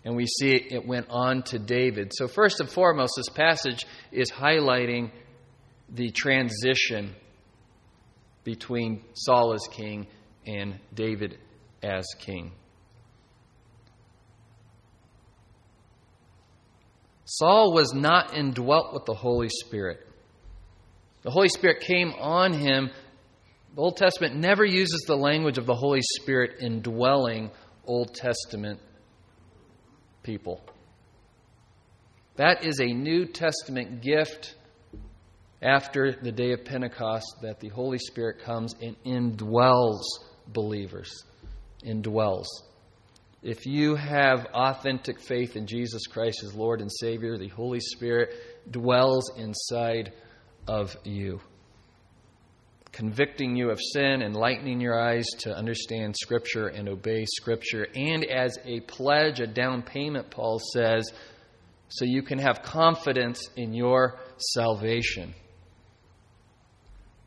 And 0.04 0.16
we 0.16 0.26
see 0.26 0.54
it 0.54 0.86
went 0.86 1.08
on 1.10 1.42
to 1.44 1.58
David. 1.58 2.12
So, 2.14 2.28
first 2.28 2.60
and 2.60 2.70
foremost, 2.70 3.14
this 3.16 3.28
passage 3.28 3.84
is 4.12 4.30
highlighting 4.30 5.10
the 5.90 6.10
transition 6.10 7.14
between 8.44 9.02
Saul 9.14 9.54
as 9.54 9.66
king 9.70 10.06
and 10.46 10.78
David 10.94 11.36
as 11.82 12.06
king. 12.18 12.52
Saul 17.24 17.74
was 17.74 17.92
not 17.92 18.34
indwelt 18.34 18.94
with 18.94 19.04
the 19.04 19.14
Holy 19.14 19.50
Spirit. 19.50 20.00
The 21.22 21.30
Holy 21.30 21.50
Spirit 21.50 21.80
came 21.80 22.12
on 22.18 22.54
him. 22.54 22.90
The 23.78 23.84
Old 23.84 23.96
Testament 23.96 24.34
never 24.34 24.64
uses 24.64 25.04
the 25.06 25.14
language 25.14 25.56
of 25.56 25.64
the 25.64 25.74
Holy 25.76 26.00
Spirit 26.02 26.60
indwelling 26.60 27.52
Old 27.86 28.12
Testament 28.12 28.80
people. 30.24 30.60
That 32.34 32.64
is 32.64 32.80
a 32.80 32.92
New 32.92 33.24
Testament 33.24 34.02
gift 34.02 34.56
after 35.62 36.10
the 36.10 36.32
day 36.32 36.50
of 36.54 36.64
Pentecost 36.64 37.36
that 37.42 37.60
the 37.60 37.68
Holy 37.68 37.98
Spirit 37.98 38.40
comes 38.40 38.74
and 38.82 38.96
indwells 39.04 40.02
believers. 40.48 41.12
Indwells. 41.86 42.48
If 43.44 43.64
you 43.64 43.94
have 43.94 44.46
authentic 44.54 45.20
faith 45.20 45.54
in 45.54 45.68
Jesus 45.68 46.08
Christ 46.08 46.42
as 46.42 46.52
Lord 46.52 46.80
and 46.80 46.90
Savior, 46.90 47.38
the 47.38 47.46
Holy 47.46 47.78
Spirit 47.78 48.34
dwells 48.72 49.30
inside 49.38 50.14
of 50.66 50.96
you, 51.04 51.40
convicting 52.92 53.56
you 53.56 53.70
of 53.70 53.80
sin, 53.80 54.22
enlightening 54.22 54.80
your 54.80 55.00
eyes 55.00 55.26
to 55.40 55.54
understand 55.54 56.16
Scripture 56.16 56.68
and 56.68 56.88
obey 56.88 57.24
Scripture, 57.26 57.86
and 57.94 58.24
as 58.24 58.58
a 58.64 58.80
pledge, 58.80 59.40
a 59.40 59.46
down 59.46 59.82
payment, 59.82 60.30
Paul 60.30 60.60
says, 60.72 61.12
so 61.88 62.04
you 62.04 62.22
can 62.22 62.38
have 62.38 62.62
confidence 62.62 63.48
in 63.56 63.72
your 63.72 64.18
salvation. 64.36 65.34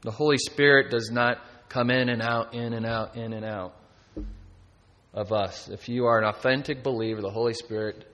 The 0.01 0.11
Holy 0.11 0.37
Spirit 0.37 0.91
does 0.91 1.09
not 1.11 1.37
come 1.69 1.89
in 1.89 2.09
and 2.09 2.21
out, 2.21 2.53
in 2.53 2.73
and 2.73 2.85
out, 2.85 3.15
in 3.15 3.33
and 3.33 3.45
out 3.45 3.75
of 5.13 5.31
us. 5.31 5.69
If 5.69 5.89
you 5.89 6.05
are 6.05 6.19
an 6.19 6.25
authentic 6.25 6.83
believer, 6.83 7.21
the 7.21 7.29
Holy 7.29 7.53
Spirit 7.53 8.05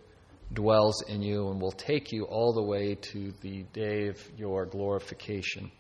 dwells 0.54 1.04
in 1.10 1.22
you 1.22 1.50
and 1.50 1.62
will 1.62 1.72
take 1.72 2.12
you 2.12 2.24
all 2.24 2.54
the 2.54 2.64
way 2.64 2.96
to 2.96 3.34
the 3.42 3.64
day 3.74 4.08
of 4.08 4.18
your 4.38 4.66
glorification. 4.66 5.72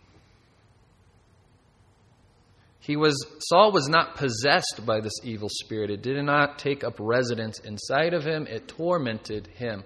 He 2.79 2.95
was 2.95 3.25
Saul 3.39 3.71
was 3.71 3.87
not 3.89 4.15
possessed 4.15 4.85
by 4.85 5.01
this 5.01 5.19
evil 5.23 5.49
spirit. 5.49 5.89
It 5.89 6.01
did 6.01 6.23
not 6.23 6.59
take 6.59 6.83
up 6.83 6.95
residence 6.99 7.59
inside 7.59 8.13
of 8.13 8.23
him. 8.23 8.47
It 8.47 8.67
tormented 8.67 9.47
him. 9.47 9.83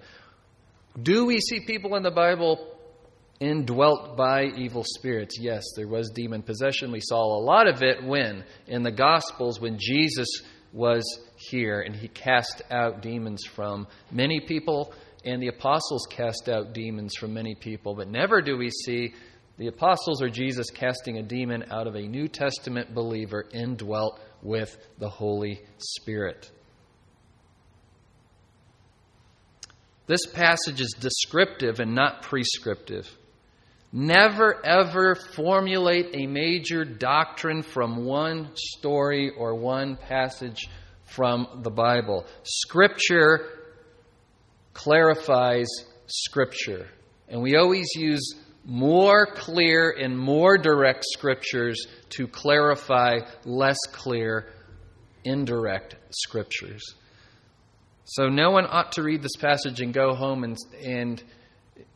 Do 1.01 1.25
we 1.25 1.39
see 1.39 1.61
people 1.61 1.95
in 1.95 2.03
the 2.03 2.11
Bible 2.11 2.67
indwelt 3.39 4.17
by 4.17 4.45
evil 4.45 4.83
spirits? 4.85 5.37
Yes, 5.39 5.63
there 5.75 5.87
was 5.87 6.11
demon 6.13 6.43
possession. 6.43 6.91
We 6.91 7.01
saw 7.01 7.23
a 7.23 7.41
lot 7.41 7.67
of 7.67 7.81
it 7.81 8.03
when 8.03 8.43
in 8.67 8.83
the 8.83 8.91
Gospels 8.91 9.59
when 9.59 9.77
Jesus 9.79 10.27
was 10.73 11.03
here 11.37 11.81
and 11.81 11.95
he 11.95 12.07
cast 12.07 12.61
out 12.69 13.01
demons 13.01 13.43
from 13.45 13.87
many 14.11 14.39
people 14.41 14.93
and 15.23 15.41
the 15.41 15.47
apostles 15.47 16.07
cast 16.09 16.49
out 16.49 16.73
demons 16.73 17.15
from 17.15 17.33
many 17.33 17.55
people, 17.55 17.95
but 17.95 18.07
never 18.07 18.41
do 18.41 18.57
we 18.57 18.69
see 18.69 19.13
the 19.61 19.67
apostles 19.67 20.23
or 20.23 20.27
Jesus 20.27 20.71
casting 20.71 21.19
a 21.19 21.21
demon 21.21 21.65
out 21.69 21.85
of 21.85 21.93
a 21.93 22.01
New 22.01 22.27
Testament 22.27 22.95
believer 22.95 23.45
indwelt 23.53 24.19
with 24.41 24.75
the 24.97 25.07
Holy 25.07 25.61
Spirit. 25.77 26.49
This 30.07 30.25
passage 30.25 30.81
is 30.81 30.95
descriptive 30.99 31.79
and 31.79 31.93
not 31.93 32.23
prescriptive. 32.23 33.07
Never 33.93 34.65
ever 34.65 35.13
formulate 35.13 36.15
a 36.15 36.25
major 36.25 36.83
doctrine 36.83 37.61
from 37.61 38.03
one 38.03 38.49
story 38.55 39.29
or 39.29 39.53
one 39.53 39.95
passage 39.95 40.67
from 41.03 41.59
the 41.61 41.69
Bible. 41.69 42.25
Scripture 42.41 43.47
clarifies 44.73 45.67
Scripture. 46.07 46.87
And 47.29 47.43
we 47.43 47.57
always 47.57 47.89
use 47.93 48.33
more 48.71 49.25
clear 49.25 49.93
and 49.99 50.17
more 50.17 50.57
direct 50.57 51.03
Scriptures 51.03 51.87
to 52.11 52.25
clarify 52.25 53.19
less 53.43 53.77
clear, 53.91 54.47
indirect 55.25 55.97
Scriptures. 56.11 56.81
So 58.05 58.29
no 58.29 58.51
one 58.51 58.65
ought 58.65 58.93
to 58.93 59.03
read 59.03 59.21
this 59.21 59.35
passage 59.37 59.81
and 59.81 59.93
go 59.93 60.15
home 60.15 60.45
and, 60.45 60.57
and 60.81 61.21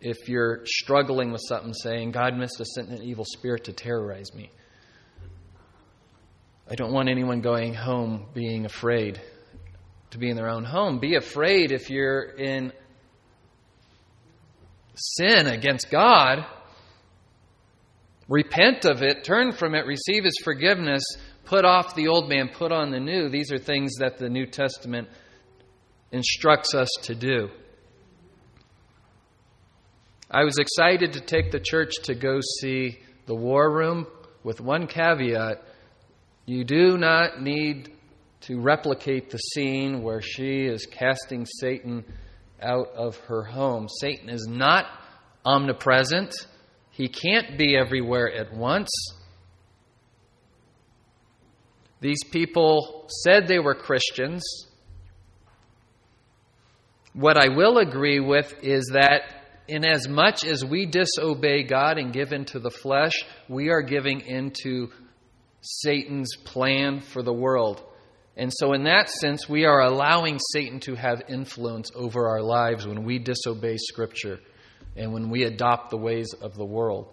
if 0.01 0.27
you're 0.27 0.65
struggling 0.65 1.31
with 1.31 1.41
something, 1.47 1.73
saying, 1.73 2.11
God 2.11 2.35
must 2.35 2.57
have 2.57 2.67
sent 2.67 2.89
an 2.89 3.01
evil 3.01 3.25
spirit 3.25 3.63
to 3.65 3.73
terrorize 3.73 4.33
me. 4.33 4.49
I 6.69 6.75
don't 6.75 6.91
want 6.91 7.07
anyone 7.07 7.39
going 7.39 7.73
home 7.73 8.25
being 8.33 8.65
afraid 8.65 9.21
to 10.11 10.17
be 10.17 10.29
in 10.29 10.35
their 10.35 10.49
own 10.49 10.65
home. 10.65 10.99
Be 10.99 11.15
afraid 11.15 11.71
if 11.71 11.89
you're 11.89 12.21
in 12.21 12.73
sin 14.93 15.47
against 15.47 15.89
God. 15.89 16.45
Repent 18.27 18.85
of 18.85 19.01
it, 19.01 19.23
turn 19.23 19.51
from 19.51 19.75
it, 19.75 19.85
receive 19.85 20.23
His 20.23 20.39
forgiveness, 20.43 21.03
put 21.45 21.63
off 21.63 21.95
the 21.95 22.07
old 22.07 22.27
man, 22.27 22.49
put 22.49 22.71
on 22.71 22.91
the 22.91 22.99
new. 22.99 23.29
These 23.29 23.51
are 23.51 23.57
things 23.57 23.95
that 23.99 24.17
the 24.17 24.29
New 24.29 24.45
Testament 24.45 25.07
instructs 26.11 26.73
us 26.73 26.89
to 27.03 27.15
do. 27.15 27.49
I 30.29 30.43
was 30.43 30.57
excited 30.57 31.13
to 31.13 31.21
take 31.21 31.51
the 31.51 31.59
church 31.59 31.93
to 32.03 32.15
go 32.15 32.39
see 32.59 32.99
the 33.27 33.35
war 33.35 33.71
room 33.71 34.07
with 34.43 34.59
one 34.59 34.87
caveat. 34.87 35.63
You 36.45 36.63
do 36.63 36.97
not 36.97 37.41
need 37.41 37.91
to 38.41 38.59
replicate 38.59 39.29
the 39.29 39.37
scene 39.37 40.01
where 40.01 40.21
she 40.21 40.65
is 40.65 40.85
casting 40.85 41.45
Satan 41.45 42.03
out 42.61 42.89
of 42.95 43.17
her 43.27 43.43
home. 43.43 43.87
Satan 43.87 44.29
is 44.29 44.47
not 44.49 44.85
omnipresent, 45.43 46.33
he 46.95 47.09
can't 47.09 47.57
be 47.57 47.75
everywhere 47.75 48.31
at 48.31 48.53
once. 48.53 48.89
These 51.99 52.23
people 52.31 53.09
said 53.23 53.47
they 53.47 53.59
were 53.59 53.75
Christians. 53.75 54.43
What 57.13 57.37
I 57.37 57.49
will 57.49 57.79
agree 57.79 58.21
with 58.21 58.63
is 58.63 58.91
that 58.93 59.23
inasmuch 59.67 59.95
as 59.95 60.07
much 60.07 60.45
as 60.45 60.63
we 60.63 60.85
disobey 60.85 61.63
God 61.63 61.97
and 61.97 62.13
give 62.13 62.31
into 62.31 62.59
the 62.59 62.71
flesh, 62.71 63.25
we 63.49 63.69
are 63.69 63.81
giving 63.81 64.21
into 64.21 64.89
Satan's 65.59 66.37
plan 66.45 67.01
for 67.01 67.23
the 67.23 67.33
world. 67.33 67.83
And 68.37 68.53
so, 68.53 68.71
in 68.71 68.85
that 68.85 69.09
sense, 69.09 69.49
we 69.49 69.65
are 69.65 69.81
allowing 69.81 70.39
Satan 70.53 70.79
to 70.81 70.95
have 70.95 71.23
influence 71.27 71.91
over 71.93 72.29
our 72.29 72.41
lives 72.41 72.87
when 72.87 73.03
we 73.03 73.19
disobey 73.19 73.75
Scripture 73.77 74.39
and 74.95 75.13
when 75.13 75.29
we 75.29 75.43
adopt 75.43 75.89
the 75.89 75.97
ways 75.97 76.33
of 76.41 76.55
the 76.55 76.65
world. 76.65 77.07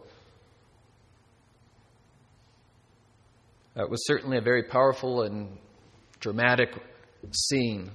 That 3.75 3.89
was 3.89 4.07
certainly 4.07 4.37
a 4.37 4.43
very 4.43 4.65
powerful 4.65 5.23
and 5.23 5.59
dramatic 6.21 6.71
scene 7.33 7.91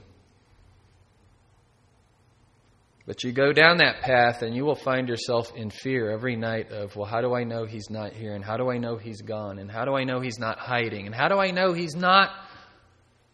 but 3.07 3.23
you 3.23 3.31
go 3.31 3.53
down 3.53 3.77
that 3.77 4.01
path 4.01 4.41
and 4.41 4.53
you 4.53 4.65
will 4.65 4.75
find 4.75 5.07
yourself 5.07 5.53
in 5.55 5.69
fear 5.69 6.11
every 6.11 6.35
night 6.35 6.71
of, 6.71 6.93
well, 6.93 7.05
how 7.05 7.21
do 7.21 7.33
I 7.33 7.45
know 7.45 7.63
he's 7.63 7.89
not 7.89 8.11
here? 8.11 8.35
And 8.35 8.43
how 8.43 8.57
do 8.57 8.69
I 8.69 8.79
know 8.79 8.97
he's 8.97 9.21
gone? 9.21 9.59
And 9.59 9.71
how 9.71 9.85
do 9.85 9.95
I 9.95 10.03
know 10.03 10.19
he's 10.19 10.37
not 10.37 10.59
hiding? 10.59 11.05
And 11.05 11.15
how 11.15 11.29
do 11.29 11.39
I 11.39 11.51
know 11.51 11.71
he's 11.71 11.95
not 11.95 12.31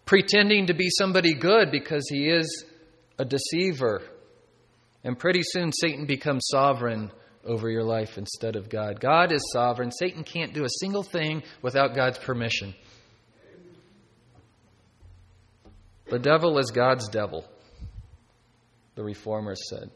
pretending 0.05 0.67
to 0.67 0.75
be 0.75 0.89
somebody 0.91 1.33
good 1.33 1.71
because 1.71 2.07
he 2.07 2.29
is 2.29 2.65
a 3.17 3.25
deceiver. 3.25 4.03
And 5.03 5.19
pretty 5.19 5.41
soon 5.43 5.71
Satan 5.71 6.05
becomes 6.05 6.47
sovereign 6.49 7.11
over 7.45 7.69
your 7.69 7.83
life 7.83 8.17
instead 8.17 8.55
of 8.55 8.69
God. 8.69 8.99
God 8.99 9.31
is 9.31 9.51
sovereign. 9.51 9.91
Satan 9.91 10.23
can't 10.23 10.53
do 10.53 10.63
a 10.63 10.69
single 10.79 11.03
thing 11.03 11.43
without 11.61 11.95
God's 11.95 12.17
permission. 12.17 12.73
The 16.09 16.19
devil 16.19 16.57
is 16.59 16.71
God's 16.71 17.09
devil, 17.09 17.45
the 18.95 19.03
reformers 19.03 19.61
said. 19.69 19.89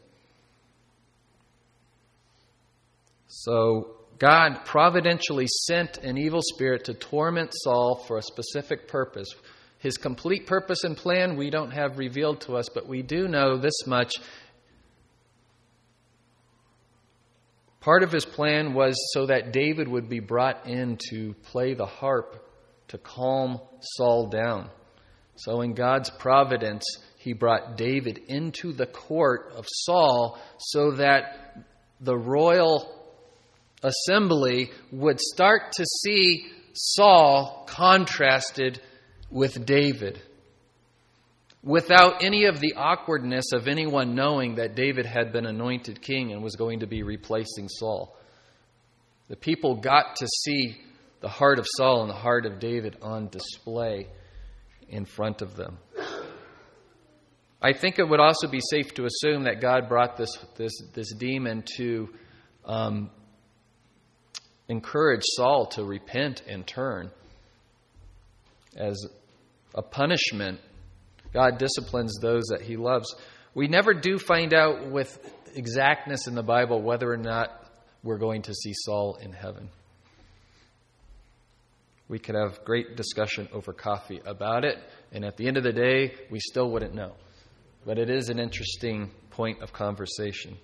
So 3.28 3.98
God 4.18 4.64
providentially 4.64 5.46
sent 5.66 5.98
an 5.98 6.18
evil 6.18 6.40
spirit 6.42 6.84
to 6.84 6.94
torment 6.94 7.52
Saul 7.54 8.02
for 8.06 8.18
a 8.18 8.22
specific 8.22 8.88
purpose. 8.88 9.28
His 9.78 9.96
complete 9.96 10.46
purpose 10.46 10.82
and 10.82 10.96
plan 10.96 11.36
we 11.36 11.50
don't 11.50 11.70
have 11.70 11.98
revealed 11.98 12.40
to 12.42 12.56
us, 12.56 12.68
but 12.68 12.88
we 12.88 13.02
do 13.02 13.28
know 13.28 13.58
this 13.58 13.86
much. 13.86 14.12
Part 17.88 18.02
of 18.02 18.12
his 18.12 18.26
plan 18.26 18.74
was 18.74 18.98
so 19.14 19.24
that 19.24 19.50
David 19.50 19.88
would 19.88 20.10
be 20.10 20.20
brought 20.20 20.66
in 20.66 20.98
to 21.08 21.32
play 21.44 21.72
the 21.72 21.86
harp 21.86 22.36
to 22.88 22.98
calm 22.98 23.62
Saul 23.80 24.26
down. 24.26 24.68
So, 25.36 25.62
in 25.62 25.72
God's 25.72 26.10
providence, 26.10 26.84
he 27.16 27.32
brought 27.32 27.78
David 27.78 28.20
into 28.28 28.74
the 28.74 28.84
court 28.84 29.54
of 29.56 29.64
Saul 29.66 30.38
so 30.58 30.90
that 30.96 31.64
the 31.98 32.14
royal 32.14 32.94
assembly 33.82 34.70
would 34.92 35.18
start 35.18 35.72
to 35.76 35.86
see 36.02 36.46
Saul 36.74 37.64
contrasted 37.70 38.82
with 39.30 39.64
David 39.64 40.20
without 41.62 42.22
any 42.22 42.44
of 42.44 42.60
the 42.60 42.74
awkwardness 42.76 43.52
of 43.52 43.68
anyone 43.68 44.14
knowing 44.14 44.56
that 44.56 44.74
David 44.74 45.06
had 45.06 45.32
been 45.32 45.46
anointed 45.46 46.00
king 46.00 46.32
and 46.32 46.42
was 46.42 46.56
going 46.56 46.80
to 46.80 46.86
be 46.86 47.02
replacing 47.02 47.68
Saul. 47.68 48.16
The 49.28 49.36
people 49.36 49.76
got 49.76 50.16
to 50.16 50.26
see 50.26 50.76
the 51.20 51.28
heart 51.28 51.58
of 51.58 51.66
Saul 51.76 52.02
and 52.02 52.10
the 52.10 52.14
heart 52.14 52.46
of 52.46 52.60
David 52.60 52.96
on 53.02 53.28
display 53.28 54.06
in 54.88 55.04
front 55.04 55.42
of 55.42 55.56
them. 55.56 55.78
I 57.60 57.72
think 57.72 57.98
it 57.98 58.08
would 58.08 58.20
also 58.20 58.46
be 58.46 58.60
safe 58.60 58.94
to 58.94 59.04
assume 59.04 59.44
that 59.44 59.60
God 59.60 59.88
brought 59.88 60.16
this, 60.16 60.30
this, 60.56 60.72
this 60.94 61.12
demon 61.12 61.64
to 61.76 62.08
um, 62.64 63.10
encourage 64.68 65.22
Saul 65.24 65.66
to 65.72 65.84
repent 65.84 66.42
and 66.46 66.64
turn 66.64 67.10
as 68.76 69.04
a 69.74 69.82
punishment. 69.82 70.60
God 71.32 71.58
disciplines 71.58 72.18
those 72.20 72.44
that 72.50 72.62
he 72.62 72.76
loves. 72.76 73.14
We 73.54 73.68
never 73.68 73.94
do 73.94 74.18
find 74.18 74.54
out 74.54 74.90
with 74.90 75.18
exactness 75.54 76.26
in 76.26 76.34
the 76.34 76.42
Bible 76.42 76.80
whether 76.80 77.10
or 77.10 77.16
not 77.16 77.50
we're 78.02 78.18
going 78.18 78.42
to 78.42 78.54
see 78.54 78.72
Saul 78.74 79.18
in 79.20 79.32
heaven. 79.32 79.68
We 82.08 82.18
could 82.18 82.36
have 82.36 82.64
great 82.64 82.96
discussion 82.96 83.48
over 83.52 83.72
coffee 83.72 84.20
about 84.24 84.64
it, 84.64 84.78
and 85.12 85.24
at 85.24 85.36
the 85.36 85.46
end 85.46 85.58
of 85.58 85.62
the 85.62 85.72
day, 85.72 86.14
we 86.30 86.40
still 86.40 86.70
wouldn't 86.70 86.94
know. 86.94 87.12
But 87.84 87.98
it 87.98 88.08
is 88.08 88.30
an 88.30 88.38
interesting 88.38 89.10
point 89.30 89.60
of 89.60 89.72
conversation. 89.72 90.56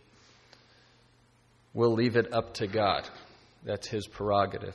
We'll 1.75 1.93
leave 1.93 2.17
it 2.17 2.33
up 2.33 2.55
to 2.55 2.67
God. 2.67 3.09
That's 3.65 3.87
his 3.89 4.07
prerogative. 4.07 4.75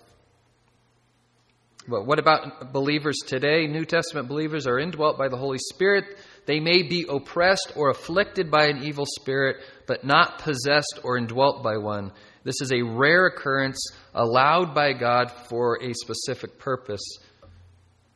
But 1.88 2.06
what 2.06 2.20
about 2.20 2.72
believers 2.72 3.18
today? 3.26 3.66
New 3.66 3.86
Testament 3.86 4.28
believers 4.28 4.68
are 4.68 4.80
indwelt 4.80 5.18
by 5.18 5.28
the 5.28 5.38
Holy 5.38 5.58
Spirit. 5.58 6.06
They 6.46 6.60
may 6.60 6.84
be 6.84 7.06
oppressed 7.10 7.74
or 7.76 7.90
afflicted 7.90 8.52
by 8.52 8.68
an 8.68 8.84
evil 8.84 9.06
spirit, 9.06 9.58
but 9.88 10.04
not 10.04 10.40
possessed 10.40 11.00
or 11.04 11.18
indwelt 11.18 11.64
by 11.64 11.78
one. 11.78 12.12
This 12.44 12.62
is 12.62 12.72
a 12.72 12.82
rare 12.82 13.28
occurrence 13.28 13.92
allowed 14.14 14.76
by 14.76 14.94
God 14.94 15.32
for 15.50 15.80
a 15.82 15.94
specific 15.94 16.60
purpose. 16.60 17.02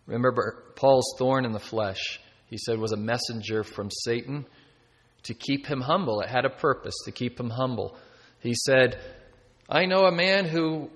Remember 0.05 0.63
Paul's 0.75 1.15
thorn 1.17 1.45
in 1.45 1.51
the 1.51 1.59
flesh, 1.59 2.19
he 2.47 2.57
said, 2.57 2.77
was 2.77 2.91
a 2.91 2.97
messenger 2.97 3.63
from 3.63 3.89
Satan 3.89 4.45
to 5.23 5.33
keep 5.33 5.65
him 5.65 5.81
humble. 5.81 6.21
It 6.21 6.29
had 6.29 6.45
a 6.45 6.49
purpose, 6.49 6.95
to 7.05 7.11
keep 7.11 7.39
him 7.39 7.49
humble. 7.49 7.97
He 8.39 8.53
said, 8.53 8.99
I 9.69 9.85
know 9.85 10.05
a 10.05 10.11
man 10.11 10.45
who 10.45 10.89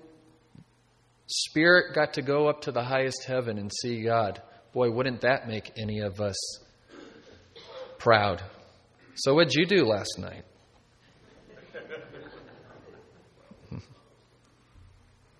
spirit 1.28 1.94
got 1.94 2.14
to 2.14 2.22
go 2.22 2.48
up 2.48 2.62
to 2.62 2.72
the 2.72 2.82
highest 2.82 3.24
heaven 3.26 3.58
and 3.58 3.70
see 3.72 4.02
God. 4.02 4.42
Boy, 4.72 4.90
wouldn't 4.90 5.20
that 5.20 5.46
make 5.46 5.72
any 5.76 6.00
of 6.00 6.20
us 6.20 6.36
proud? 7.98 8.42
So, 9.14 9.34
what'd 9.34 9.54
you 9.54 9.66
do 9.66 9.84
last 9.84 10.18
night? 10.18 10.44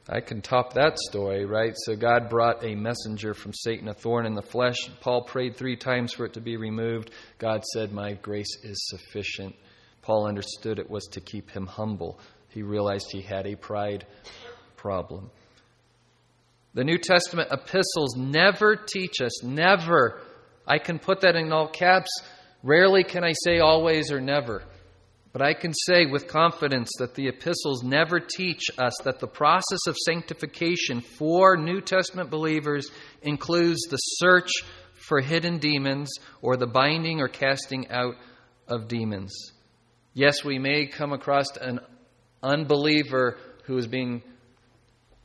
I 0.08 0.20
can 0.20 0.42
top 0.42 0.72
that 0.74 0.98
story, 0.98 1.44
right? 1.44 1.74
So 1.76 1.94
God 1.94 2.28
brought 2.30 2.64
a 2.64 2.74
messenger 2.74 3.34
from 3.34 3.52
Satan, 3.52 3.88
a 3.88 3.94
thorn 3.94 4.26
in 4.26 4.34
the 4.34 4.42
flesh. 4.42 4.78
Paul 5.00 5.22
prayed 5.24 5.56
three 5.56 5.76
times 5.76 6.12
for 6.14 6.24
it 6.24 6.32
to 6.34 6.40
be 6.40 6.56
removed. 6.56 7.10
God 7.38 7.64
said, 7.72 7.92
My 7.92 8.14
grace 8.14 8.56
is 8.64 8.88
sufficient. 8.88 9.54
Paul 10.02 10.26
understood 10.26 10.78
it 10.78 10.88
was 10.90 11.04
to 11.12 11.20
keep 11.20 11.50
him 11.50 11.66
humble. 11.66 12.18
He 12.48 12.62
realized 12.62 13.10
he 13.12 13.20
had 13.20 13.46
a 13.46 13.54
pride 13.54 14.06
problem. 14.76 15.30
The 16.74 16.84
New 16.84 16.98
Testament 16.98 17.48
epistles 17.50 18.16
never 18.16 18.76
teach 18.76 19.20
us, 19.20 19.42
never. 19.42 20.20
I 20.66 20.78
can 20.78 20.98
put 20.98 21.22
that 21.22 21.34
in 21.34 21.52
all 21.52 21.68
caps. 21.68 22.10
Rarely 22.62 23.04
can 23.04 23.24
I 23.24 23.32
say 23.32 23.58
always 23.58 24.12
or 24.12 24.20
never. 24.20 24.62
But 25.32 25.42
I 25.42 25.54
can 25.54 25.72
say 25.72 26.06
with 26.06 26.26
confidence 26.26 26.90
that 26.98 27.14
the 27.14 27.28
epistles 27.28 27.82
never 27.82 28.18
teach 28.18 28.62
us 28.78 28.94
that 29.04 29.20
the 29.20 29.26
process 29.26 29.86
of 29.86 29.96
sanctification 29.96 31.00
for 31.00 31.56
New 31.56 31.80
Testament 31.80 32.30
believers 32.30 32.90
includes 33.22 33.82
the 33.90 33.96
search 33.96 34.50
for 34.94 35.20
hidden 35.20 35.58
demons 35.58 36.10
or 36.42 36.56
the 36.56 36.66
binding 36.66 37.20
or 37.20 37.28
casting 37.28 37.90
out 37.90 38.16
of 38.66 38.88
demons. 38.88 39.52
Yes, 40.14 40.44
we 40.44 40.58
may 40.58 40.86
come 40.86 41.12
across 41.12 41.56
an 41.56 41.80
unbeliever 42.42 43.36
who 43.64 43.76
is 43.76 43.86
being 43.86 44.22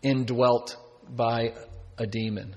indwelt 0.03 0.77
by 1.09 1.53
a 1.97 2.05
demon. 2.07 2.55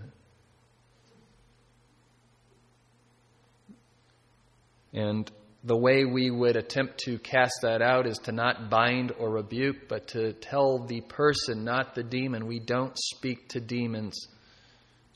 And 4.93 5.31
the 5.63 5.77
way 5.77 6.05
we 6.05 6.31
would 6.31 6.57
attempt 6.57 6.99
to 7.01 7.19
cast 7.19 7.55
that 7.63 7.83
out 7.83 8.07
is 8.07 8.19
to 8.19 8.33
not 8.33 8.71
bind 8.71 9.13
or 9.19 9.31
rebuke, 9.31 9.89
but 9.89 10.09
to 10.09 10.33
tell 10.33 10.87
the 10.87 11.01
person, 11.03 11.65
not 11.65 11.95
the 11.95 12.05
demon. 12.05 12.47
We 12.47 12.61
don't 12.61 12.97
speak 12.97 13.49
to 13.51 13.61
demons. 13.61 14.17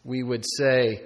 We 0.05 0.22
would 0.22 0.45
say, 0.59 1.03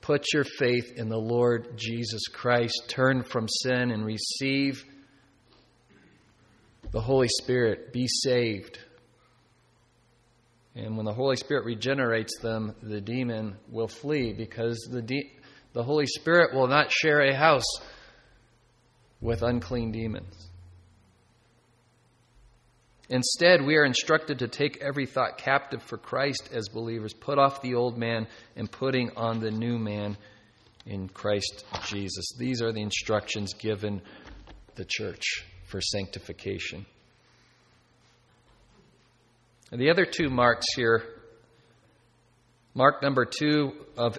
Put 0.00 0.26
your 0.34 0.44
faith 0.44 0.92
in 0.96 1.08
the 1.08 1.18
Lord 1.18 1.78
Jesus 1.78 2.28
Christ, 2.28 2.84
turn 2.88 3.22
from 3.22 3.48
sin, 3.48 3.90
and 3.90 4.04
receive 4.04 4.84
the 6.90 7.00
Holy 7.00 7.28
Spirit. 7.40 7.90
Be 7.92 8.06
saved. 8.06 8.78
And 10.76 10.96
when 10.96 11.06
the 11.06 11.12
Holy 11.12 11.36
Spirit 11.36 11.64
regenerates 11.64 12.38
them, 12.40 12.74
the 12.82 13.00
demon 13.00 13.56
will 13.70 13.88
flee 13.88 14.32
because 14.32 14.78
the, 14.90 15.02
de- 15.02 15.32
the 15.72 15.84
Holy 15.84 16.06
Spirit 16.06 16.54
will 16.54 16.66
not 16.66 16.90
share 16.90 17.20
a 17.20 17.34
house 17.34 17.78
with 19.20 19.42
unclean 19.42 19.92
demons. 19.92 20.50
Instead, 23.08 23.62
we 23.62 23.76
are 23.76 23.84
instructed 23.84 24.38
to 24.38 24.48
take 24.48 24.82
every 24.82 25.06
thought 25.06 25.38
captive 25.38 25.82
for 25.82 25.98
Christ 25.98 26.48
as 26.52 26.68
believers, 26.68 27.12
put 27.12 27.38
off 27.38 27.62
the 27.62 27.74
old 27.74 27.98
man 27.98 28.26
and 28.56 28.70
putting 28.70 29.10
on 29.16 29.40
the 29.40 29.50
new 29.50 29.78
man 29.78 30.16
in 30.86 31.08
Christ 31.08 31.64
Jesus. 31.86 32.32
These 32.38 32.62
are 32.62 32.72
the 32.72 32.82
instructions 32.82 33.54
given 33.54 34.00
the 34.74 34.86
church 34.86 35.44
for 35.66 35.80
sanctification. 35.80 36.86
The 39.76 39.90
other 39.90 40.06
two 40.06 40.30
marks 40.30 40.66
here 40.76 41.02
mark 42.74 43.02
number 43.02 43.24
two 43.24 43.72
of 43.96 44.16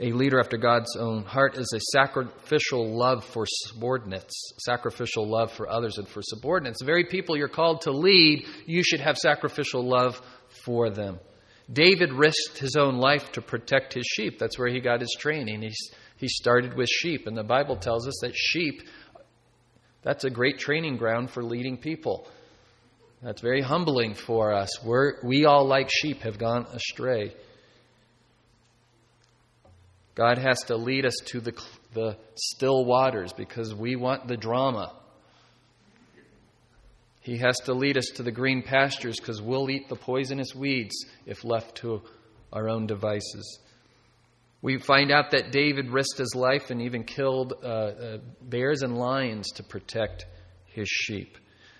a 0.00 0.12
leader 0.12 0.40
after 0.40 0.56
God's 0.56 0.96
own 0.96 1.24
heart 1.24 1.58
is 1.58 1.70
a 1.74 1.80
sacrificial 1.92 2.96
love 2.96 3.22
for 3.22 3.44
subordinates, 3.46 4.54
sacrificial 4.58 5.28
love 5.28 5.52
for 5.52 5.68
others 5.68 5.98
and 5.98 6.08
for 6.08 6.22
subordinates. 6.22 6.78
The 6.80 6.86
very 6.86 7.04
people 7.04 7.36
you're 7.36 7.48
called 7.48 7.82
to 7.82 7.90
lead, 7.90 8.46
you 8.64 8.82
should 8.82 9.00
have 9.00 9.18
sacrificial 9.18 9.86
love 9.86 10.22
for 10.64 10.88
them. 10.88 11.18
David 11.70 12.14
risked 12.14 12.56
his 12.56 12.76
own 12.76 12.96
life 12.96 13.32
to 13.32 13.42
protect 13.42 13.92
his 13.92 14.06
sheep. 14.06 14.38
That's 14.38 14.58
where 14.58 14.68
he 14.68 14.80
got 14.80 15.00
his 15.02 15.14
training. 15.18 15.60
He, 15.60 15.72
he 16.16 16.28
started 16.28 16.74
with 16.74 16.88
sheep, 16.88 17.26
and 17.26 17.36
the 17.36 17.44
Bible 17.44 17.76
tells 17.76 18.08
us 18.08 18.20
that 18.22 18.34
sheep, 18.34 18.82
that's 20.02 20.24
a 20.24 20.30
great 20.30 20.58
training 20.58 20.96
ground 20.96 21.30
for 21.30 21.42
leading 21.42 21.76
people. 21.76 22.26
That's 23.22 23.40
very 23.40 23.62
humbling 23.62 24.14
for 24.14 24.52
us. 24.52 24.82
We're, 24.84 25.14
we 25.24 25.46
all, 25.46 25.66
like 25.66 25.90
sheep, 25.90 26.22
have 26.22 26.38
gone 26.38 26.66
astray. 26.72 27.34
God 30.14 30.38
has 30.38 30.58
to 30.66 30.76
lead 30.76 31.04
us 31.04 31.16
to 31.26 31.40
the, 31.40 31.52
the 31.92 32.16
still 32.34 32.84
waters 32.84 33.32
because 33.32 33.74
we 33.74 33.96
want 33.96 34.28
the 34.28 34.36
drama. 34.36 34.92
He 37.20 37.38
has 37.38 37.56
to 37.64 37.74
lead 37.74 37.98
us 37.98 38.06
to 38.14 38.22
the 38.22 38.30
green 38.30 38.62
pastures 38.62 39.18
because 39.18 39.42
we'll 39.42 39.68
eat 39.68 39.88
the 39.88 39.96
poisonous 39.96 40.54
weeds 40.54 40.94
if 41.26 41.44
left 41.44 41.76
to 41.78 42.02
our 42.52 42.68
own 42.68 42.86
devices. 42.86 43.58
We 44.62 44.78
find 44.78 45.10
out 45.10 45.32
that 45.32 45.52
David 45.52 45.90
risked 45.90 46.18
his 46.18 46.34
life 46.34 46.70
and 46.70 46.80
even 46.82 47.04
killed 47.04 47.54
uh, 47.62 47.66
uh, 47.66 48.18
bears 48.40 48.82
and 48.82 48.96
lions 48.96 49.50
to 49.56 49.62
protect 49.62 50.24
his 50.66 50.88
sheep. 50.88 51.36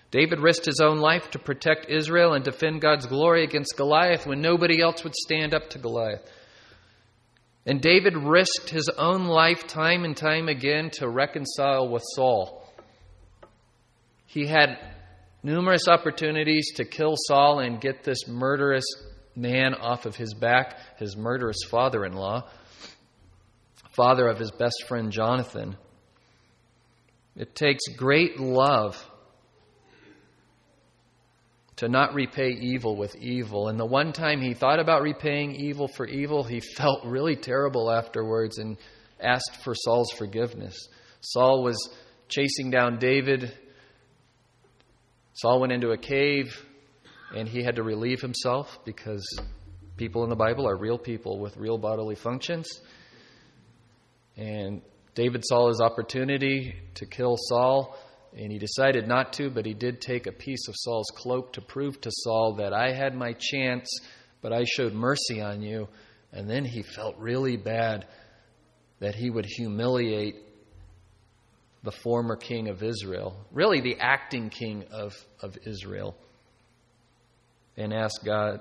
David 0.09 0.39
risked 0.39 0.65
his 0.65 0.79
own 0.79 0.99
life 0.99 1.31
to 1.31 1.39
protect 1.39 1.89
Israel 1.89 2.33
and 2.33 2.43
defend 2.43 2.81
God's 2.81 3.05
glory 3.05 3.43
against 3.43 3.75
Goliath 3.75 4.25
when 4.25 4.41
nobody 4.41 4.81
else 4.81 5.03
would 5.03 5.15
stand 5.15 5.53
up 5.53 5.69
to 5.71 5.79
Goliath. 5.79 6.21
And 7.65 7.81
David 7.81 8.15
risked 8.15 8.69
his 8.69 8.89
own 8.97 9.25
life 9.25 9.67
time 9.67 10.05
and 10.05 10.15
time 10.15 10.47
again 10.47 10.89
to 10.91 11.09
reconcile 11.09 11.89
with 11.89 12.03
Saul. 12.15 12.71
He 14.25 14.47
had 14.47 14.77
numerous 15.43 15.89
opportunities 15.89 16.71
to 16.75 16.85
kill 16.85 17.15
Saul 17.17 17.59
and 17.59 17.81
get 17.81 18.03
this 18.03 18.27
murderous 18.27 18.85
man 19.35 19.73
off 19.73 20.05
of 20.05 20.15
his 20.15 20.33
back, 20.33 20.77
his 20.97 21.17
murderous 21.17 21.63
father 21.69 22.05
in 22.05 22.13
law, 22.13 22.47
father 23.91 24.27
of 24.29 24.39
his 24.39 24.51
best 24.51 24.85
friend 24.87 25.11
Jonathan. 25.11 25.75
It 27.35 27.53
takes 27.53 27.83
great 27.97 28.39
love 28.39 28.97
to 31.77 31.87
not 31.87 32.13
repay 32.13 32.49
evil 32.49 32.95
with 32.95 33.15
evil. 33.15 33.69
And 33.69 33.79
the 33.79 33.85
one 33.85 34.11
time 34.11 34.41
he 34.41 34.53
thought 34.53 34.79
about 34.79 35.03
repaying 35.03 35.55
evil 35.55 35.87
for 35.87 36.05
evil, 36.05 36.43
he 36.43 36.59
felt 36.75 37.05
really 37.05 37.35
terrible 37.35 37.91
afterwards 37.91 38.57
and 38.57 38.77
asked 39.19 39.63
for 39.63 39.73
Saul's 39.73 40.11
forgiveness. 40.11 40.75
Saul 41.21 41.63
was 41.63 41.77
chasing 42.27 42.71
down 42.71 42.99
David. 42.99 43.51
Saul 45.33 45.61
went 45.61 45.71
into 45.71 45.91
a 45.91 45.97
cave 45.97 46.63
and 47.35 47.47
he 47.47 47.63
had 47.63 47.75
to 47.75 47.83
relieve 47.83 48.21
himself 48.21 48.79
because 48.85 49.25
people 49.97 50.23
in 50.23 50.29
the 50.29 50.35
Bible 50.35 50.67
are 50.67 50.77
real 50.77 50.97
people 50.97 51.39
with 51.39 51.57
real 51.57 51.77
bodily 51.77 52.15
functions. 52.15 52.67
And 54.35 54.81
David 55.13 55.43
saw 55.45 55.67
his 55.67 55.81
opportunity 55.81 56.75
to 56.95 57.05
kill 57.05 57.35
Saul 57.37 57.97
and 58.35 58.51
he 58.51 58.57
decided 58.57 59.07
not 59.07 59.33
to, 59.33 59.49
but 59.49 59.65
he 59.65 59.73
did 59.73 60.01
take 60.01 60.27
a 60.27 60.31
piece 60.31 60.67
of 60.67 60.75
Saul's 60.77 61.11
cloak 61.15 61.53
to 61.53 61.61
prove 61.61 61.99
to 62.01 62.11
Saul 62.11 62.55
that 62.55 62.73
I 62.73 62.91
had 62.91 63.15
my 63.15 63.33
chance, 63.33 63.89
but 64.41 64.53
I 64.53 64.63
showed 64.65 64.93
mercy 64.93 65.41
on 65.41 65.61
you. 65.61 65.87
And 66.31 66.49
then 66.49 66.65
he 66.65 66.83
felt 66.83 67.17
really 67.17 67.57
bad 67.57 68.05
that 68.99 69.15
he 69.15 69.29
would 69.29 69.45
humiliate 69.45 70.35
the 71.83 71.91
former 71.91 72.35
king 72.35 72.67
of 72.67 72.83
Israel, 72.83 73.35
really 73.51 73.81
the 73.81 73.97
acting 73.99 74.49
king 74.49 74.85
of, 74.91 75.13
of 75.41 75.57
Israel, 75.65 76.15
and 77.77 77.93
asked 77.93 78.21
God 78.25 78.59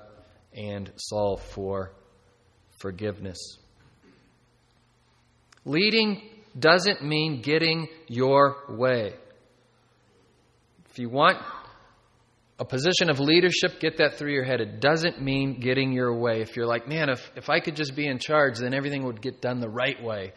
and 0.54 0.92
Saul 0.96 1.38
for 1.38 1.92
forgiveness. 2.78 3.58
Leading 5.64 6.22
doesn't 6.58 7.02
mean 7.02 7.42
getting 7.42 7.88
your 8.06 8.56
way. 8.68 9.14
If 10.96 11.00
you 11.00 11.10
want 11.10 11.36
a 12.58 12.64
position 12.64 13.10
of 13.10 13.20
leadership, 13.20 13.80
get 13.80 13.98
that 13.98 14.14
through 14.14 14.32
your 14.32 14.44
head. 14.44 14.62
It 14.62 14.80
doesn't 14.80 15.20
mean 15.20 15.60
getting 15.60 15.92
your 15.92 16.16
way. 16.16 16.40
If 16.40 16.56
you're 16.56 16.64
like, 16.64 16.88
man, 16.88 17.10
if, 17.10 17.30
if 17.36 17.50
I 17.50 17.60
could 17.60 17.76
just 17.76 17.94
be 17.94 18.06
in 18.06 18.18
charge, 18.18 18.60
then 18.60 18.72
everything 18.72 19.04
would 19.04 19.20
get 19.20 19.42
done 19.42 19.60
the 19.60 19.68
right 19.68 20.02
way. 20.02 20.32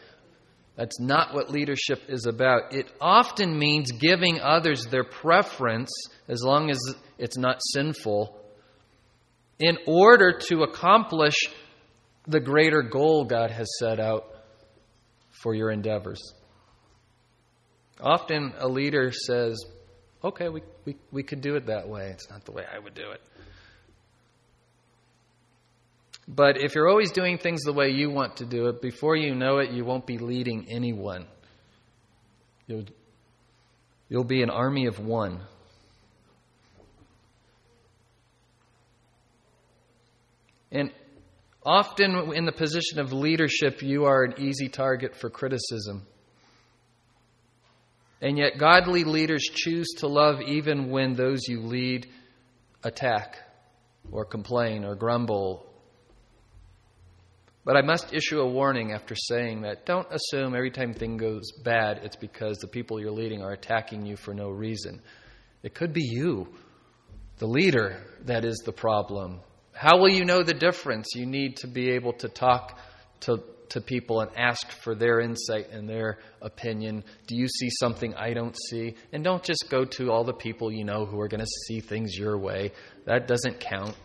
That's 0.75 0.99
not 0.99 1.33
what 1.33 1.49
leadership 1.49 2.01
is 2.09 2.25
about. 2.25 2.73
It 2.73 2.91
often 2.99 3.57
means 3.57 3.93
giving 3.93 4.41
others 4.41 4.85
their 4.87 5.05
preference, 5.05 5.91
as 6.27 6.43
long 6.43 6.69
as 6.69 6.77
it's 7.17 7.37
not 7.37 7.61
sinful, 7.71 8.37
in 9.59 9.77
order 9.87 10.39
to 10.49 10.63
accomplish 10.63 11.37
the 12.27 12.41
greater 12.41 12.81
goal 12.81 13.23
God 13.23 13.49
has 13.49 13.69
set 13.79 14.01
out 14.01 14.25
for 15.41 15.55
your 15.55 15.71
endeavors. 15.71 16.19
Often 18.01 18.55
a 18.57 18.67
leader 18.67 19.13
says, 19.13 19.63
okay, 20.23 20.49
we, 20.49 20.61
we, 20.85 20.95
we 21.11 21.23
could 21.23 21.41
do 21.41 21.55
it 21.55 21.67
that 21.67 21.87
way. 21.87 22.09
It's 22.09 22.29
not 22.29 22.45
the 22.45 22.51
way 22.51 22.65
I 22.71 22.79
would 22.79 22.93
do 22.93 23.11
it. 23.11 23.21
But 26.27 26.61
if 26.61 26.75
you're 26.75 26.87
always 26.87 27.11
doing 27.11 27.39
things 27.39 27.63
the 27.63 27.73
way 27.73 27.89
you 27.89 28.11
want 28.11 28.37
to 28.37 28.45
do 28.45 28.67
it, 28.67 28.81
before 28.81 29.15
you 29.15 29.33
know 29.33 29.57
it, 29.57 29.71
you 29.71 29.83
won't 29.83 30.05
be 30.05 30.19
leading 30.19 30.67
anyone. 30.69 31.25
You'll, 32.67 32.85
you'll 34.09 34.23
be 34.23 34.43
an 34.43 34.51
army 34.51 34.85
of 34.85 34.99
one. 34.99 35.41
And 40.71 40.91
often 41.65 42.31
in 42.35 42.45
the 42.45 42.51
position 42.51 42.99
of 42.99 43.11
leadership, 43.11 43.81
you 43.81 44.05
are 44.05 44.23
an 44.23 44.35
easy 44.37 44.69
target 44.69 45.15
for 45.15 45.31
criticism. 45.31 46.05
And 48.21 48.37
yet, 48.37 48.57
godly 48.57 49.05
leaders 49.05 49.43
choose 49.43 49.87
to 49.99 50.07
love 50.07 50.41
even 50.41 50.89
when 50.89 51.13
those 51.13 51.47
you 51.47 51.61
lead 51.61 52.07
attack 52.83 53.37
or 54.11 54.25
complain 54.25 54.83
or 54.83 54.95
grumble. 54.95 55.65
But 57.63 57.77
I 57.77 57.81
must 57.81 58.13
issue 58.13 58.39
a 58.39 58.49
warning 58.49 58.91
after 58.91 59.15
saying 59.15 59.61
that. 59.61 59.85
Don't 59.85 60.07
assume 60.11 60.55
every 60.55 60.71
time 60.71 60.93
thing 60.93 61.17
goes 61.17 61.51
bad, 61.51 61.99
it's 62.03 62.15
because 62.15 62.57
the 62.57 62.67
people 62.67 62.99
you're 62.99 63.11
leading 63.11 63.41
are 63.41 63.51
attacking 63.51 64.05
you 64.05 64.17
for 64.17 64.33
no 64.33 64.49
reason. 64.49 65.01
It 65.61 65.73
could 65.73 65.93
be 65.93 66.03
you, 66.03 66.47
the 67.37 67.47
leader, 67.47 68.01
that 68.25 68.43
is 68.43 68.61
the 68.65 68.71
problem. 68.71 69.41
How 69.73 69.97
will 69.97 70.09
you 70.09 70.25
know 70.25 70.43
the 70.43 70.53
difference? 70.53 71.15
You 71.15 71.25
need 71.25 71.57
to 71.57 71.67
be 71.67 71.91
able 71.91 72.13
to 72.13 72.27
talk 72.27 72.79
to 73.21 73.43
to 73.69 73.81
people 73.81 74.21
and 74.21 74.31
ask 74.35 74.69
for 74.83 74.95
their 74.95 75.19
insight 75.19 75.71
and 75.71 75.87
their 75.87 76.19
opinion. 76.41 77.03
Do 77.27 77.35
you 77.35 77.47
see 77.47 77.69
something 77.79 78.13
I 78.15 78.33
don't 78.33 78.55
see? 78.69 78.95
And 79.11 79.23
don't 79.23 79.43
just 79.43 79.65
go 79.69 79.85
to 79.85 80.11
all 80.11 80.23
the 80.23 80.33
people 80.33 80.71
you 80.71 80.83
know 80.83 81.05
who 81.05 81.19
are 81.19 81.27
going 81.27 81.39
to 81.39 81.51
see 81.67 81.79
things 81.79 82.15
your 82.17 82.37
way. 82.37 82.71
That 83.05 83.27
doesn't 83.27 83.59
count. 83.59 83.95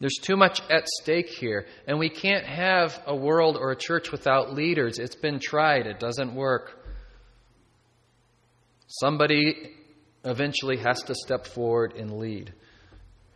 There's 0.00 0.18
too 0.22 0.36
much 0.36 0.62
at 0.70 0.88
stake 1.02 1.28
here, 1.28 1.66
and 1.86 1.98
we 1.98 2.08
can't 2.08 2.46
have 2.46 2.98
a 3.06 3.14
world 3.14 3.58
or 3.60 3.70
a 3.70 3.76
church 3.76 4.10
without 4.10 4.54
leaders. 4.54 4.98
It's 4.98 5.14
been 5.14 5.40
tried, 5.40 5.86
it 5.86 6.00
doesn't 6.00 6.34
work. 6.34 6.78
Somebody 8.86 9.76
eventually 10.24 10.78
has 10.78 11.02
to 11.02 11.14
step 11.14 11.46
forward 11.46 11.94
and 11.96 12.18
lead. 12.18 12.52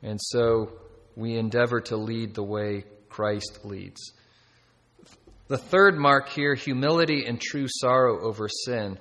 And 0.03 0.19
so 0.21 0.71
we 1.17 1.37
endeavor 1.37 1.81
to 1.83 1.97
lead 1.97 2.35
the 2.35 2.43
way 2.43 2.85
Christ 3.09 3.61
leads. 3.65 4.13
The 5.49 5.59
third 5.59 5.97
mark 5.97 6.31
here 6.31 6.55
humility 6.55 7.27
and 7.27 7.41
true 7.41 7.67
sorrow 7.69 8.27
over 8.27 8.49
sin. 8.49 8.99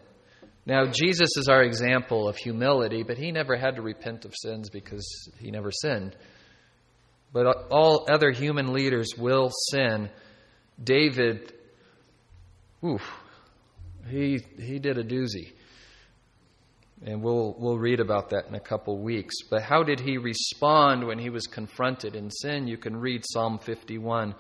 Now, 0.66 0.86
Jesus 0.86 1.30
is 1.38 1.48
our 1.50 1.64
example 1.64 2.28
of 2.28 2.38
humility, 2.38 3.04
but 3.04 3.18
he 3.18 3.32
never 3.32 3.56
had 3.56 3.76
to 3.76 3.82
repent 3.82 4.26
of 4.26 4.34
sins 4.36 4.70
because 4.70 5.06
he 5.40 5.52
never 5.52 5.72
sinned. 5.72 6.16
But 7.34 7.68
all 7.72 8.06
other 8.10 8.32
human 8.32 8.72
leaders 8.72 9.10
will 9.18 9.50
sin. 9.72 10.10
David, 10.82 11.54
oof, 12.84 13.02
he, 14.08 14.40
he 14.58 14.80
did 14.80 14.98
a 14.98 15.04
doozy. 15.04 15.54
And 17.06 17.22
we'll, 17.22 17.56
we'll 17.60 17.78
read 17.78 18.00
about 18.00 18.30
that 18.30 18.48
in 18.48 18.56
a 18.56 18.62
couple 18.62 18.98
weeks. 18.98 19.36
But 19.50 19.62
how 19.62 19.84
did 19.84 20.00
he 20.00 20.18
respond 20.18 21.06
when 21.06 21.20
he 21.20 21.30
was 21.30 21.48
confronted 21.48 22.16
in 22.16 22.32
sin? 22.32 22.68
You 22.68 22.78
can 22.78 22.96
read 22.96 23.24
Psalm 23.26 23.60
51 23.60 24.34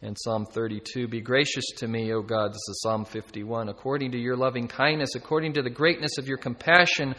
and 0.00 0.16
Psalm 0.18 0.46
32. 0.46 1.08
Be 1.08 1.20
gracious 1.20 1.66
to 1.78 1.86
me, 1.86 2.12
O 2.14 2.22
God, 2.22 2.52
this 2.52 2.66
is 2.70 2.80
Psalm 2.82 3.04
51. 3.04 3.68
According 3.68 4.12
to 4.12 4.18
your 4.18 4.36
loving 4.36 4.68
kindness, 4.68 5.14
according 5.14 5.52
to 5.54 5.62
the 5.62 5.68
greatness 5.68 6.16
of 6.16 6.26
your 6.26 6.38
compassion, 6.38 7.14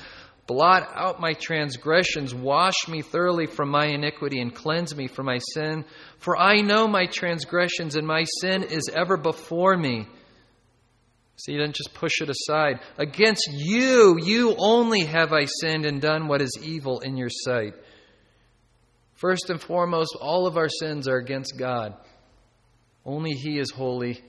blot 0.47 0.89
out 0.95 1.21
my 1.21 1.33
transgressions, 1.33 2.33
wash 2.33 2.87
me 2.87 3.03
thoroughly 3.03 3.45
from 3.45 3.69
my 3.69 3.85
iniquity, 3.85 4.41
and 4.41 4.55
cleanse 4.55 4.95
me 4.95 5.07
from 5.07 5.27
my 5.27 5.37
sin. 5.53 5.85
For 6.17 6.35
I 6.35 6.61
know 6.61 6.87
my 6.87 7.05
transgressions, 7.05 7.95
and 7.95 8.07
my 8.07 8.23
sin 8.39 8.63
is 8.63 8.89
ever 8.91 9.17
before 9.17 9.77
me. 9.77 10.07
So 11.41 11.51
he 11.51 11.57
doesn't 11.57 11.75
just 11.75 11.95
push 11.95 12.21
it 12.21 12.29
aside. 12.29 12.81
Against 12.99 13.49
you, 13.51 14.19
you 14.21 14.55
only 14.59 15.05
have 15.05 15.33
I 15.33 15.45
sinned 15.45 15.87
and 15.87 15.99
done 15.99 16.27
what 16.27 16.39
is 16.39 16.55
evil 16.61 16.99
in 16.99 17.17
your 17.17 17.31
sight. 17.31 17.73
First 19.15 19.49
and 19.49 19.59
foremost, 19.59 20.15
all 20.21 20.45
of 20.45 20.55
our 20.55 20.69
sins 20.69 21.07
are 21.07 21.17
against 21.17 21.57
God. 21.57 21.95
Only 23.03 23.31
He 23.31 23.57
is 23.57 23.71
holy. 23.71 24.21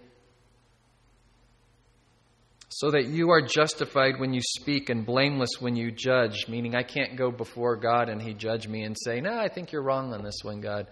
So 2.71 2.93
that 2.93 3.09
you 3.09 3.29
are 3.29 3.43
justified 3.43 4.19
when 4.19 4.33
you 4.33 4.41
speak 4.41 4.89
and 4.89 5.05
blameless 5.05 5.61
when 5.61 5.77
you 5.77 5.91
judge, 5.91 6.49
meaning 6.49 6.75
I 6.75 6.83
can't 6.83 7.19
go 7.19 7.31
before 7.31 7.77
God 7.77 8.09
and 8.09 8.23
He 8.23 8.33
judge 8.33 8.67
me 8.67 8.85
and 8.85 8.97
say, 8.99 9.21
No, 9.21 9.39
I 9.39 9.49
think 9.49 9.71
you're 9.71 9.83
wrong 9.83 10.15
on 10.15 10.25
this 10.25 10.41
one, 10.43 10.63
God. 10.63 10.87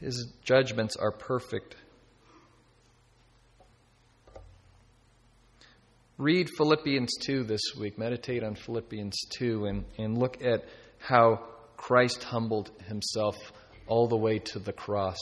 His 0.00 0.30
judgments 0.44 0.96
are 0.96 1.12
perfect. 1.12 1.76
Read 6.22 6.50
Philippians 6.56 7.16
2 7.22 7.42
this 7.42 7.74
week. 7.76 7.98
Meditate 7.98 8.44
on 8.44 8.54
Philippians 8.54 9.22
2 9.30 9.64
and, 9.64 9.84
and 9.98 10.16
look 10.16 10.40
at 10.40 10.66
how 11.00 11.40
Christ 11.76 12.22
humbled 12.22 12.70
himself 12.86 13.34
all 13.88 14.06
the 14.06 14.16
way 14.16 14.38
to 14.38 14.60
the 14.60 14.72
cross. 14.72 15.18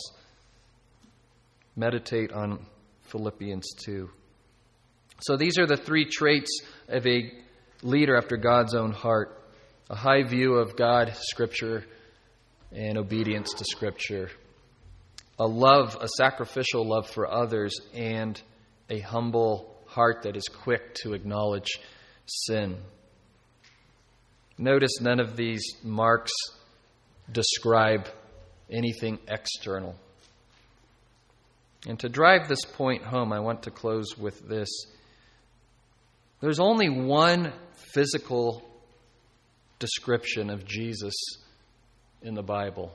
Meditate 1.75 2.33
on 2.33 2.67
Philippians 3.05 3.67
2. 3.83 4.11
So 5.23 5.39
these 5.39 5.57
are 5.59 5.67
the 5.67 5.79
three 5.79 6.05
traits 6.05 6.61
of 6.87 7.07
a 7.07 7.33
leader 7.83 8.19
after 8.19 8.37
God's 8.37 8.75
own 8.75 8.93
heart 8.93 9.43
a 9.89 9.97
high 9.97 10.23
view 10.25 10.57
of 10.57 10.77
God, 10.77 11.15
Scripture, 11.19 11.83
and 12.73 12.99
obedience 12.99 13.55
to 13.55 13.65
Scripture, 13.65 14.29
a 15.39 15.47
love, 15.47 15.97
a 15.99 16.09
sacrificial 16.19 16.87
love 16.87 17.09
for 17.09 17.27
others, 17.27 17.75
and 17.95 18.39
a 18.91 19.01
humble 19.01 19.80
heart 19.91 20.23
that 20.23 20.37
is 20.37 20.45
quick 20.45 20.95
to 21.03 21.15
acknowledge 21.15 21.69
sin. 22.27 22.77
Notice 24.57 25.01
none 25.01 25.21
of 25.21 25.37
these 25.37 25.63
marks 25.83 26.33
describe 27.31 28.09
anything 28.71 29.19
external. 29.27 29.95
And 31.87 31.99
to 32.01 32.09
drive 32.09 32.47
this 32.47 32.65
point 32.65 33.03
home, 33.03 33.33
I 33.33 33.41
want 33.41 33.65
to 33.65 33.71
close 33.71 34.17
with 34.19 34.47
this. 34.49 34.69
There's 36.41 36.61
only 36.61 36.89
one 36.89 37.53
physical 37.95 38.63
description 39.79 40.51
of 40.51 40.67
Jesus 40.67 41.15
in 42.23 42.35
the 42.35 42.43
Bible, 42.43 42.93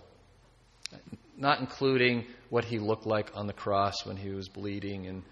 not 1.35 1.59
including 1.59 2.25
what 2.49 2.63
he 2.63 2.77
looked 2.77 3.07
like 3.07 3.31
on 3.35 3.47
the 3.47 3.53
cross 3.53 4.05
when 4.05 4.17
he 4.17 4.29
was 4.29 4.47
bleeding 4.47 5.07
and 5.07 5.23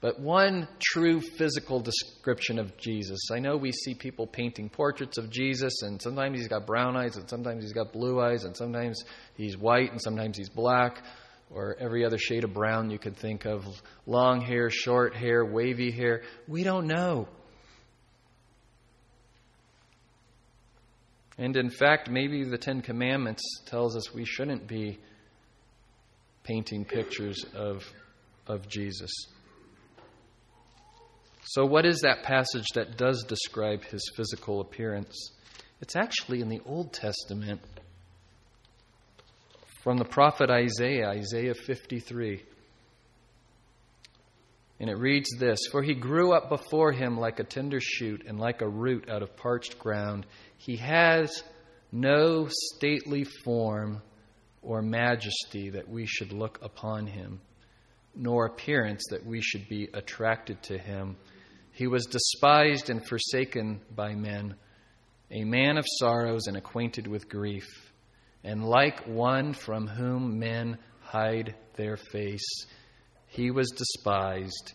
but 0.00 0.20
one 0.20 0.68
true 0.78 1.20
physical 1.20 1.80
description 1.80 2.58
of 2.58 2.76
Jesus. 2.76 3.18
I 3.32 3.38
know 3.38 3.56
we 3.56 3.72
see 3.72 3.94
people 3.94 4.26
painting 4.26 4.68
portraits 4.68 5.16
of 5.16 5.30
Jesus, 5.30 5.82
and 5.82 6.00
sometimes 6.00 6.38
he's 6.38 6.48
got 6.48 6.66
brown 6.66 6.96
eyes, 6.96 7.16
and 7.16 7.28
sometimes 7.28 7.64
he's 7.64 7.72
got 7.72 7.92
blue 7.92 8.20
eyes, 8.20 8.44
and 8.44 8.56
sometimes 8.56 9.02
he's 9.34 9.56
white, 9.56 9.90
and 9.90 10.00
sometimes 10.00 10.36
he's 10.36 10.50
black, 10.50 11.02
or 11.50 11.76
every 11.80 12.04
other 12.04 12.18
shade 12.18 12.44
of 12.44 12.52
brown 12.52 12.90
you 12.90 12.98
could 12.98 13.16
think 13.16 13.46
of 13.46 13.64
long 14.04 14.40
hair, 14.42 14.68
short 14.68 15.14
hair, 15.14 15.44
wavy 15.44 15.90
hair. 15.90 16.22
We 16.46 16.62
don't 16.62 16.86
know. 16.86 17.28
And 21.38 21.56
in 21.56 21.70
fact, 21.70 22.10
maybe 22.10 22.44
the 22.44 22.58
Ten 22.58 22.80
Commandments 22.80 23.42
tells 23.66 23.96
us 23.96 24.12
we 24.14 24.24
shouldn't 24.24 24.66
be 24.66 24.98
painting 26.44 26.84
pictures 26.84 27.44
of, 27.54 27.84
of 28.46 28.68
Jesus. 28.68 29.10
So, 31.48 31.64
what 31.64 31.86
is 31.86 32.00
that 32.00 32.24
passage 32.24 32.66
that 32.74 32.96
does 32.96 33.22
describe 33.22 33.84
his 33.84 34.02
physical 34.16 34.60
appearance? 34.60 35.30
It's 35.80 35.94
actually 35.94 36.40
in 36.40 36.48
the 36.48 36.60
Old 36.66 36.92
Testament 36.92 37.60
from 39.84 39.98
the 39.98 40.04
prophet 40.04 40.50
Isaiah, 40.50 41.08
Isaiah 41.10 41.54
53. 41.54 42.42
And 44.80 44.90
it 44.90 44.98
reads 44.98 45.28
this 45.38 45.60
For 45.70 45.84
he 45.84 45.94
grew 45.94 46.32
up 46.32 46.48
before 46.48 46.90
him 46.90 47.16
like 47.16 47.38
a 47.38 47.44
tender 47.44 47.78
shoot 47.80 48.24
and 48.26 48.40
like 48.40 48.60
a 48.60 48.68
root 48.68 49.08
out 49.08 49.22
of 49.22 49.36
parched 49.36 49.78
ground. 49.78 50.26
He 50.58 50.76
has 50.78 51.44
no 51.92 52.48
stately 52.50 53.22
form 53.44 54.02
or 54.62 54.82
majesty 54.82 55.70
that 55.70 55.88
we 55.88 56.06
should 56.06 56.32
look 56.32 56.58
upon 56.60 57.06
him, 57.06 57.40
nor 58.16 58.46
appearance 58.46 59.04
that 59.10 59.24
we 59.24 59.40
should 59.40 59.68
be 59.68 59.88
attracted 59.94 60.60
to 60.64 60.76
him. 60.76 61.16
He 61.76 61.86
was 61.86 62.06
despised 62.06 62.88
and 62.88 63.06
forsaken 63.06 63.82
by 63.94 64.14
men, 64.14 64.54
a 65.30 65.44
man 65.44 65.76
of 65.76 65.84
sorrows 65.98 66.46
and 66.46 66.56
acquainted 66.56 67.06
with 67.06 67.28
grief, 67.28 67.92
and 68.42 68.64
like 68.64 69.06
one 69.06 69.52
from 69.52 69.86
whom 69.86 70.38
men 70.38 70.78
hide 71.02 71.54
their 71.74 71.98
face. 71.98 72.64
He 73.26 73.50
was 73.50 73.68
despised, 73.76 74.72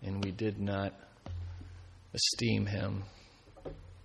and 0.00 0.24
we 0.24 0.30
did 0.32 0.58
not 0.58 0.94
esteem 2.14 2.64
him. 2.64 3.04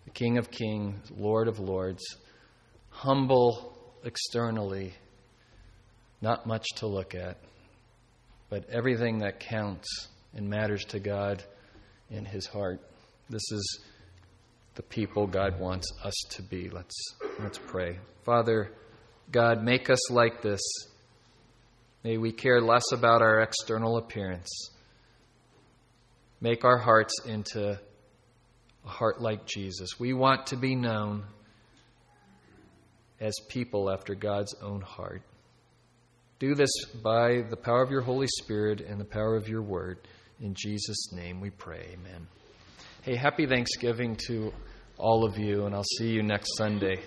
The 0.03 0.11
King 0.11 0.37
of 0.37 0.51
Kings, 0.51 1.09
Lord 1.17 1.47
of 1.47 1.59
Lords, 1.59 2.03
humble 2.89 3.73
externally, 4.03 4.95
not 6.21 6.45
much 6.45 6.67
to 6.75 6.87
look 6.87 7.15
at, 7.15 7.37
but 8.49 8.69
everything 8.69 9.19
that 9.19 9.39
counts 9.39 10.09
and 10.33 10.49
matters 10.49 10.83
to 10.89 10.99
God 10.99 11.41
in 12.11 12.25
his 12.25 12.45
heart. 12.45 12.81
This 13.29 13.51
is 13.51 13.79
the 14.75 14.83
people 14.83 15.27
God 15.27 15.59
wants 15.59 15.87
us 16.03 16.13
to 16.31 16.43
be. 16.43 16.69
Let's, 16.69 16.95
let's 17.39 17.57
pray. 17.57 17.99
Father, 18.23 18.71
God, 19.31 19.63
make 19.63 19.89
us 19.89 20.11
like 20.11 20.41
this. 20.41 20.61
May 22.03 22.17
we 22.17 22.31
care 22.31 22.61
less 22.61 22.91
about 22.91 23.21
our 23.21 23.41
external 23.41 23.97
appearance. 23.97 24.49
Make 26.39 26.65
our 26.65 26.77
hearts 26.77 27.13
into 27.25 27.79
a 28.85 28.89
heart 28.89 29.21
like 29.21 29.45
Jesus. 29.45 29.99
We 29.99 30.13
want 30.13 30.47
to 30.47 30.57
be 30.57 30.75
known 30.75 31.23
as 33.19 33.35
people 33.49 33.91
after 33.91 34.15
God's 34.15 34.55
own 34.61 34.81
heart. 34.81 35.21
Do 36.39 36.55
this 36.55 36.71
by 37.03 37.43
the 37.47 37.55
power 37.55 37.83
of 37.83 37.91
your 37.91 38.01
Holy 38.01 38.25
Spirit 38.25 38.81
and 38.81 38.99
the 38.99 39.05
power 39.05 39.35
of 39.35 39.47
your 39.47 39.61
word. 39.61 39.99
In 40.41 40.55
Jesus' 40.55 41.13
name 41.13 41.39
we 41.39 41.51
pray. 41.51 41.85
Amen. 41.93 42.27
Hey, 43.03 43.15
happy 43.15 43.45
Thanksgiving 43.45 44.15
to 44.27 44.51
all 44.97 45.23
of 45.23 45.37
you, 45.37 45.65
and 45.67 45.75
I'll 45.75 45.83
see 45.83 46.09
you 46.09 46.23
next 46.23 46.57
Sunday. 46.57 46.99